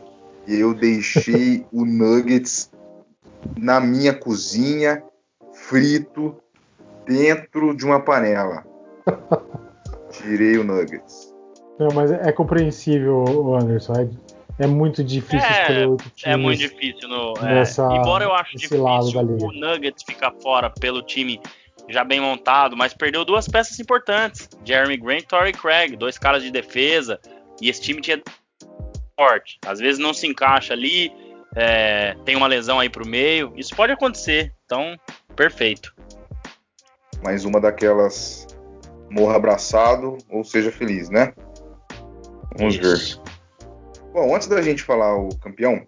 Eu 0.49 0.75
deixei 0.75 1.65
o 1.73 1.85
Nuggets 1.85 2.71
na 3.57 3.81
minha 3.81 4.13
cozinha, 4.13 5.03
frito, 5.53 6.37
dentro 7.07 7.75
de 7.77 7.85
uma 7.85 8.01
panela. 8.01 8.65
Tirei 10.11 10.59
o 10.59 10.65
Nuggets. 10.65 11.33
Não, 11.79 11.89
mas 11.95 12.11
é 12.11 12.29
é 12.29 12.33
compreensível, 12.33 13.25
Anderson. 13.57 13.93
É, 14.59 14.65
é 14.65 14.67
muito 14.67 15.03
difícil 15.03 15.49
É. 15.49 15.87
É 16.25 16.37
muito 16.37 16.59
difícil. 16.59 17.09
No, 17.09 17.35
é, 17.39 17.55
nessa- 17.55 17.89
embora 17.97 18.25
eu 18.25 18.33
acho 18.35 18.57
difícil 18.57 18.85
o 18.85 19.53
Nuggets 19.53 20.03
ficar 20.05 20.33
fora 20.43 20.69
pelo 20.71 21.03
time 21.03 21.41
já 21.89 22.05
bem 22.05 22.21
montado, 22.21 22.77
mas 22.77 22.95
perdeu 22.95 23.25
duas 23.25 23.49
peças 23.49 23.79
importantes. 23.79 24.49
Jeremy 24.65 24.97
Grant 24.97 25.23
e 25.23 25.27
Torrey 25.27 25.53
Craig, 25.53 25.97
dois 25.97 26.19
caras 26.19 26.43
de 26.43 26.51
defesa. 26.51 27.21
E 27.61 27.69
esse 27.69 27.81
time 27.81 28.01
tinha 28.01 28.21
forte. 29.19 29.59
Às 29.67 29.79
vezes 29.79 29.99
não 29.99 30.15
se 30.15 30.27
encaixa 30.27 30.73
ali, 30.73 31.13
é, 31.55 32.17
tem 32.25 32.37
uma 32.37 32.47
lesão 32.47 32.81
aí 32.81 32.89
pro 32.89 33.07
meio. 33.07 33.53
Isso 33.57 33.75
pode 33.75 33.93
acontecer. 33.93 34.53
Então, 34.65 34.99
perfeito. 35.37 35.95
Mais 37.23 37.45
uma 37.45 37.61
daquelas 37.61 38.47
morra 39.11 39.37
abraçado 39.37 40.17
ou 40.31 40.43
seja 40.43 40.73
feliz, 40.73 41.11
né? 41.11 41.35
Vamos 42.59 42.75
Isso. 42.77 43.23
ver. 43.23 43.33
Bom, 44.13 44.35
antes 44.35 44.49
da 44.49 44.61
gente 44.61 44.83
falar 44.83 45.17
o 45.17 45.29
campeão, 45.39 45.87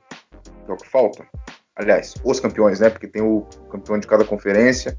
que 0.64 0.70
é 0.70 0.74
o 0.74 0.76
que 0.76 0.88
falta, 0.88 1.26
aliás, 1.76 2.14
os 2.22 2.40
campeões, 2.40 2.80
né? 2.80 2.90
Porque 2.90 3.06
tem 3.06 3.22
o 3.22 3.42
campeão 3.70 3.98
de 3.98 4.06
cada 4.06 4.24
conferência 4.24 4.98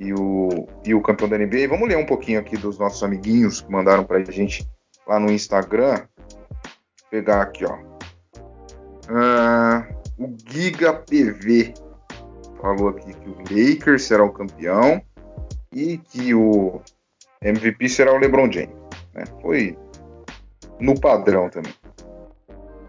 e 0.00 0.14
o, 0.14 0.66
e 0.84 0.94
o 0.94 1.02
campeão 1.02 1.28
da 1.28 1.38
NBA. 1.38 1.68
Vamos 1.68 1.86
ler 1.86 1.98
um 1.98 2.06
pouquinho 2.06 2.40
aqui 2.40 2.56
dos 2.56 2.78
nossos 2.78 3.02
amiguinhos 3.02 3.60
que 3.60 3.70
mandaram 3.70 4.02
pra 4.02 4.24
gente 4.24 4.66
lá 5.06 5.20
no 5.20 5.30
Instagram. 5.30 5.96
Vou 5.96 7.10
pegar 7.10 7.42
aqui, 7.42 7.64
ó. 7.66 7.78
Ah, 9.10 9.86
o 10.18 10.34
Giga 10.46 10.94
PV 10.94 11.74
falou 12.60 12.88
aqui 12.88 13.12
que 13.12 13.28
o 13.28 13.36
Lakers 13.50 14.04
será 14.04 14.24
o 14.24 14.32
campeão 14.32 15.02
e 15.72 15.98
que 15.98 16.34
o 16.34 16.80
MVP 17.42 17.88
será 17.88 18.14
o 18.14 18.18
LeBron 18.18 18.50
James. 18.50 18.74
né? 19.14 19.24
Foi 19.42 19.76
no 20.80 20.98
padrão 20.98 21.50
também. 21.50 21.74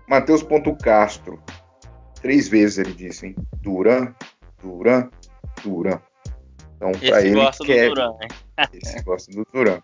Matheus 0.07 0.43
Ponto 0.43 0.75
Castro. 0.77 1.41
Três 2.21 2.47
vezes 2.47 2.77
ele 2.77 2.93
disse, 2.93 3.27
hein? 3.27 3.35
Duran, 3.61 4.13
Duran, 4.61 5.09
Duran. 5.63 5.99
Então, 6.81 6.91
para 6.93 7.21
ele, 7.21 7.35
gosta 7.35 7.63
Kevin, 7.63 7.89
do 7.89 7.95
Duran, 7.95 8.17
hein? 8.23 8.29
esse 8.73 9.03
gosta 9.03 9.31
do 9.31 9.47
Duran. 9.53 9.81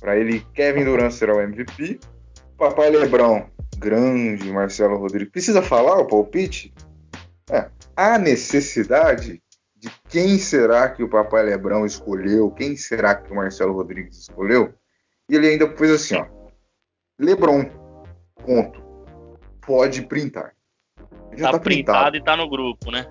Para 0.00 0.16
ele, 0.16 0.40
Kevin 0.54 0.84
Durant 0.84 1.12
será 1.12 1.36
o 1.36 1.40
MVP. 1.40 2.00
Papai 2.58 2.90
Lebrão, 2.90 3.48
grande 3.78 4.50
Marcelo 4.50 4.96
Rodrigues. 4.96 5.30
Precisa 5.30 5.62
falar 5.62 5.98
o 6.00 6.06
palpite? 6.06 6.74
É, 7.48 7.70
há 7.96 8.18
necessidade 8.18 9.40
de 9.76 9.88
quem 10.08 10.36
será 10.36 10.88
que 10.88 11.02
o 11.02 11.08
Papai 11.08 11.44
Lebrão 11.44 11.86
escolheu, 11.86 12.50
quem 12.50 12.76
será 12.76 13.14
que 13.14 13.32
o 13.32 13.36
Marcelo 13.36 13.72
Rodrigues 13.72 14.18
escolheu. 14.18 14.74
E 15.28 15.36
ele 15.36 15.46
ainda 15.46 15.70
fez 15.76 15.92
assim, 15.92 16.16
ó. 16.16 16.26
Lebron, 17.18 17.64
ponto. 18.44 18.82
Pode 19.64 20.02
printar. 20.02 20.54
Já 21.36 21.46
tá, 21.46 21.52
tá 21.52 21.58
printado, 21.60 22.10
printado, 22.10 22.16
e 22.16 22.22
tá 22.22 22.36
no 22.36 22.50
grupo, 22.50 22.90
né? 22.90 23.04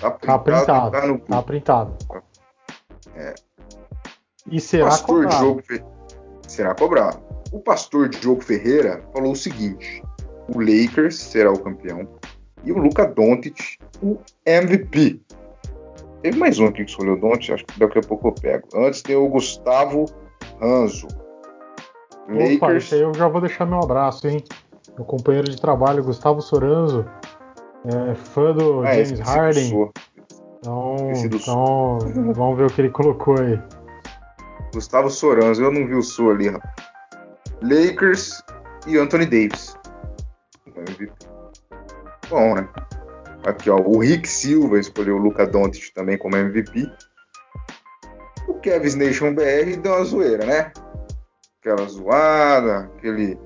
Tá 0.00 0.10
printado, 0.10 0.20
tá 0.20 0.38
printado. 0.38 0.90
Tá, 0.90 1.06
no 1.06 1.14
grupo. 1.14 1.26
tá 1.28 1.42
printado. 1.42 1.96
É. 3.16 3.34
E 4.50 4.60
será 4.60 4.86
Pastor 4.86 5.24
cobrado. 5.24 5.44
Diogo 5.44 5.62
Fe... 5.62 5.84
Será 6.46 6.74
cobrado. 6.74 7.20
O 7.52 7.60
pastor 7.60 8.08
Diogo 8.08 8.42
Ferreira 8.42 9.02
falou 9.12 9.32
o 9.32 9.36
seguinte: 9.36 10.02
o 10.54 10.60
Lakers 10.60 11.16
será 11.16 11.52
o 11.52 11.58
campeão 11.58 12.08
e 12.64 12.72
o 12.72 12.78
Luca 12.78 13.06
Doncic 13.06 13.78
o 14.02 14.18
MVP. 14.44 15.20
Teve 16.22 16.38
mais 16.38 16.58
um 16.58 16.66
aqui 16.66 16.84
que 16.84 16.90
escolheu 16.90 17.14
o 17.14 17.20
Doncic, 17.20 17.52
acho 17.52 17.64
que 17.64 17.78
daqui 17.78 17.98
a 17.98 18.02
pouco 18.02 18.28
eu 18.28 18.32
pego. 18.32 18.68
Antes 18.74 19.02
tem 19.02 19.16
o 19.16 19.28
Gustavo 19.28 20.06
Ranzo. 20.60 21.06
Opa, 22.28 22.66
Lakers. 22.66 22.92
aí 22.92 23.00
eu 23.00 23.14
já 23.14 23.28
vou 23.28 23.40
deixar 23.40 23.66
meu 23.66 23.78
abraço, 23.78 24.26
hein? 24.26 24.42
Meu 24.96 25.04
companheiro 25.04 25.48
de 25.48 25.60
trabalho, 25.60 26.02
Gustavo 26.02 26.40
Soranzo, 26.40 27.06
é 27.84 28.14
fã 28.14 28.52
do 28.52 28.80
ah, 28.82 28.94
James 28.94 29.20
Harden. 29.20 29.90
Então, 30.58 30.96
então 31.24 32.32
vamos 32.32 32.58
ver 32.58 32.66
o 32.66 32.70
que 32.70 32.80
ele 32.80 32.90
colocou 32.90 33.38
aí. 33.38 33.60
Gustavo 34.72 35.10
Soranzo, 35.10 35.62
eu 35.62 35.70
não 35.70 35.86
vi 35.86 35.94
o 35.94 36.02
Sul 36.02 36.30
ali, 36.30 36.48
rapaz. 36.48 36.74
Lakers 37.62 38.42
e 38.86 38.98
Anthony 38.98 39.26
Davis. 39.26 39.76
Bom, 42.28 42.54
né? 42.54 42.68
Aqui, 43.44 43.70
ó, 43.70 43.76
o 43.76 43.98
Rick 44.00 44.28
Silva 44.28 44.78
escolheu 44.78 45.16
o 45.16 45.20
Luca 45.20 45.46
Doncic 45.46 45.94
também 45.94 46.18
como 46.18 46.36
MVP. 46.36 46.90
O 48.48 48.54
Kevin 48.54 48.96
Nation 48.96 49.34
BR 49.34 49.76
deu 49.80 49.92
uma 49.92 50.04
zoeira, 50.04 50.44
né? 50.44 50.72
Aquela 51.60 51.86
zoada, 51.88 52.90
aquele 52.96 53.38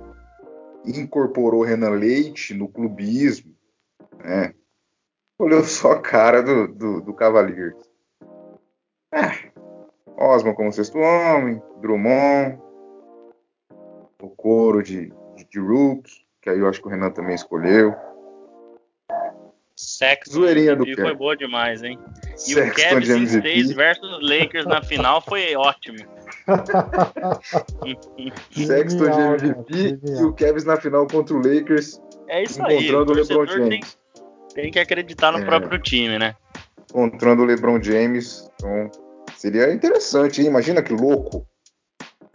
incorporou 0.84 1.62
Renan 1.62 1.90
Leite 1.90 2.54
no 2.54 2.68
clubismo, 2.68 3.54
né? 4.18 4.54
Olhou 5.40 5.64
só 5.64 5.92
a 5.92 6.02
cara 6.02 6.42
do, 6.42 6.68
do, 6.68 7.00
do 7.00 7.14
Cavaliers. 7.14 7.74
É. 9.10 9.50
Osmo 10.18 10.54
como 10.54 10.70
sexto 10.70 10.98
homem, 10.98 11.62
Drummond, 11.80 12.60
o 14.20 14.28
coro 14.28 14.82
de, 14.82 15.10
de, 15.34 15.48
de 15.50 15.58
Rook, 15.58 16.10
que 16.42 16.50
aí 16.50 16.58
eu 16.58 16.68
acho 16.68 16.82
que 16.82 16.88
o 16.88 16.90
Renan 16.90 17.10
também 17.10 17.34
escolheu. 17.34 17.94
Sexton 19.74 20.40
Zoeirinha 20.40 20.76
do 20.76 20.84
foi 20.94 21.14
boa 21.14 21.34
demais, 21.34 21.82
hein? 21.82 21.98
E 22.34 22.38
Sexton 22.38 22.70
o 22.70 22.74
Kevin 22.74 23.24
Stays 23.24 23.72
versus 23.72 24.18
Lakers 24.20 24.66
na 24.66 24.82
final 24.82 25.22
foi 25.22 25.56
ótimo. 25.56 25.96
Sexton 28.52 29.10
de 29.10 29.46
MVP 29.46 30.00
e 30.04 30.22
o 30.22 30.34
Kevin 30.34 30.66
na 30.66 30.76
final 30.76 31.06
contra 31.06 31.34
o 31.34 31.38
Lakers. 31.38 31.98
É 32.28 32.42
isso 32.42 32.62
aí. 32.62 32.94
O 32.94 33.46
James. 33.46 33.68
Tem, 33.68 33.80
tem, 34.54 34.70
que 34.70 34.78
acreditar 34.78 35.32
no 35.32 35.38
é, 35.38 35.44
próprio 35.44 35.78
time, 35.78 36.18
né? 36.18 36.34
Encontrando 36.90 37.42
o 37.42 37.44
LeBron 37.44 37.82
James. 37.82 38.50
Então, 38.54 38.90
seria 39.36 39.72
interessante, 39.72 40.40
hein? 40.40 40.48
Imagina 40.48 40.82
que 40.82 40.92
louco, 40.92 41.46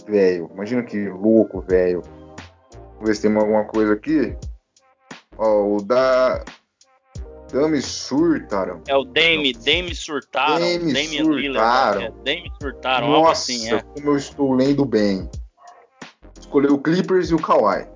velho. 0.07 0.49
Imagina 0.53 0.83
que 0.83 1.09
louco, 1.09 1.61
velho. 1.61 2.01
Vamos 2.93 3.07
ver 3.07 3.15
se 3.15 3.21
tem 3.23 3.35
alguma 3.35 3.65
coisa 3.65 3.93
aqui. 3.93 4.35
Ó, 5.37 5.75
o 5.75 5.81
da 5.81 6.43
Dame 7.51 7.81
surtaram. 7.81 8.81
É 8.87 8.95
o 8.95 9.03
Dame, 9.03 9.53
Dame 9.53 9.93
surtaram. 9.93 10.59
Dame, 10.59 10.93
Dame 10.93 11.17
surtaram. 11.17 12.01
É, 12.01 12.11
Dame 12.23 12.51
surtaram, 12.61 13.07
Nossa, 13.07 13.17
algo 13.17 13.29
assim, 13.29 13.73
é. 13.73 13.81
como 13.81 14.09
eu 14.09 14.17
estou 14.17 14.53
lendo 14.53 14.85
bem. 14.85 15.29
Escolheu 16.39 16.73
o 16.73 16.81
Clippers 16.81 17.29
e 17.29 17.35
o 17.35 17.41
Kawhi. 17.41 17.87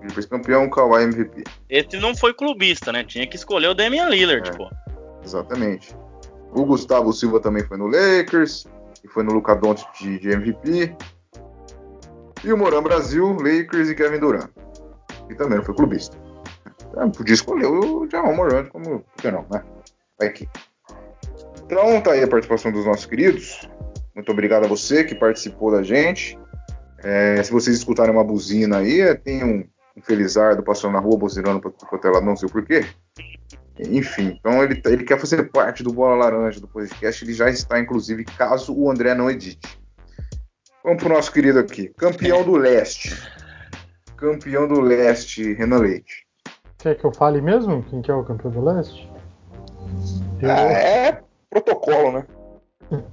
Clippers 0.00 0.26
campeão, 0.26 0.68
Kawhi 0.70 1.04
MVP. 1.04 1.44
Esse 1.68 1.98
não 1.98 2.16
foi 2.16 2.32
clubista, 2.34 2.92
né? 2.92 3.04
Tinha 3.04 3.26
que 3.26 3.36
escolher 3.36 3.68
o 3.68 3.74
Damian 3.74 4.08
Lillard, 4.08 4.48
é, 4.48 4.52
pô. 4.52 4.70
Exatamente. 5.24 5.94
O 6.52 6.64
Gustavo 6.64 7.12
Silva 7.12 7.38
também 7.40 7.64
foi 7.64 7.76
no 7.76 7.86
Lakers, 7.86 8.66
e 9.04 9.08
foi 9.08 9.22
no 9.22 9.32
Luca 9.32 9.54
Doncic 9.54 9.88
de, 9.98 10.18
de 10.18 10.30
MVP. 10.30 10.96
E 12.44 12.52
o 12.52 12.56
Moran 12.56 12.82
Brasil, 12.82 13.32
Lakers 13.32 13.88
e 13.88 13.94
Kevin 13.94 14.18
Durant. 14.18 14.50
E 15.28 15.34
também 15.34 15.58
não 15.58 15.64
foi 15.64 15.74
clubista. 15.74 16.16
É, 16.96 17.06
podia 17.06 17.34
escolher 17.34 17.66
o 17.66 18.08
Jamal 18.10 18.34
Morant 18.34 18.68
como. 18.68 19.00
Por 19.00 19.22
que 19.22 19.30
não, 19.30 19.46
né? 19.50 19.62
Vai 20.18 20.28
aqui. 20.28 20.48
Então, 21.64 22.00
tá 22.00 22.12
aí 22.12 22.22
a 22.22 22.28
participação 22.28 22.72
dos 22.72 22.84
nossos 22.84 23.06
queridos. 23.06 23.68
Muito 24.14 24.32
obrigado 24.32 24.64
a 24.64 24.68
você 24.68 25.04
que 25.04 25.14
participou 25.14 25.70
da 25.70 25.82
gente. 25.82 26.38
É, 27.02 27.42
se 27.42 27.52
vocês 27.52 27.76
escutarem 27.76 28.12
uma 28.12 28.24
buzina 28.24 28.78
aí, 28.78 29.00
é, 29.00 29.14
tem 29.14 29.44
um 29.44 29.64
Felizardo 30.02 30.62
passando 30.62 30.92
na 30.92 31.00
rua 31.00 31.18
buzinando 31.18 31.60
para 31.60 31.96
o 31.96 31.98
tela, 31.98 32.20
não 32.20 32.36
sei 32.36 32.48
o 32.48 32.52
porquê. 32.52 32.86
Enfim, 33.78 34.38
então 34.38 34.62
ele, 34.62 34.80
ele 34.84 35.04
quer 35.04 35.18
fazer 35.18 35.50
parte 35.50 35.82
do 35.82 35.92
Bola 35.92 36.16
Laranja 36.16 36.60
do 36.60 36.68
podcast. 36.68 37.24
Ele 37.24 37.32
já 37.32 37.48
está, 37.48 37.78
inclusive, 37.78 38.24
caso 38.24 38.74
o 38.74 38.90
André 38.90 39.14
não 39.14 39.30
edite. 39.30 39.80
Vamos 40.84 41.02
pro 41.02 41.12
nosso 41.12 41.32
querido 41.32 41.58
aqui. 41.58 41.88
Campeão 41.96 42.42
do 42.42 42.56
leste. 42.56 43.16
Campeão 44.16 44.68
do 44.68 44.80
leste, 44.80 45.54
Renan 45.54 45.78
Leite. 45.78 46.26
Quer 46.78 46.96
que 46.96 47.04
eu 47.04 47.12
fale 47.12 47.40
mesmo 47.40 47.82
quem 47.84 48.02
que 48.02 48.10
é 48.10 48.14
o 48.14 48.24
campeão 48.24 48.50
do 48.50 48.64
leste? 48.64 49.10
Eu... 50.40 50.50
Ah, 50.50 50.72
é 50.72 51.22
protocolo, 51.48 52.12
né? 52.12 52.26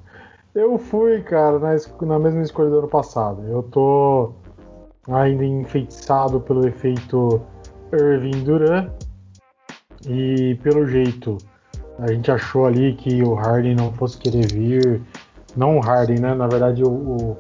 Eu 0.55 0.79
fui, 0.79 1.21
cara, 1.21 1.59
na, 1.59 1.75
na 2.01 2.17
mesma 2.17 2.41
escolha 2.41 2.71
do 2.71 2.79
ano 2.79 2.87
passado. 2.87 3.43
Eu 3.47 3.61
tô 3.61 4.33
ainda 5.07 5.45
enfeitiçado 5.45 6.39
pelo 6.41 6.67
efeito 6.67 7.41
Irving 7.93 8.43
Duran. 8.43 8.89
E 10.07 10.55
pelo 10.61 10.85
jeito, 10.85 11.37
a 11.99 12.11
gente 12.11 12.29
achou 12.31 12.65
ali 12.65 12.93
que 12.95 13.23
o 13.23 13.33
Harden 13.33 13.75
não 13.75 13.91
fosse 13.93 14.17
querer 14.17 14.51
vir. 14.51 15.01
Não 15.55 15.77
o 15.77 15.79
Harden, 15.79 16.19
né? 16.19 16.35
Na 16.35 16.47
verdade, 16.47 16.83
o, 16.83 16.89
o 16.89 17.37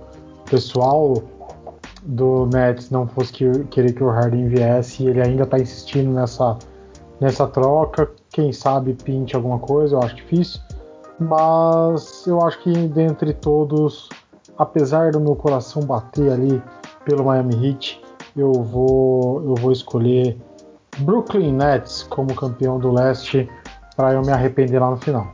pessoal 0.49 1.13
do 2.03 2.47
Nets 2.47 2.89
não 2.89 3.07
fosse 3.07 3.33
que, 3.33 3.63
querer 3.65 3.93
que 3.93 4.03
o 4.03 4.09
Harden 4.09 4.47
viesse 4.47 5.03
e 5.03 5.07
ele 5.07 5.21
ainda 5.21 5.43
está 5.43 5.59
insistindo 5.59 6.11
nessa, 6.11 6.57
nessa 7.19 7.47
troca. 7.47 8.09
Quem 8.31 8.51
sabe 8.51 8.93
pinte 8.93 9.35
alguma 9.35 9.59
coisa, 9.59 9.95
eu 9.95 9.99
acho 9.99 10.15
difícil. 10.15 10.61
Mas 11.19 12.25
eu 12.25 12.41
acho 12.41 12.61
que 12.61 12.71
dentre 12.87 13.33
todos, 13.33 14.07
apesar 14.57 15.11
do 15.11 15.19
meu 15.19 15.35
coração 15.35 15.83
bater 15.83 16.31
ali 16.31 16.61
pelo 17.07 17.23
Miami 17.23 17.55
Heat, 17.65 18.01
eu 18.35 18.51
vou, 18.51 19.41
eu 19.41 19.55
vou 19.55 19.71
escolher 19.71 20.37
Brooklyn 20.97 21.53
Nets 21.53 22.03
como 22.03 22.35
campeão 22.35 22.77
do 22.77 22.91
leste 22.91 23.49
para 23.95 24.11
eu 24.11 24.21
me 24.21 24.31
arrepender 24.31 24.81
lá 24.81 24.91
no 24.91 24.97
final. 24.97 25.33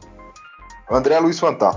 André 0.92 1.20
Luiz 1.20 1.40
Fantal. 1.40 1.76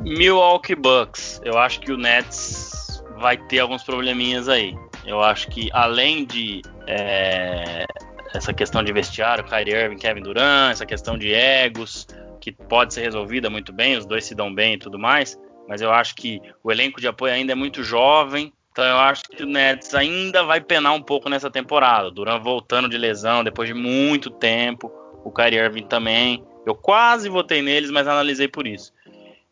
Milwaukee 0.00 0.74
Bucks. 0.74 1.40
Eu 1.44 1.58
acho 1.58 1.80
que 1.80 1.92
o 1.92 1.98
Nets 1.98 3.04
vai 3.20 3.36
ter 3.36 3.58
alguns 3.58 3.82
probleminhas 3.82 4.48
aí. 4.48 4.74
Eu 5.04 5.20
acho 5.20 5.48
que 5.48 5.68
além 5.74 6.24
de 6.24 6.62
é, 6.86 7.84
essa 8.32 8.54
questão 8.54 8.82
de 8.82 8.90
vestiário, 8.90 9.44
Kyrie 9.44 9.74
Irving, 9.74 9.98
Kevin 9.98 10.22
Durant, 10.22 10.72
essa 10.72 10.86
questão 10.86 11.18
de 11.18 11.32
egos, 11.32 12.06
que 12.40 12.50
pode 12.50 12.94
ser 12.94 13.02
resolvida 13.02 13.50
muito 13.50 13.70
bem, 13.70 13.98
os 13.98 14.06
dois 14.06 14.24
se 14.24 14.34
dão 14.34 14.52
bem 14.52 14.74
e 14.74 14.78
tudo 14.78 14.98
mais, 14.98 15.38
mas 15.68 15.80
eu 15.80 15.92
acho 15.92 16.14
que 16.14 16.40
o 16.62 16.70
elenco 16.70 17.00
de 17.00 17.08
apoio 17.08 17.32
ainda 17.32 17.52
é 17.52 17.54
muito 17.54 17.82
jovem, 17.82 18.52
então 18.74 18.84
eu 18.84 18.96
acho 18.96 19.22
que 19.24 19.42
o 19.42 19.46
Nets 19.46 19.94
ainda 19.94 20.42
vai 20.42 20.60
penar 20.60 20.94
um 20.94 21.00
pouco 21.00 21.28
nessa 21.28 21.48
temporada. 21.48 22.10
Durant 22.10 22.42
voltando 22.42 22.88
de 22.88 22.98
lesão 22.98 23.44
depois 23.44 23.68
de 23.68 23.74
muito 23.74 24.30
tempo, 24.30 24.92
o 25.24 25.30
Kyrie 25.30 25.60
Irving 25.60 25.86
também. 25.86 26.44
Eu 26.66 26.74
quase 26.74 27.28
votei 27.28 27.62
neles, 27.62 27.90
mas 27.90 28.08
analisei 28.08 28.48
por 28.48 28.66
isso. 28.66 28.92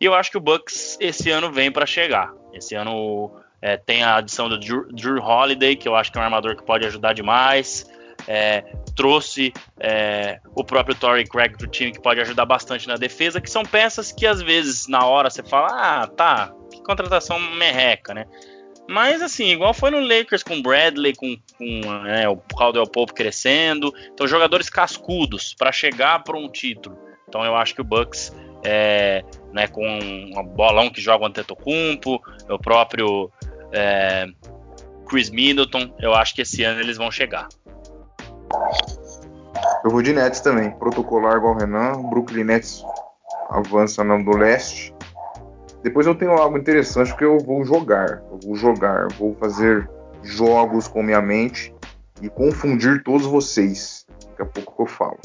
E 0.00 0.04
eu 0.04 0.12
acho 0.12 0.30
que 0.30 0.36
o 0.36 0.40
Bucks 0.40 0.98
esse 1.00 1.30
ano 1.30 1.52
vem 1.52 1.70
para 1.70 1.86
chegar. 1.86 2.32
Esse 2.52 2.74
ano 2.74 3.30
é, 3.60 3.76
tem 3.76 4.02
a 4.02 4.16
adição 4.16 4.48
do 4.48 4.58
Drew, 4.58 4.88
Drew, 4.92 5.22
Holiday, 5.22 5.76
que 5.76 5.88
eu 5.88 5.94
acho 5.94 6.10
que 6.10 6.18
é 6.18 6.20
um 6.20 6.24
armador 6.24 6.56
que 6.56 6.64
pode 6.64 6.84
ajudar 6.84 7.12
demais. 7.12 7.88
É, 8.26 8.64
trouxe 8.94 9.52
é, 9.80 10.40
o 10.54 10.64
próprio 10.64 10.94
Torrey 10.94 11.24
Craig 11.24 11.56
pro 11.56 11.66
time, 11.66 11.92
que 11.92 12.00
pode 12.00 12.20
ajudar 12.20 12.46
bastante 12.46 12.86
na 12.86 12.96
defesa, 12.96 13.40
que 13.40 13.50
são 13.50 13.64
peças 13.64 14.12
que 14.12 14.26
às 14.26 14.42
vezes 14.42 14.86
na 14.86 15.04
hora 15.06 15.30
você 15.30 15.42
fala, 15.42 15.68
ah, 15.70 16.06
tá, 16.06 16.52
que 16.70 16.82
contratação 16.82 17.38
merreca, 17.38 18.14
né? 18.14 18.26
Mas 18.88 19.22
assim, 19.22 19.46
igual 19.46 19.72
foi 19.72 19.90
no 19.90 20.00
Lakers 20.00 20.42
com 20.42 20.60
Bradley, 20.60 21.14
com, 21.14 21.36
com 21.56 22.06
é, 22.06 22.28
o 22.28 22.36
Caldwell 22.36 22.86
Pope 22.86 23.14
crescendo, 23.14 23.92
então 24.12 24.26
jogadores 24.26 24.68
cascudos 24.68 25.54
para 25.54 25.70
chegar 25.70 26.22
para 26.24 26.36
um 26.36 26.48
título. 26.48 26.98
Então 27.28 27.44
eu 27.44 27.56
acho 27.56 27.74
que 27.74 27.80
o 27.80 27.84
Bucks 27.84 28.32
é, 28.64 29.24
né, 29.52 29.66
com 29.66 29.86
um 29.86 30.44
bolão 30.44 30.90
que 30.90 31.00
joga 31.00 31.24
o 31.24 31.26
Antetokounmpo, 31.26 32.20
o 32.48 32.58
próprio 32.58 33.30
é, 33.72 34.26
Chris 35.08 35.30
Middleton, 35.30 35.94
eu 35.98 36.14
acho 36.14 36.34
que 36.34 36.42
esse 36.42 36.62
ano 36.62 36.80
eles 36.80 36.96
vão 36.96 37.10
chegar. 37.10 37.48
Eu 39.84 39.90
vou 39.90 40.02
de 40.02 40.12
Nets 40.12 40.40
também, 40.40 40.70
protocolar 40.72 41.36
igual 41.36 41.54
o 41.54 41.58
Renan, 41.58 41.92
Brooklyn 42.08 42.44
Nets 42.44 42.84
avança 43.50 44.02
no 44.02 44.24
do 44.24 44.36
leste. 44.36 44.94
Depois 45.82 46.06
eu 46.06 46.14
tenho 46.14 46.32
algo 46.32 46.56
interessante 46.56 47.08
porque 47.08 47.24
eu 47.24 47.38
vou 47.38 47.64
jogar, 47.64 48.22
eu 48.30 48.38
vou 48.44 48.54
jogar, 48.54 49.08
vou 49.18 49.34
fazer 49.34 49.90
jogos 50.22 50.86
com 50.86 51.02
minha 51.02 51.20
mente 51.20 51.74
e 52.20 52.28
confundir 52.28 53.02
todos 53.02 53.26
vocês. 53.26 54.06
Daqui 54.30 54.42
a 54.42 54.46
pouco 54.46 54.82
eu 54.82 54.86
falo. 54.86 55.18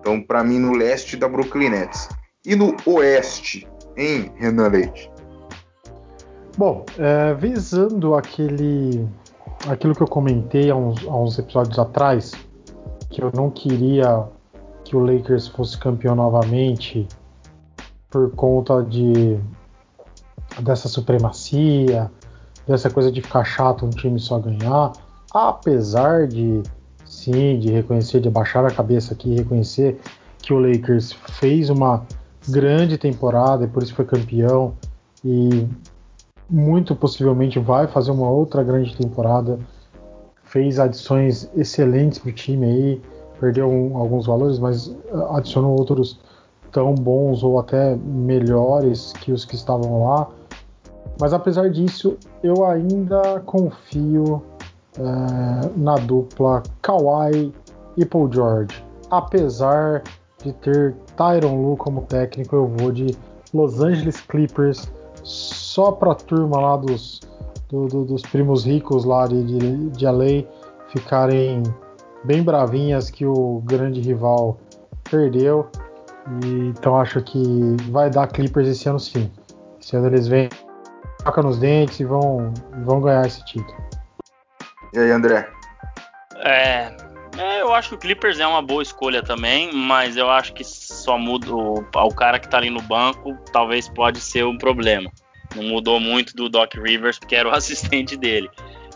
Então, 0.00 0.20
para 0.20 0.44
mim, 0.44 0.58
no 0.58 0.72
leste 0.72 1.16
da 1.16 1.28
Brooklyn 1.28 1.70
Nets. 1.70 2.08
E 2.44 2.54
no 2.54 2.76
oeste, 2.86 3.66
em 3.96 4.30
Renan 4.36 4.68
Leite? 4.68 5.10
Bom, 6.56 6.84
é, 6.98 7.34
visando 7.34 8.14
aquele, 8.14 9.08
aquilo 9.68 9.94
que 9.94 10.02
eu 10.02 10.06
comentei 10.06 10.70
há 10.70 10.76
uns, 10.76 11.04
há 11.06 11.16
uns 11.16 11.38
episódios 11.38 11.78
atrás, 11.78 12.32
que 13.16 13.22
eu 13.22 13.32
não 13.34 13.50
queria 13.50 14.24
que 14.84 14.94
o 14.94 15.00
Lakers 15.00 15.48
fosse 15.48 15.78
campeão 15.78 16.14
novamente 16.14 17.08
por 18.10 18.30
conta 18.32 18.82
de 18.82 19.40
dessa 20.60 20.86
supremacia, 20.86 22.10
dessa 22.68 22.90
coisa 22.90 23.10
de 23.10 23.22
ficar 23.22 23.42
chato 23.42 23.86
um 23.86 23.90
time 23.90 24.20
só 24.20 24.38
ganhar, 24.38 24.92
apesar 25.32 26.28
de 26.28 26.62
sim, 27.06 27.58
de 27.58 27.70
reconhecer, 27.70 28.20
de 28.20 28.28
baixar 28.28 28.66
a 28.66 28.70
cabeça 28.70 29.14
aqui 29.14 29.30
e 29.30 29.36
reconhecer 29.36 29.98
que 30.36 30.52
o 30.52 30.58
Lakers 30.58 31.12
fez 31.12 31.70
uma 31.70 32.06
grande 32.46 32.98
temporada 32.98 33.64
e 33.64 33.66
por 33.66 33.82
isso 33.82 33.94
foi 33.94 34.04
campeão 34.04 34.74
e 35.24 35.66
muito 36.50 36.94
possivelmente 36.94 37.58
vai 37.58 37.86
fazer 37.86 38.10
uma 38.10 38.28
outra 38.28 38.62
grande 38.62 38.94
temporada. 38.94 39.58
Fez 40.56 40.80
adições 40.80 41.50
excelentes 41.54 42.18
para 42.18 42.30
o 42.30 42.32
time 42.32 42.64
aí, 42.66 43.02
perdeu 43.38 43.68
um, 43.68 43.98
alguns 43.98 44.24
valores, 44.24 44.58
mas 44.58 44.96
adicionou 45.28 45.78
outros 45.78 46.18
tão 46.72 46.94
bons 46.94 47.42
ou 47.42 47.60
até 47.60 47.94
melhores 47.94 49.12
que 49.20 49.32
os 49.32 49.44
que 49.44 49.54
estavam 49.54 50.06
lá. 50.06 50.30
Mas 51.20 51.34
apesar 51.34 51.68
disso, 51.68 52.16
eu 52.42 52.64
ainda 52.64 53.38
confio 53.44 54.42
é, 54.98 55.02
na 55.76 55.96
dupla 55.96 56.62
Kawhi 56.80 57.52
e 57.94 58.06
Paul 58.06 58.32
George. 58.32 58.82
Apesar 59.10 60.04
de 60.42 60.54
ter 60.54 60.94
Tyron 61.18 61.60
Lu 61.60 61.76
como 61.76 62.00
técnico, 62.00 62.56
eu 62.56 62.66
vou 62.66 62.90
de 62.90 63.14
Los 63.52 63.82
Angeles 63.82 64.22
Clippers 64.22 64.90
só 65.22 65.92
para 65.92 66.12
a 66.12 66.14
turma 66.14 66.58
lá 66.58 66.78
dos, 66.78 67.20
do, 67.68 67.86
do, 67.86 68.04
dos 68.04 68.22
primos 68.22 68.64
ricos 68.64 69.04
lá 69.04 69.26
de, 69.26 69.42
de, 69.44 69.90
de 69.90 70.06
LA 70.06 70.44
ficarem 70.88 71.62
bem 72.24 72.42
bravinhas 72.42 73.10
que 73.10 73.26
o 73.26 73.62
grande 73.64 74.00
rival 74.00 74.58
perdeu. 75.10 75.68
E, 76.44 76.68
então 76.68 77.00
acho 77.00 77.22
que 77.22 77.40
vai 77.90 78.10
dar 78.10 78.26
Clippers 78.28 78.68
esse 78.68 78.88
ano 78.88 78.98
sim. 78.98 79.30
Esse 79.80 79.96
ano 79.96 80.08
eles 80.08 80.26
vêm 80.26 80.48
faca 81.22 81.42
nos 81.42 81.58
dentes 81.58 81.98
e 81.98 82.04
vão, 82.04 82.52
vão 82.84 83.00
ganhar 83.00 83.26
esse 83.26 83.44
título. 83.44 83.76
E 84.92 84.98
aí, 84.98 85.10
André? 85.10 85.48
É, 86.36 86.96
é, 87.38 87.60
eu 87.62 87.74
acho 87.74 87.90
que 87.90 87.94
o 87.96 87.98
Clippers 87.98 88.38
é 88.38 88.46
uma 88.46 88.62
boa 88.62 88.82
escolha 88.82 89.22
também, 89.22 89.72
mas 89.72 90.16
eu 90.16 90.30
acho 90.30 90.54
que 90.54 90.62
só 90.64 91.18
muda 91.18 91.52
o, 91.52 91.84
o 91.94 92.14
cara 92.14 92.38
que 92.38 92.48
tá 92.48 92.58
ali 92.58 92.70
no 92.70 92.80
banco, 92.82 93.36
talvez 93.52 93.88
pode 93.88 94.20
ser 94.20 94.44
um 94.44 94.56
problema. 94.56 95.10
Não 95.56 95.64
mudou 95.64 95.98
muito 95.98 96.36
do 96.36 96.48
Doc 96.48 96.74
Rivers, 96.74 97.18
porque 97.18 97.34
era 97.34 97.48
o 97.48 97.52
assistente 97.56 98.16
dele. 98.16 98.48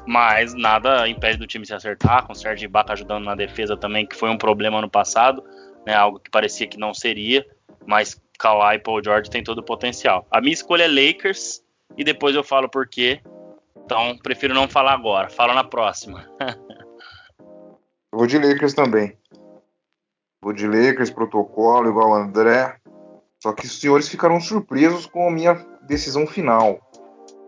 Mas 0.07 0.55
nada 0.55 1.09
impede 1.09 1.39
do 1.39 1.47
time 1.47 1.67
se 1.67 1.75
acertar, 1.75 2.27
com 2.27 2.33
o 2.33 2.37
Serge 2.37 2.65
Ibaka 2.65 2.93
ajudando 2.93 3.25
na 3.25 3.35
defesa 3.35 3.77
também, 3.77 4.07
que 4.07 4.17
foi 4.17 4.31
um 4.31 4.39
problema 4.39 4.81
no 4.81 4.89
passado, 4.89 5.43
né, 5.87 5.95
algo 5.95 6.19
que 6.19 6.31
parecia 6.31 6.67
que 6.67 6.79
não 6.79 6.95
seria, 6.95 7.47
mas 7.87 8.21
Kawhi 8.39 8.77
e 8.77 8.79
Paul 8.79 9.03
George 9.03 9.31
tem 9.31 9.43
todo 9.43 9.59
o 9.59 9.63
potencial. 9.63 10.27
A 10.31 10.41
minha 10.41 10.55
escolha 10.55 10.85
é 10.85 10.89
Lakers, 10.89 11.63
e 11.97 12.05
depois 12.05 12.35
eu 12.35 12.45
falo 12.45 12.69
por 12.69 12.87
quê. 12.89 13.21
Então, 13.85 14.17
prefiro 14.19 14.55
não 14.55 14.69
falar 14.69 14.95
agora, 14.95 15.29
falo 15.29 15.55
na 15.55 15.65
próxima. 15.65 16.29
Vou 18.13 18.27
de 18.27 18.39
Lakers 18.39 18.75
também. 18.75 19.17
Vou 20.43 20.53
de 20.53 20.67
Lakers, 20.67 21.11
protocolo, 21.11 21.89
igual 21.89 22.11
o 22.11 22.15
André. 22.15 22.77
Só 23.43 23.53
que 23.53 23.67
os 23.67 23.81
senhores 23.81 24.09
ficaram 24.09 24.41
surpresos 24.41 25.07
com 25.07 25.29
a 25.29 25.31
minha 25.31 25.55
decisão 25.91 26.27
final. 26.27 26.79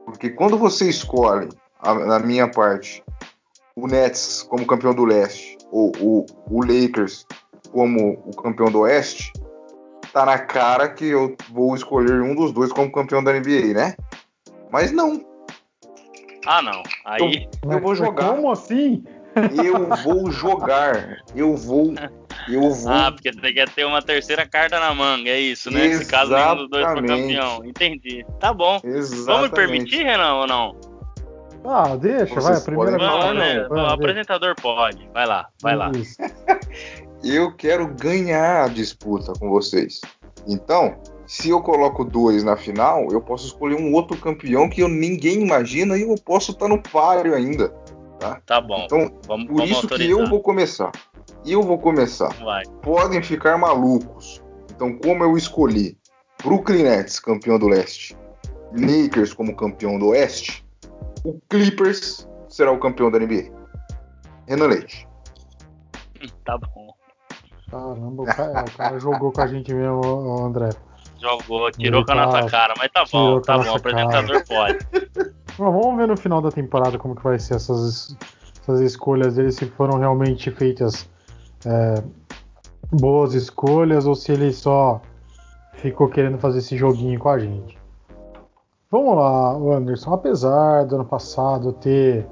Porque 0.05 0.30
quando 0.30 0.59
você 0.59 0.88
escolhe, 0.88 1.49
a, 1.80 1.95
na 1.95 2.18
minha 2.18 2.49
parte, 2.49 3.03
o 3.74 3.86
Nets 3.86 4.43
como 4.43 4.66
campeão 4.66 4.95
do 4.95 5.05
leste, 5.05 5.57
ou 5.70 5.93
o, 6.01 6.26
o 6.51 6.61
Lakers 6.61 7.26
como 7.70 8.20
o 8.26 8.36
campeão 8.36 8.70
do 8.70 8.80
oeste, 8.80 9.32
tá 10.12 10.26
na 10.26 10.38
cara 10.38 10.90
que 10.90 11.07
eu 11.07 11.34
vou 11.51 11.74
escolher 11.74 12.20
um 12.20 12.34
dos 12.34 12.53
dois 12.53 12.70
como 12.72 12.93
campeão 12.93 13.24
da 13.24 13.32
NBA, 13.32 13.72
né? 13.74 13.95
Mas 14.70 14.93
não. 14.93 15.24
Ah, 16.45 16.61
não. 16.61 16.82
Aí. 17.05 17.49
Eu, 17.64 17.72
eu 17.72 17.80
vou 17.80 17.95
jogar. 17.95 18.34
Como 18.34 18.51
assim? 18.51 19.05
Eu 19.64 19.88
vou 20.03 20.30
jogar. 20.30 21.22
Eu 21.34 21.57
vou. 21.57 21.95
Eu 22.49 22.70
vou. 22.70 22.93
Ah, 22.93 23.12
porque 23.12 23.32
você 23.32 23.53
quer 23.53 23.68
ter 23.68 23.84
uma 23.84 24.03
terceira 24.03 24.47
carta 24.47 24.78
na 24.80 24.95
manga, 24.95 25.30
é 25.30 25.40
isso, 25.40 25.70
né? 25.70 25.86
Exatamente. 25.86 26.05
Se 26.05 26.11
caso 26.11 26.32
nenhum 26.32 26.57
dos 26.57 26.70
dois 26.70 26.86
for 26.86 27.07
campeão. 27.07 27.64
Entendi. 27.64 28.26
Tá 28.40 28.53
bom. 28.53 28.80
Exatamente. 28.82 29.26
Vamos 29.26 29.51
permitir, 29.51 30.03
Renan, 30.05 30.34
ou 30.34 30.47
não? 30.47 30.76
Ah, 31.64 31.97
deixa, 31.97 32.26
Vocês 32.26 32.45
vai. 32.45 32.57
A 32.57 32.61
primeira 32.61 32.99
não, 32.99 33.34
né? 33.34 33.66
O 33.68 33.78
apresentador 33.86 34.55
pode. 34.61 35.09
Vai 35.12 35.26
lá, 35.26 35.49
vai 35.62 35.76
lá. 35.76 35.93
eu 37.22 37.55
quero 37.55 37.86
ganhar 37.95 38.64
a 38.64 38.68
disputa 38.68 39.32
com 39.38 39.49
vocês. 39.49 40.01
Então, 40.47 40.97
se 41.26 41.51
eu 41.51 41.62
coloco 41.62 42.05
dois 42.05 42.43
na 42.43 42.57
final, 42.57 43.09
eu 43.12 43.20
posso 43.20 43.47
escolher 43.47 43.76
um 43.76 43.93
outro 43.95 44.16
campeão 44.18 44.68
que 44.68 44.80
eu 44.80 44.88
ninguém 44.88 45.40
imagina 45.43 45.97
e 45.97 46.03
eu 46.03 46.14
posso 46.16 46.51
estar 46.51 46.68
no 46.68 46.82
páreo 46.82 47.34
ainda. 47.34 47.72
Tá, 48.23 48.41
tá 48.47 48.61
bom. 48.61 48.85
Então, 48.85 49.11
vamos, 49.27 49.47
por 49.47 49.57
vamos 49.57 49.70
isso 49.70 49.83
autorizar. 49.83 50.16
que 50.16 50.23
eu 50.23 50.29
vou 50.29 50.41
começar. 50.41 50.93
Eu 51.45 51.62
vou 51.62 51.79
começar. 51.79 52.33
Vai. 52.45 52.64
Podem 52.83 53.23
ficar 53.23 53.59
malucos. 53.59 54.41
Então, 54.70 54.97
como 54.99 55.25
eu 55.25 55.37
escolhi 55.37 55.99
Brooklyn 56.43 56.85
Nets 56.85 57.18
campeão 57.18 57.59
do 57.59 57.68
leste, 57.68 58.16
Lakers 58.73 59.35
como 59.35 59.57
campeão 59.57 59.99
do 59.99 60.09
oeste, 60.09 60.64
o 61.25 61.41
Clippers 61.49 62.29
será 62.49 62.70
o 62.70 62.79
campeão 62.79 63.11
da 63.11 63.18
NBA. 63.18 63.51
Renan 64.47 64.66
Leite. 64.66 65.09
Tá 66.45 66.57
bom. 66.59 66.95
Caramba, 67.70 68.23
o 68.23 68.27
cara, 68.27 68.64
o 68.64 68.70
cara 68.77 68.99
jogou 68.99 69.33
com 69.33 69.41
a 69.41 69.47
gente 69.47 69.73
mesmo, 69.73 70.45
André. 70.45 70.70
Jogou, 71.20 71.70
tirou 71.73 72.05
com 72.05 72.12
a 72.12 72.14
nossa 72.14 72.51
cara, 72.51 72.75
mas 72.77 72.91
tá 72.93 73.05
bom, 73.11 73.41
tá 73.41 73.57
bom, 73.59 73.73
o 73.73 73.77
apresentador 73.77 74.45
pode. 74.47 74.79
Vamos 75.59 75.96
ver 75.96 76.09
no 76.09 76.16
final 76.16 76.40
da 76.40 76.50
temporada 76.50 76.98
como 76.98 77.14
que 77.14 77.22
vai 77.22 77.38
ser 77.38 77.55
essas, 77.55 78.16
essas 78.61 78.80
escolhas 78.80 79.34
dele, 79.34 79.53
se 79.53 79.66
foram 79.66 79.98
realmente 79.98 80.50
feitas 80.50 81.09
é, 81.66 82.03
boas 82.90 83.34
escolhas 83.34 84.07
ou 84.07 84.14
se 84.14 84.32
ele 84.32 84.53
só 84.53 85.00
ficou 85.74 86.09
querendo 86.09 86.38
fazer 86.38 86.59
esse 86.59 86.76
joguinho 86.76 87.18
com 87.18 87.28
a 87.28 87.38
gente. 87.38 87.78
Vamos 88.90 89.16
lá, 89.16 89.55
Anderson. 89.74 90.12
Apesar 90.12 90.84
do 90.84 90.96
ano 90.96 91.05
passado 91.05 91.72
ter 91.72 92.26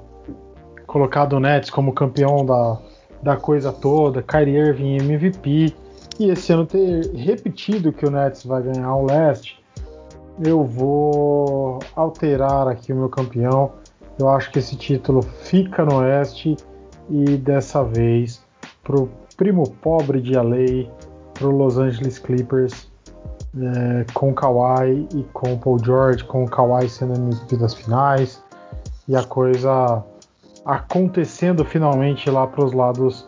colocado 0.85 1.33
o 1.33 1.39
Nets 1.39 1.69
como 1.69 1.93
campeão 1.93 2.45
da, 2.45 2.77
da 3.23 3.37
coisa 3.37 3.71
toda, 3.71 4.21
Kyrie 4.21 4.57
Irving 4.57 4.97
MVP, 4.97 5.73
e 6.19 6.29
esse 6.29 6.53
ano 6.53 6.65
ter 6.65 7.11
repetido 7.15 7.91
que 7.91 8.05
o 8.05 8.11
Nets 8.11 8.45
vai 8.45 8.61
ganhar 8.61 8.95
o 8.95 9.05
leste, 9.05 9.60
eu 10.39 10.63
vou 10.63 11.79
alterar 11.95 12.67
aqui 12.67 12.93
o 12.93 12.95
meu 12.95 13.09
campeão. 13.09 13.71
Eu 14.19 14.29
acho 14.29 14.51
que 14.51 14.59
esse 14.59 14.75
título 14.75 15.21
fica 15.21 15.83
no 15.83 15.97
oeste 15.97 16.55
e 17.09 17.37
dessa 17.37 17.83
vez 17.83 18.43
pro 18.83 19.09
primo 19.35 19.69
pobre 19.81 20.21
de 20.21 20.35
LA, 20.35 20.89
pro 21.33 21.49
Los 21.49 21.77
Angeles 21.77 22.19
Clippers, 22.19 22.91
é, 23.59 24.05
com 24.13 24.33
Kawhi 24.33 25.07
e 25.13 25.23
com 25.33 25.57
Paul 25.57 25.79
George, 25.83 26.23
com 26.23 26.43
o 26.43 26.49
Kawhi 26.49 26.87
sendo 26.89 27.13
MVP 27.15 27.57
das 27.57 27.73
finais 27.73 28.41
e 29.07 29.15
a 29.15 29.23
coisa 29.23 30.03
acontecendo 30.65 31.65
finalmente 31.65 32.29
lá 32.29 32.47
para 32.47 32.63
os 32.63 32.71
lados 32.71 33.25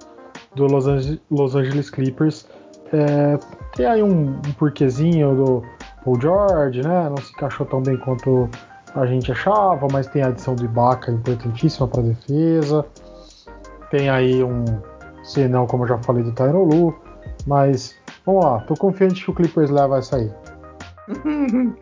do 0.56 0.66
Los 0.66 0.88
Angeles, 0.88 1.20
Los 1.30 1.56
Angeles 1.56 1.90
Clippers. 1.90 2.48
É, 2.92 3.40
tem 3.76 3.86
aí 3.86 4.04
um, 4.04 4.36
um 4.36 4.54
porquezinho 4.58 5.36
do 5.36 5.64
Paul 6.04 6.20
George, 6.20 6.82
né? 6.82 7.10
Não 7.10 7.18
se 7.18 7.32
encaixou 7.32 7.66
tão 7.66 7.82
bem 7.82 7.98
quanto 7.98 8.50
a 8.96 9.06
gente 9.06 9.32
achava, 9.32 9.88
mas 9.92 10.08
tem 10.08 10.22
a 10.22 10.28
adição 10.28 10.56
do 10.56 10.66
Ibaka 10.66 11.12
importantíssima 11.12 11.88
para 11.88 12.04
defesa. 12.04 12.86
Tem 13.90 14.10
aí 14.10 14.44
um 14.44 14.66
senão, 15.24 15.66
como 15.66 15.84
eu 15.84 15.88
já 15.88 15.98
falei, 16.00 16.24
do 16.24 16.34
Tyron 16.34 16.64
Lu. 16.64 17.02
Mas 17.48 17.98
vamos 18.26 18.44
lá, 18.46 18.60
tô 18.62 18.76
confiante 18.76 19.24
que 19.24 19.32
o 19.32 19.34
Clippers 19.34 19.70
leva 19.70 19.98
essa 19.98 20.18
aí. 20.18 20.32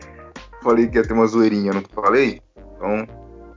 falei 0.62 0.88
que 0.88 0.96
ia 0.96 1.02
ter 1.02 1.12
uma 1.12 1.26
zoeirinha, 1.26 1.72
não 1.72 1.82
falei? 1.82 2.40
Então, 2.76 3.06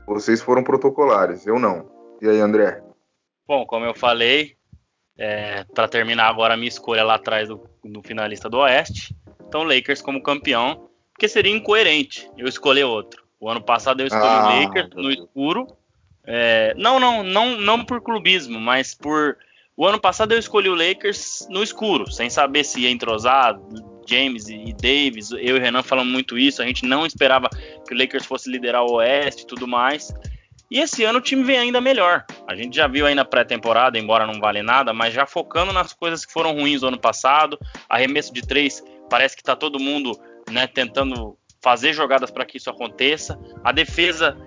vocês 0.08 0.42
foram 0.42 0.64
protocolares, 0.64 1.46
eu 1.46 1.60
não. 1.60 1.86
E 2.22 2.28
aí, 2.28 2.40
André? 2.40 2.82
Bom, 3.48 3.66
como 3.66 3.86
eu 3.86 3.94
falei, 3.94 4.56
é, 5.18 5.64
para 5.74 5.88
terminar 5.88 6.28
agora 6.28 6.54
a 6.54 6.58
minha 6.58 6.70
escolha 6.70 7.04
lá 7.04 7.16
atrás 7.16 7.48
do, 7.48 7.62
do, 7.84 8.02
finalista 8.04 8.50
do 8.50 8.58
Oeste. 8.58 9.16
Então, 9.56 9.64
Lakers 9.64 10.02
como 10.02 10.22
campeão, 10.22 10.90
porque 11.14 11.30
seria 11.30 11.56
incoerente 11.56 12.30
eu 12.38 12.46
escolher 12.46 12.84
outro. 12.84 13.24
O 13.40 13.50
ano 13.50 13.62
passado 13.62 14.02
eu 14.02 14.08
escolhi 14.08 14.26
ah, 14.26 14.50
o 14.50 14.64
Lakers 14.64 14.90
no 14.94 15.10
escuro. 15.10 15.68
É, 16.26 16.74
não, 16.76 17.00
não, 17.00 17.24
não, 17.24 17.58
não 17.62 17.86
por 17.86 18.02
clubismo, 18.02 18.60
mas 18.60 18.94
por. 18.94 19.38
O 19.78 19.88
ano 19.88 19.98
passado 19.98 20.34
eu 20.34 20.40
escolhi 20.40 20.68
o 20.68 20.76
Lakers 20.76 21.48
no 21.50 21.64
escuro, 21.64 22.12
sem 22.12 22.30
saber 22.30 22.66
se 22.66 22.82
ia 22.82 22.90
entrosar 22.90 23.58
James 24.06 24.50
e 24.50 24.74
Davis. 24.74 25.32
Eu 25.32 25.40
e 25.40 25.54
o 25.54 25.62
Renan 25.62 25.84
falamos 25.84 26.12
muito 26.12 26.38
isso. 26.38 26.62
A 26.62 26.66
gente 26.66 26.86
não 26.86 27.06
esperava 27.06 27.50
que 27.88 27.94
o 27.94 27.98
Lakers 27.98 28.26
fosse 28.26 28.52
liderar 28.52 28.84
o 28.84 28.96
Oeste 28.96 29.44
e 29.44 29.48
tudo 29.48 29.66
mais. 29.66 30.14
E 30.70 30.80
esse 30.80 31.04
ano 31.04 31.20
o 31.20 31.22
time 31.22 31.44
vem 31.44 31.58
ainda 31.58 31.80
melhor. 31.80 32.26
A 32.48 32.56
gente 32.56 32.76
já 32.76 32.88
viu 32.88 33.06
aí 33.06 33.14
na 33.14 33.24
pré-temporada, 33.24 34.00
embora 34.00 34.26
não 34.26 34.40
vale 34.40 34.62
nada, 34.62 34.94
mas 34.94 35.14
já 35.14 35.26
focando 35.26 35.72
nas 35.72 35.94
coisas 35.94 36.26
que 36.26 36.34
foram 36.34 36.54
ruins 36.54 36.82
no 36.82 36.90
ano 36.90 37.00
passado. 37.00 37.58
Arremesso 37.88 38.34
de 38.34 38.42
três, 38.42 38.84
parece 39.10 39.36
que 39.36 39.42
está 39.42 39.56
todo 39.56 39.80
mundo 39.80 40.12
né, 40.50 40.68
tentando 40.68 41.38
fazer 41.64 41.94
jogadas 41.94 42.30
para 42.30 42.46
que 42.46 42.58
isso 42.58 42.70
aconteça. 42.70 43.40
A 43.64 43.72
defesa 43.72 44.38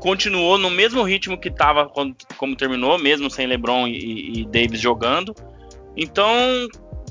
continuou 0.00 0.58
no 0.58 0.70
mesmo 0.70 1.02
ritmo 1.02 1.38
que 1.38 1.48
estava 1.48 1.88
como 1.88 2.56
terminou, 2.56 2.98
mesmo 2.98 3.30
sem 3.30 3.46
LeBron 3.46 3.86
e, 3.86 4.40
e 4.40 4.44
Davis 4.46 4.80
jogando. 4.80 5.34
Então, 5.96 6.34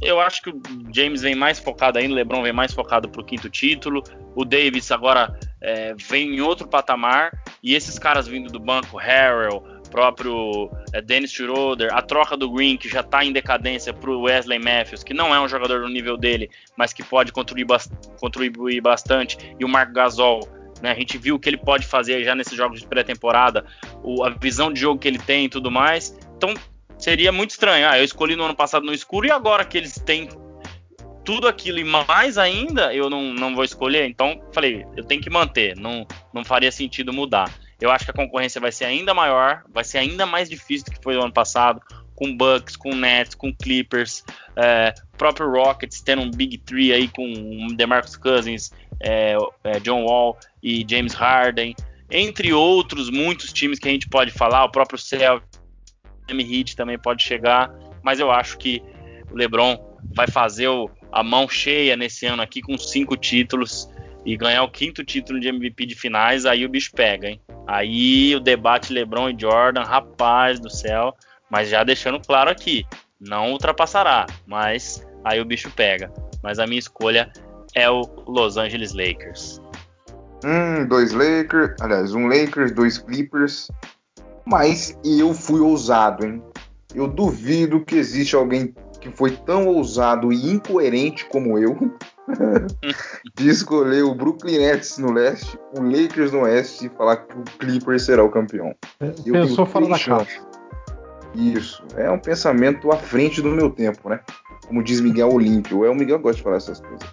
eu 0.01 0.19
acho 0.19 0.41
que 0.41 0.49
o 0.49 0.61
James 0.93 1.21
vem 1.21 1.35
mais 1.35 1.59
focado 1.59 1.97
ainda, 1.97 2.13
o 2.13 2.15
LeBron 2.15 2.43
vem 2.43 2.53
mais 2.53 2.73
focado 2.73 3.09
para 3.09 3.21
o 3.21 3.25
quinto 3.25 3.49
título. 3.49 4.03
O 4.35 4.43
Davis 4.43 4.91
agora 4.91 5.37
é, 5.61 5.95
vem 5.95 6.35
em 6.35 6.41
outro 6.41 6.67
patamar. 6.67 7.31
E 7.63 7.73
esses 7.73 7.97
caras 7.97 8.27
vindo 8.27 8.51
do 8.51 8.59
banco, 8.59 8.97
Harrell, 8.97 9.63
próprio 9.89 10.69
é, 10.93 11.01
Dennis 11.01 11.31
Schroeder, 11.31 11.93
a 11.93 12.01
troca 12.01 12.35
do 12.35 12.49
Green, 12.51 12.77
que 12.77 12.89
já 12.89 13.01
está 13.01 13.23
em 13.23 13.31
decadência, 13.31 13.93
para 13.93 14.09
o 14.09 14.23
Wesley 14.23 14.59
Matthews, 14.59 15.03
que 15.03 15.13
não 15.13 15.33
é 15.33 15.39
um 15.39 15.47
jogador 15.47 15.81
do 15.81 15.89
nível 15.89 16.17
dele, 16.17 16.49
mas 16.77 16.93
que 16.93 17.03
pode 17.03 17.31
contribuir, 17.31 17.79
contribuir 18.19 18.81
bastante, 18.81 19.37
e 19.59 19.65
o 19.65 19.69
Marco 19.69 19.93
Gasol. 19.93 20.47
Né, 20.81 20.91
a 20.91 20.95
gente 20.95 21.17
viu 21.17 21.35
o 21.35 21.39
que 21.39 21.47
ele 21.47 21.57
pode 21.57 21.85
fazer 21.85 22.23
já 22.23 22.35
nesses 22.35 22.55
jogos 22.55 22.81
de 22.81 22.87
pré-temporada, 22.87 23.65
a 24.23 24.29
visão 24.29 24.71
de 24.71 24.79
jogo 24.79 24.99
que 24.99 25.07
ele 25.07 25.19
tem 25.19 25.45
e 25.45 25.49
tudo 25.49 25.71
mais. 25.71 26.17
Então 26.35 26.53
seria 26.97 27.31
muito 27.31 27.51
estranho. 27.51 27.87
Ah, 27.87 27.97
eu 27.97 28.03
escolhi 28.03 28.35
no 28.35 28.43
ano 28.43 28.55
passado 28.55 28.85
no 28.85 28.93
escuro 28.93 29.25
e 29.25 29.31
agora 29.31 29.63
que 29.63 29.77
eles 29.77 29.95
têm 29.95 30.27
tudo 31.23 31.47
aquilo 31.47 31.79
e 31.79 31.83
mais 31.83 32.37
ainda, 32.37 32.93
eu 32.93 33.09
não, 33.09 33.33
não 33.33 33.55
vou 33.55 33.63
escolher. 33.63 34.07
Então, 34.07 34.39
falei, 34.53 34.85
eu 34.95 35.03
tenho 35.03 35.21
que 35.21 35.29
manter, 35.29 35.75
não, 35.75 36.05
não 36.31 36.45
faria 36.45 36.71
sentido 36.71 37.11
mudar. 37.11 37.51
Eu 37.79 37.91
acho 37.91 38.05
que 38.05 38.11
a 38.11 38.13
concorrência 38.13 38.61
vai 38.61 38.71
ser 38.71 38.85
ainda 38.85 39.13
maior, 39.13 39.63
vai 39.69 39.83
ser 39.83 39.97
ainda 39.97 40.25
mais 40.25 40.49
difícil 40.49 40.85
do 40.85 40.91
que 40.91 41.03
foi 41.03 41.15
no 41.15 41.23
ano 41.23 41.33
passado, 41.33 41.81
com 42.15 42.35
Bucks, 42.35 42.75
com 42.75 42.95
Nets, 42.95 43.35
com 43.35 43.53
Clippers, 43.53 44.23
é, 44.55 44.93
próprio 45.17 45.51
Rockets 45.51 46.01
tendo 46.01 46.21
um 46.21 46.31
Big 46.31 46.57
Three 46.59 46.93
aí 46.93 47.07
com 47.09 47.67
DeMarcus 47.75 48.15
Cousins, 48.15 48.71
é, 49.01 49.35
é, 49.63 49.79
John 49.81 50.05
Wall 50.05 50.37
e 50.63 50.85
James 50.89 51.13
Harden, 51.13 51.75
entre 52.09 52.53
outros 52.53 53.09
muitos 53.09 53.51
times 53.51 53.79
que 53.79 53.89
a 53.89 53.91
gente 53.91 54.07
pode 54.07 54.31
falar, 54.31 54.63
o 54.63 54.71
próprio 54.71 54.97
Celtics, 54.97 55.59
Heat 56.29 56.75
também 56.75 56.97
pode 56.97 57.21
chegar, 57.23 57.71
mas 58.01 58.19
eu 58.19 58.31
acho 58.31 58.57
que 58.57 58.81
o 59.29 59.35
LeBron 59.35 59.77
vai 60.15 60.27
fazer 60.27 60.67
o, 60.67 60.89
a 61.11 61.23
mão 61.23 61.49
cheia 61.49 61.97
nesse 61.97 62.25
ano 62.25 62.41
aqui 62.41 62.61
com 62.61 62.77
cinco 62.77 63.17
títulos 63.17 63.89
e 64.25 64.35
ganhar 64.35 64.63
o 64.63 64.71
quinto 64.71 65.03
título 65.03 65.39
de 65.39 65.47
MVP 65.47 65.85
de 65.85 65.95
finais, 65.95 66.45
aí 66.45 66.65
o 66.65 66.69
bicho 66.69 66.91
pega, 66.93 67.27
hein? 67.27 67.39
Aí 67.67 68.35
o 68.35 68.39
debate 68.39 68.91
LeBron 68.91 69.29
e 69.29 69.35
Jordan, 69.39 69.83
rapaz 69.83 70.59
do 70.59 70.69
céu, 70.69 71.13
mas 71.49 71.69
já 71.69 71.83
deixando 71.83 72.19
claro 72.19 72.49
aqui, 72.49 72.85
não 73.19 73.51
ultrapassará, 73.51 74.25
mas 74.47 75.05
aí 75.23 75.39
o 75.39 75.45
bicho 75.45 75.71
pega. 75.71 76.11
Mas 76.41 76.59
a 76.59 76.65
minha 76.65 76.79
escolha 76.79 77.31
é 77.75 77.89
o 77.89 78.01
Los 78.27 78.57
Angeles 78.57 78.93
Lakers. 78.93 79.61
Hum, 80.43 80.87
dois 80.87 81.11
Lakers, 81.11 81.75
aliás, 81.81 82.13
um 82.13 82.27
Lakers, 82.27 82.71
dois 82.71 82.97
Clippers. 82.97 83.69
Mas 84.45 84.97
eu 85.03 85.33
fui 85.33 85.59
ousado, 85.59 86.25
hein? 86.25 86.43
Eu 86.93 87.07
duvido 87.07 87.83
que 87.83 87.95
existe 87.95 88.35
alguém 88.35 88.73
que 89.05 89.15
foi 89.15 89.29
tão 89.29 89.67
ousado 89.67 90.33
e 90.33 90.51
incoerente 90.51 91.25
como 91.25 91.59
eu 91.59 91.77
de 93.37 93.47
escolher 93.47 94.03
o 94.03 94.15
Brooklyn 94.15 94.57
Nets 94.57 94.97
no 94.97 95.11
leste, 95.11 95.59
o 95.77 95.81
Lakers 95.83 96.31
no 96.31 96.41
oeste 96.41 96.87
e 96.87 96.89
falar 96.89 97.17
que 97.17 97.37
o 97.37 97.43
Clippers 97.59 98.03
será 98.03 98.23
o 98.23 98.31
campeão. 98.31 98.73
Eu 99.23 99.33
Pensou 99.33 99.65
fora 99.67 99.87
da 99.87 99.99
caixa. 99.99 100.41
Isso, 101.35 101.83
é 101.95 102.09
um 102.09 102.17
pensamento 102.17 102.91
à 102.91 102.97
frente 102.97 103.43
do 103.43 103.49
meu 103.49 103.69
tempo, 103.69 104.09
né? 104.09 104.21
Como 104.65 104.83
diz 104.83 104.99
Miguel 104.99 105.31
Olímpio, 105.31 105.85
é 105.85 105.89
o 105.89 105.95
Miguel 105.95 106.17
gosta 106.17 106.37
de 106.37 106.43
falar 106.43 106.57
essas 106.57 106.79
coisas. 106.79 107.07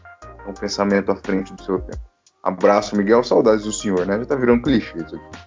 É 0.47 0.51
um 0.51 0.55
pensamento 0.55 1.13
à 1.13 1.17
frente 1.17 1.53
do 1.53 1.63
seu 1.63 1.79
tempo. 1.81 2.03
Abraço, 2.43 2.97
Miguel, 2.97 3.23
saudades 3.23 3.67
do 3.67 3.73
senhor, 3.73 4.07
né? 4.07 4.19
Já 4.19 4.25
tá 4.25 4.37
virando 4.37 4.63
clichê 4.63 4.97
isso 4.97 5.15
aqui. 5.15 5.39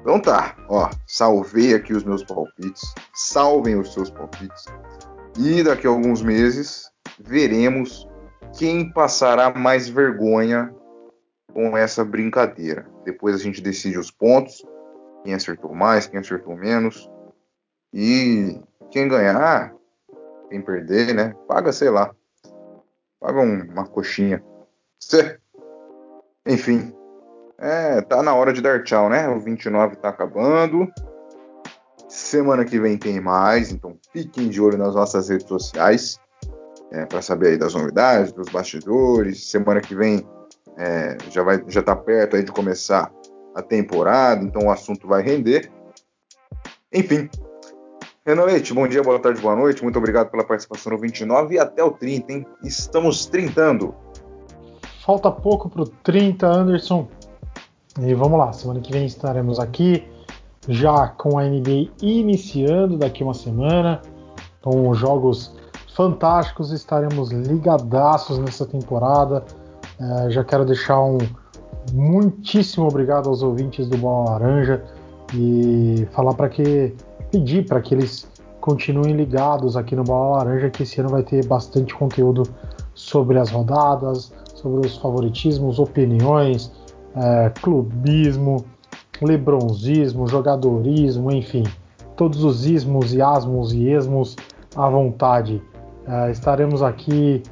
Então 0.00 0.20
tá, 0.20 0.56
ó, 0.68 0.90
salvei 1.06 1.74
aqui 1.74 1.92
os 1.92 2.04
meus 2.04 2.24
palpites, 2.24 2.82
salvem 3.14 3.78
os 3.78 3.92
seus 3.92 4.10
palpites. 4.10 4.64
E 5.38 5.62
daqui 5.62 5.86
a 5.86 5.90
alguns 5.90 6.22
meses 6.22 6.90
veremos 7.20 8.08
quem 8.58 8.90
passará 8.90 9.52
mais 9.52 9.88
vergonha 9.88 10.74
com 11.52 11.76
essa 11.76 12.04
brincadeira. 12.04 12.86
Depois 13.04 13.34
a 13.34 13.38
gente 13.38 13.60
decide 13.60 13.98
os 13.98 14.10
pontos, 14.10 14.64
quem 15.24 15.34
acertou 15.34 15.74
mais, 15.74 16.06
quem 16.06 16.20
acertou 16.20 16.56
menos. 16.56 17.10
E 17.92 18.60
quem 18.90 19.08
ganhar, 19.08 19.74
quem 20.48 20.60
perder, 20.60 21.14
né? 21.14 21.34
Paga, 21.46 21.72
sei 21.72 21.90
lá. 21.90 22.14
Paga 23.20 23.40
um, 23.40 23.62
uma 23.70 23.86
coxinha. 23.86 24.42
Cê. 24.98 25.38
Enfim. 26.46 26.94
É, 27.58 28.00
tá 28.02 28.22
na 28.22 28.34
hora 28.34 28.52
de 28.52 28.60
dar 28.60 28.82
tchau, 28.84 29.08
né? 29.08 29.28
O 29.28 29.40
29 29.40 29.96
tá 29.96 30.10
acabando. 30.10 30.86
Semana 32.08 32.64
que 32.64 32.78
vem 32.78 32.96
tem 32.96 33.20
mais, 33.20 33.72
então 33.72 33.96
fiquem 34.12 34.48
de 34.48 34.60
olho 34.60 34.78
nas 34.78 34.94
nossas 34.94 35.28
redes 35.28 35.48
sociais 35.48 36.20
é, 36.92 37.04
para 37.04 37.20
saber 37.20 37.48
aí 37.48 37.58
das 37.58 37.74
novidades, 37.74 38.32
dos 38.32 38.48
bastidores. 38.48 39.50
Semana 39.50 39.80
que 39.80 39.94
vem 39.94 40.26
é, 40.76 41.16
já 41.30 41.42
vai 41.42 41.62
já 41.68 41.80
está 41.80 41.96
perto 41.96 42.36
aí 42.36 42.44
de 42.44 42.52
começar 42.52 43.10
a 43.54 43.62
temporada, 43.62 44.44
então 44.44 44.66
o 44.66 44.70
assunto 44.70 45.06
vai 45.08 45.22
render. 45.22 45.70
Enfim. 46.92 47.28
Renan 48.24 48.44
Leite, 48.44 48.74
bom 48.74 48.86
dia, 48.88 49.02
boa 49.02 49.18
tarde, 49.20 49.40
boa 49.40 49.54
noite. 49.54 49.82
Muito 49.82 49.98
obrigado 49.98 50.30
pela 50.30 50.44
participação 50.44 50.92
no 50.92 50.98
29 50.98 51.54
e 51.54 51.58
até 51.58 51.82
o 51.82 51.92
30, 51.92 52.32
hein? 52.32 52.46
Estamos 52.62 53.26
trintando. 53.26 53.94
Falta 55.04 55.30
pouco 55.30 55.68
para 55.68 55.82
o 55.82 55.88
30, 55.88 56.46
Anderson. 56.46 57.08
E 58.00 58.12
vamos 58.14 58.38
lá, 58.38 58.52
semana 58.52 58.80
que 58.80 58.92
vem 58.92 59.06
estaremos 59.06 59.60
aqui 59.60 60.04
já 60.68 61.08
com 61.08 61.38
a 61.38 61.44
NBA 61.44 61.88
iniciando 62.02 62.96
daqui 62.96 63.22
uma 63.22 63.34
semana, 63.34 64.00
com 64.62 64.88
os 64.88 64.98
jogos 64.98 65.54
fantásticos, 65.94 66.72
estaremos 66.72 67.30
ligadaços 67.30 68.38
nessa 68.38 68.66
temporada. 68.66 69.44
É, 69.98 70.30
já 70.30 70.44
quero 70.44 70.64
deixar 70.64 71.00
um 71.00 71.18
muitíssimo 71.92 72.86
obrigado 72.86 73.28
aos 73.28 73.42
ouvintes 73.42 73.88
do 73.88 73.96
Bola 73.96 74.30
Laranja 74.30 74.82
e 75.32 76.06
falar 76.12 76.34
para 76.34 76.48
que 76.48 76.94
pedir 77.30 77.64
para 77.66 77.80
que 77.80 77.94
eles 77.94 78.28
continuem 78.60 79.14
ligados 79.14 79.76
aqui 79.76 79.94
no 79.94 80.02
Bola 80.02 80.38
Laranja, 80.38 80.70
que 80.70 80.82
esse 80.82 81.00
ano 81.00 81.10
vai 81.10 81.22
ter 81.22 81.46
bastante 81.46 81.94
conteúdo 81.94 82.42
sobre 82.94 83.38
as 83.38 83.50
rodadas, 83.50 84.32
sobre 84.54 84.86
os 84.86 84.96
favoritismos, 84.96 85.78
opiniões, 85.78 86.72
é, 87.14 87.50
clubismo, 87.50 88.64
lebronzismo, 89.22 90.26
jogadorismo, 90.26 91.30
enfim, 91.32 91.64
todos 92.16 92.44
os 92.44 92.66
ismos 92.66 93.14
e 93.14 93.20
asmos 93.20 93.72
e 93.72 93.88
esmos 93.88 94.36
à 94.74 94.88
vontade. 94.88 95.62
Uh, 96.06 96.30
estaremos 96.30 96.82
aqui 96.82 97.42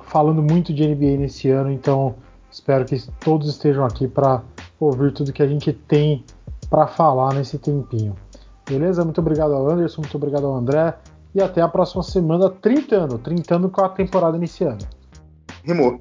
falando 0.00 0.42
muito 0.42 0.72
de 0.72 0.86
NBA 0.86 1.18
nesse 1.18 1.50
ano, 1.50 1.70
então 1.70 2.14
espero 2.50 2.84
que 2.84 2.98
todos 3.20 3.48
estejam 3.48 3.84
aqui 3.84 4.08
para 4.08 4.42
ouvir 4.80 5.12
tudo 5.12 5.32
que 5.32 5.42
a 5.42 5.46
gente 5.46 5.72
tem 5.72 6.24
para 6.70 6.86
falar 6.86 7.34
nesse 7.34 7.58
tempinho. 7.58 8.14
Beleza? 8.68 9.04
Muito 9.04 9.20
obrigado 9.20 9.54
ao 9.54 9.70
Anderson, 9.70 10.02
muito 10.02 10.16
obrigado 10.16 10.46
ao 10.46 10.54
André 10.54 10.94
e 11.34 11.42
até 11.42 11.60
a 11.60 11.68
próxima 11.68 12.02
semana, 12.02 12.50
30 12.50 12.96
anos, 12.96 13.20
30 13.22 13.54
anos 13.56 13.72
com 13.72 13.82
a 13.82 13.88
temporada 13.88 14.36
iniciando. 14.36 14.86
Rimou. 15.64 16.00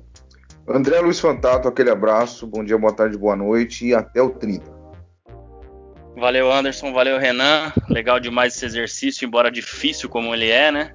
André 0.68 1.00
Luiz 1.00 1.20
Fantato, 1.20 1.68
aquele 1.68 1.90
abraço, 1.90 2.46
bom 2.46 2.64
dia, 2.64 2.78
boa 2.78 2.94
tarde, 2.94 3.18
boa 3.18 3.36
noite 3.38 3.88
e 3.88 3.94
até 3.94 4.22
o 4.22 4.30
30. 4.30 4.77
Valeu, 6.18 6.52
Anderson, 6.52 6.92
valeu, 6.92 7.20
Renan. 7.20 7.72
Legal 7.88 8.20
demais 8.20 8.56
esse 8.56 8.66
exercício, 8.66 9.24
embora 9.24 9.52
difícil 9.52 10.10
como 10.10 10.34
ele 10.34 10.50
é, 10.50 10.72
né? 10.72 10.92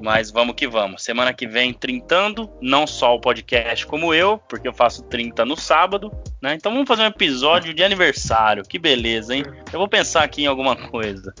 Mas 0.00 0.30
vamos 0.30 0.54
que 0.54 0.68
vamos. 0.68 1.02
Semana 1.02 1.34
que 1.34 1.44
vem, 1.44 1.72
trintando, 1.72 2.48
não 2.62 2.86
só 2.86 3.16
o 3.16 3.20
podcast 3.20 3.84
como 3.84 4.14
eu, 4.14 4.38
porque 4.38 4.68
eu 4.68 4.72
faço 4.72 5.02
30 5.08 5.44
no 5.44 5.56
sábado, 5.56 6.12
né? 6.40 6.54
Então 6.54 6.70
vamos 6.70 6.86
fazer 6.86 7.02
um 7.02 7.06
episódio 7.06 7.74
de 7.74 7.82
aniversário. 7.82 8.62
Que 8.62 8.78
beleza, 8.78 9.34
hein? 9.34 9.42
Eu 9.72 9.78
vou 9.80 9.88
pensar 9.88 10.22
aqui 10.22 10.44
em 10.44 10.46
alguma 10.46 10.76
coisa. 10.76 11.34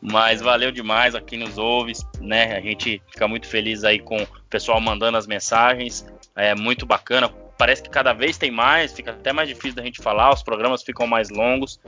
Mas 0.00 0.40
valeu 0.40 0.72
demais 0.72 1.14
a 1.14 1.20
quem 1.20 1.38
nos 1.38 1.58
ouve, 1.58 1.92
né? 2.22 2.56
A 2.56 2.60
gente 2.60 3.02
fica 3.10 3.28
muito 3.28 3.46
feliz 3.46 3.84
aí 3.84 3.98
com 3.98 4.16
o 4.16 4.28
pessoal 4.48 4.80
mandando 4.80 5.18
as 5.18 5.26
mensagens. 5.26 6.06
É 6.34 6.54
muito 6.54 6.86
bacana. 6.86 7.30
Parece 7.56 7.82
que 7.82 7.90
cada 7.90 8.12
vez 8.12 8.36
tem 8.36 8.50
mais, 8.50 8.92
fica 8.92 9.12
até 9.12 9.32
mais 9.32 9.48
difícil 9.48 9.74
da 9.74 9.82
gente 9.82 10.02
falar, 10.02 10.32
os 10.32 10.42
programas 10.42 10.82
ficam 10.82 11.06
mais 11.06 11.30
longos 11.30 11.78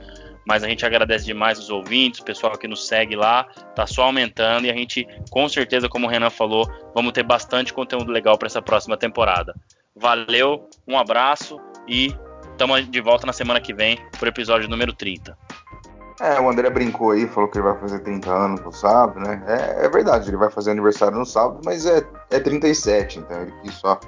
mas 0.47 0.63
a 0.63 0.67
gente 0.67 0.85
agradece 0.85 1.25
demais 1.25 1.59
os 1.59 1.69
ouvintes, 1.69 2.21
o 2.21 2.23
pessoal 2.23 2.57
que 2.57 2.69
nos 2.69 2.87
segue 2.87 3.17
lá, 3.17 3.43
tá 3.75 3.85
só 3.85 4.03
aumentando 4.03 4.65
e 4.65 4.71
a 4.71 4.73
gente, 4.73 5.05
com 5.29 5.47
certeza, 5.49 5.89
como 5.89 6.07
o 6.07 6.09
Renan 6.09 6.29
falou, 6.29 6.65
vamos 6.95 7.11
ter 7.11 7.23
bastante 7.23 7.73
conteúdo 7.73 8.13
legal 8.13 8.37
para 8.37 8.45
essa 8.45 8.61
próxima 8.61 8.95
temporada. 8.95 9.53
Valeu, 9.93 10.69
um 10.87 10.97
abraço 10.97 11.59
e 11.85 12.15
estamos 12.51 12.89
de 12.89 13.01
volta 13.01 13.27
na 13.27 13.33
semana 13.33 13.59
que 13.59 13.73
vem 13.73 13.99
pro 14.17 14.29
episódio 14.29 14.69
número 14.69 14.93
30. 14.93 15.37
É, 16.21 16.39
o 16.39 16.49
André 16.49 16.69
brincou 16.69 17.11
aí, 17.11 17.27
falou 17.27 17.49
que 17.49 17.57
ele 17.57 17.67
vai 17.67 17.77
fazer 17.77 17.99
30 17.99 18.31
anos 18.31 18.61
no 18.61 18.71
sábado, 18.71 19.19
né? 19.19 19.43
É, 19.47 19.85
é 19.85 19.89
verdade, 19.89 20.29
ele 20.29 20.37
vai 20.37 20.49
fazer 20.49 20.71
aniversário 20.71 21.17
no 21.17 21.25
sábado, 21.25 21.59
mas 21.65 21.85
é, 21.85 22.01
é 22.31 22.39
37, 22.39 23.19
então 23.19 23.41
ele 23.41 23.53
quis 23.61 23.73
só, 23.73 23.99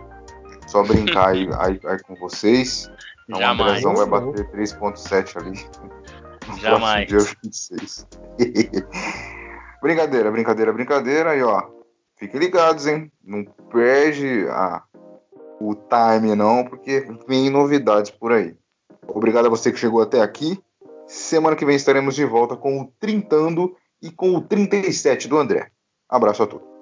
só 0.70 0.84
brincar 0.84 1.30
aí, 1.30 1.50
aí, 1.58 1.80
aí 1.84 2.00
com 2.04 2.16
vocês. 2.16 2.90
Então 3.28 3.42
Jamais. 3.42 3.84
o 3.84 3.90
Andrezão 3.90 3.96
vai 3.96 4.06
bater 4.06 4.52
3.7 4.52 5.38
ali. 5.38 6.62
Jamais. 6.62 7.08
Dia 7.10 7.20
26. 7.44 8.08
brincadeira, 9.82 10.32
brincadeira, 10.32 10.74
brincadeira. 10.74 11.36
E 11.36 11.42
ó, 11.42 11.64
fiquem 12.18 12.40
ligados, 12.40 12.86
hein? 12.86 13.12
Não 13.24 13.44
perde 13.72 14.48
a, 14.50 14.84
o 15.60 15.74
time, 15.74 16.36
não, 16.36 16.64
porque 16.64 17.08
vem 17.28 17.50
novidades 17.50 18.12
por 18.12 18.32
aí. 18.32 18.56
Obrigado 19.08 19.48
a 19.48 19.50
você 19.50 19.72
que 19.72 19.80
chegou 19.80 20.02
até 20.02 20.22
aqui. 20.22 20.62
Semana 21.08 21.56
que 21.56 21.66
vem 21.66 21.76
estaremos 21.76 22.14
de 22.14 22.26
volta 22.26 22.56
com 22.56 22.80
o 22.80 22.94
Trintando 23.00 23.76
e 24.00 24.12
com 24.12 24.36
o 24.36 24.42
37 24.42 25.28
do 25.28 25.40
André. 25.40 25.72
Abraço 26.08 26.44
a 26.44 26.48
todos. 26.48 26.79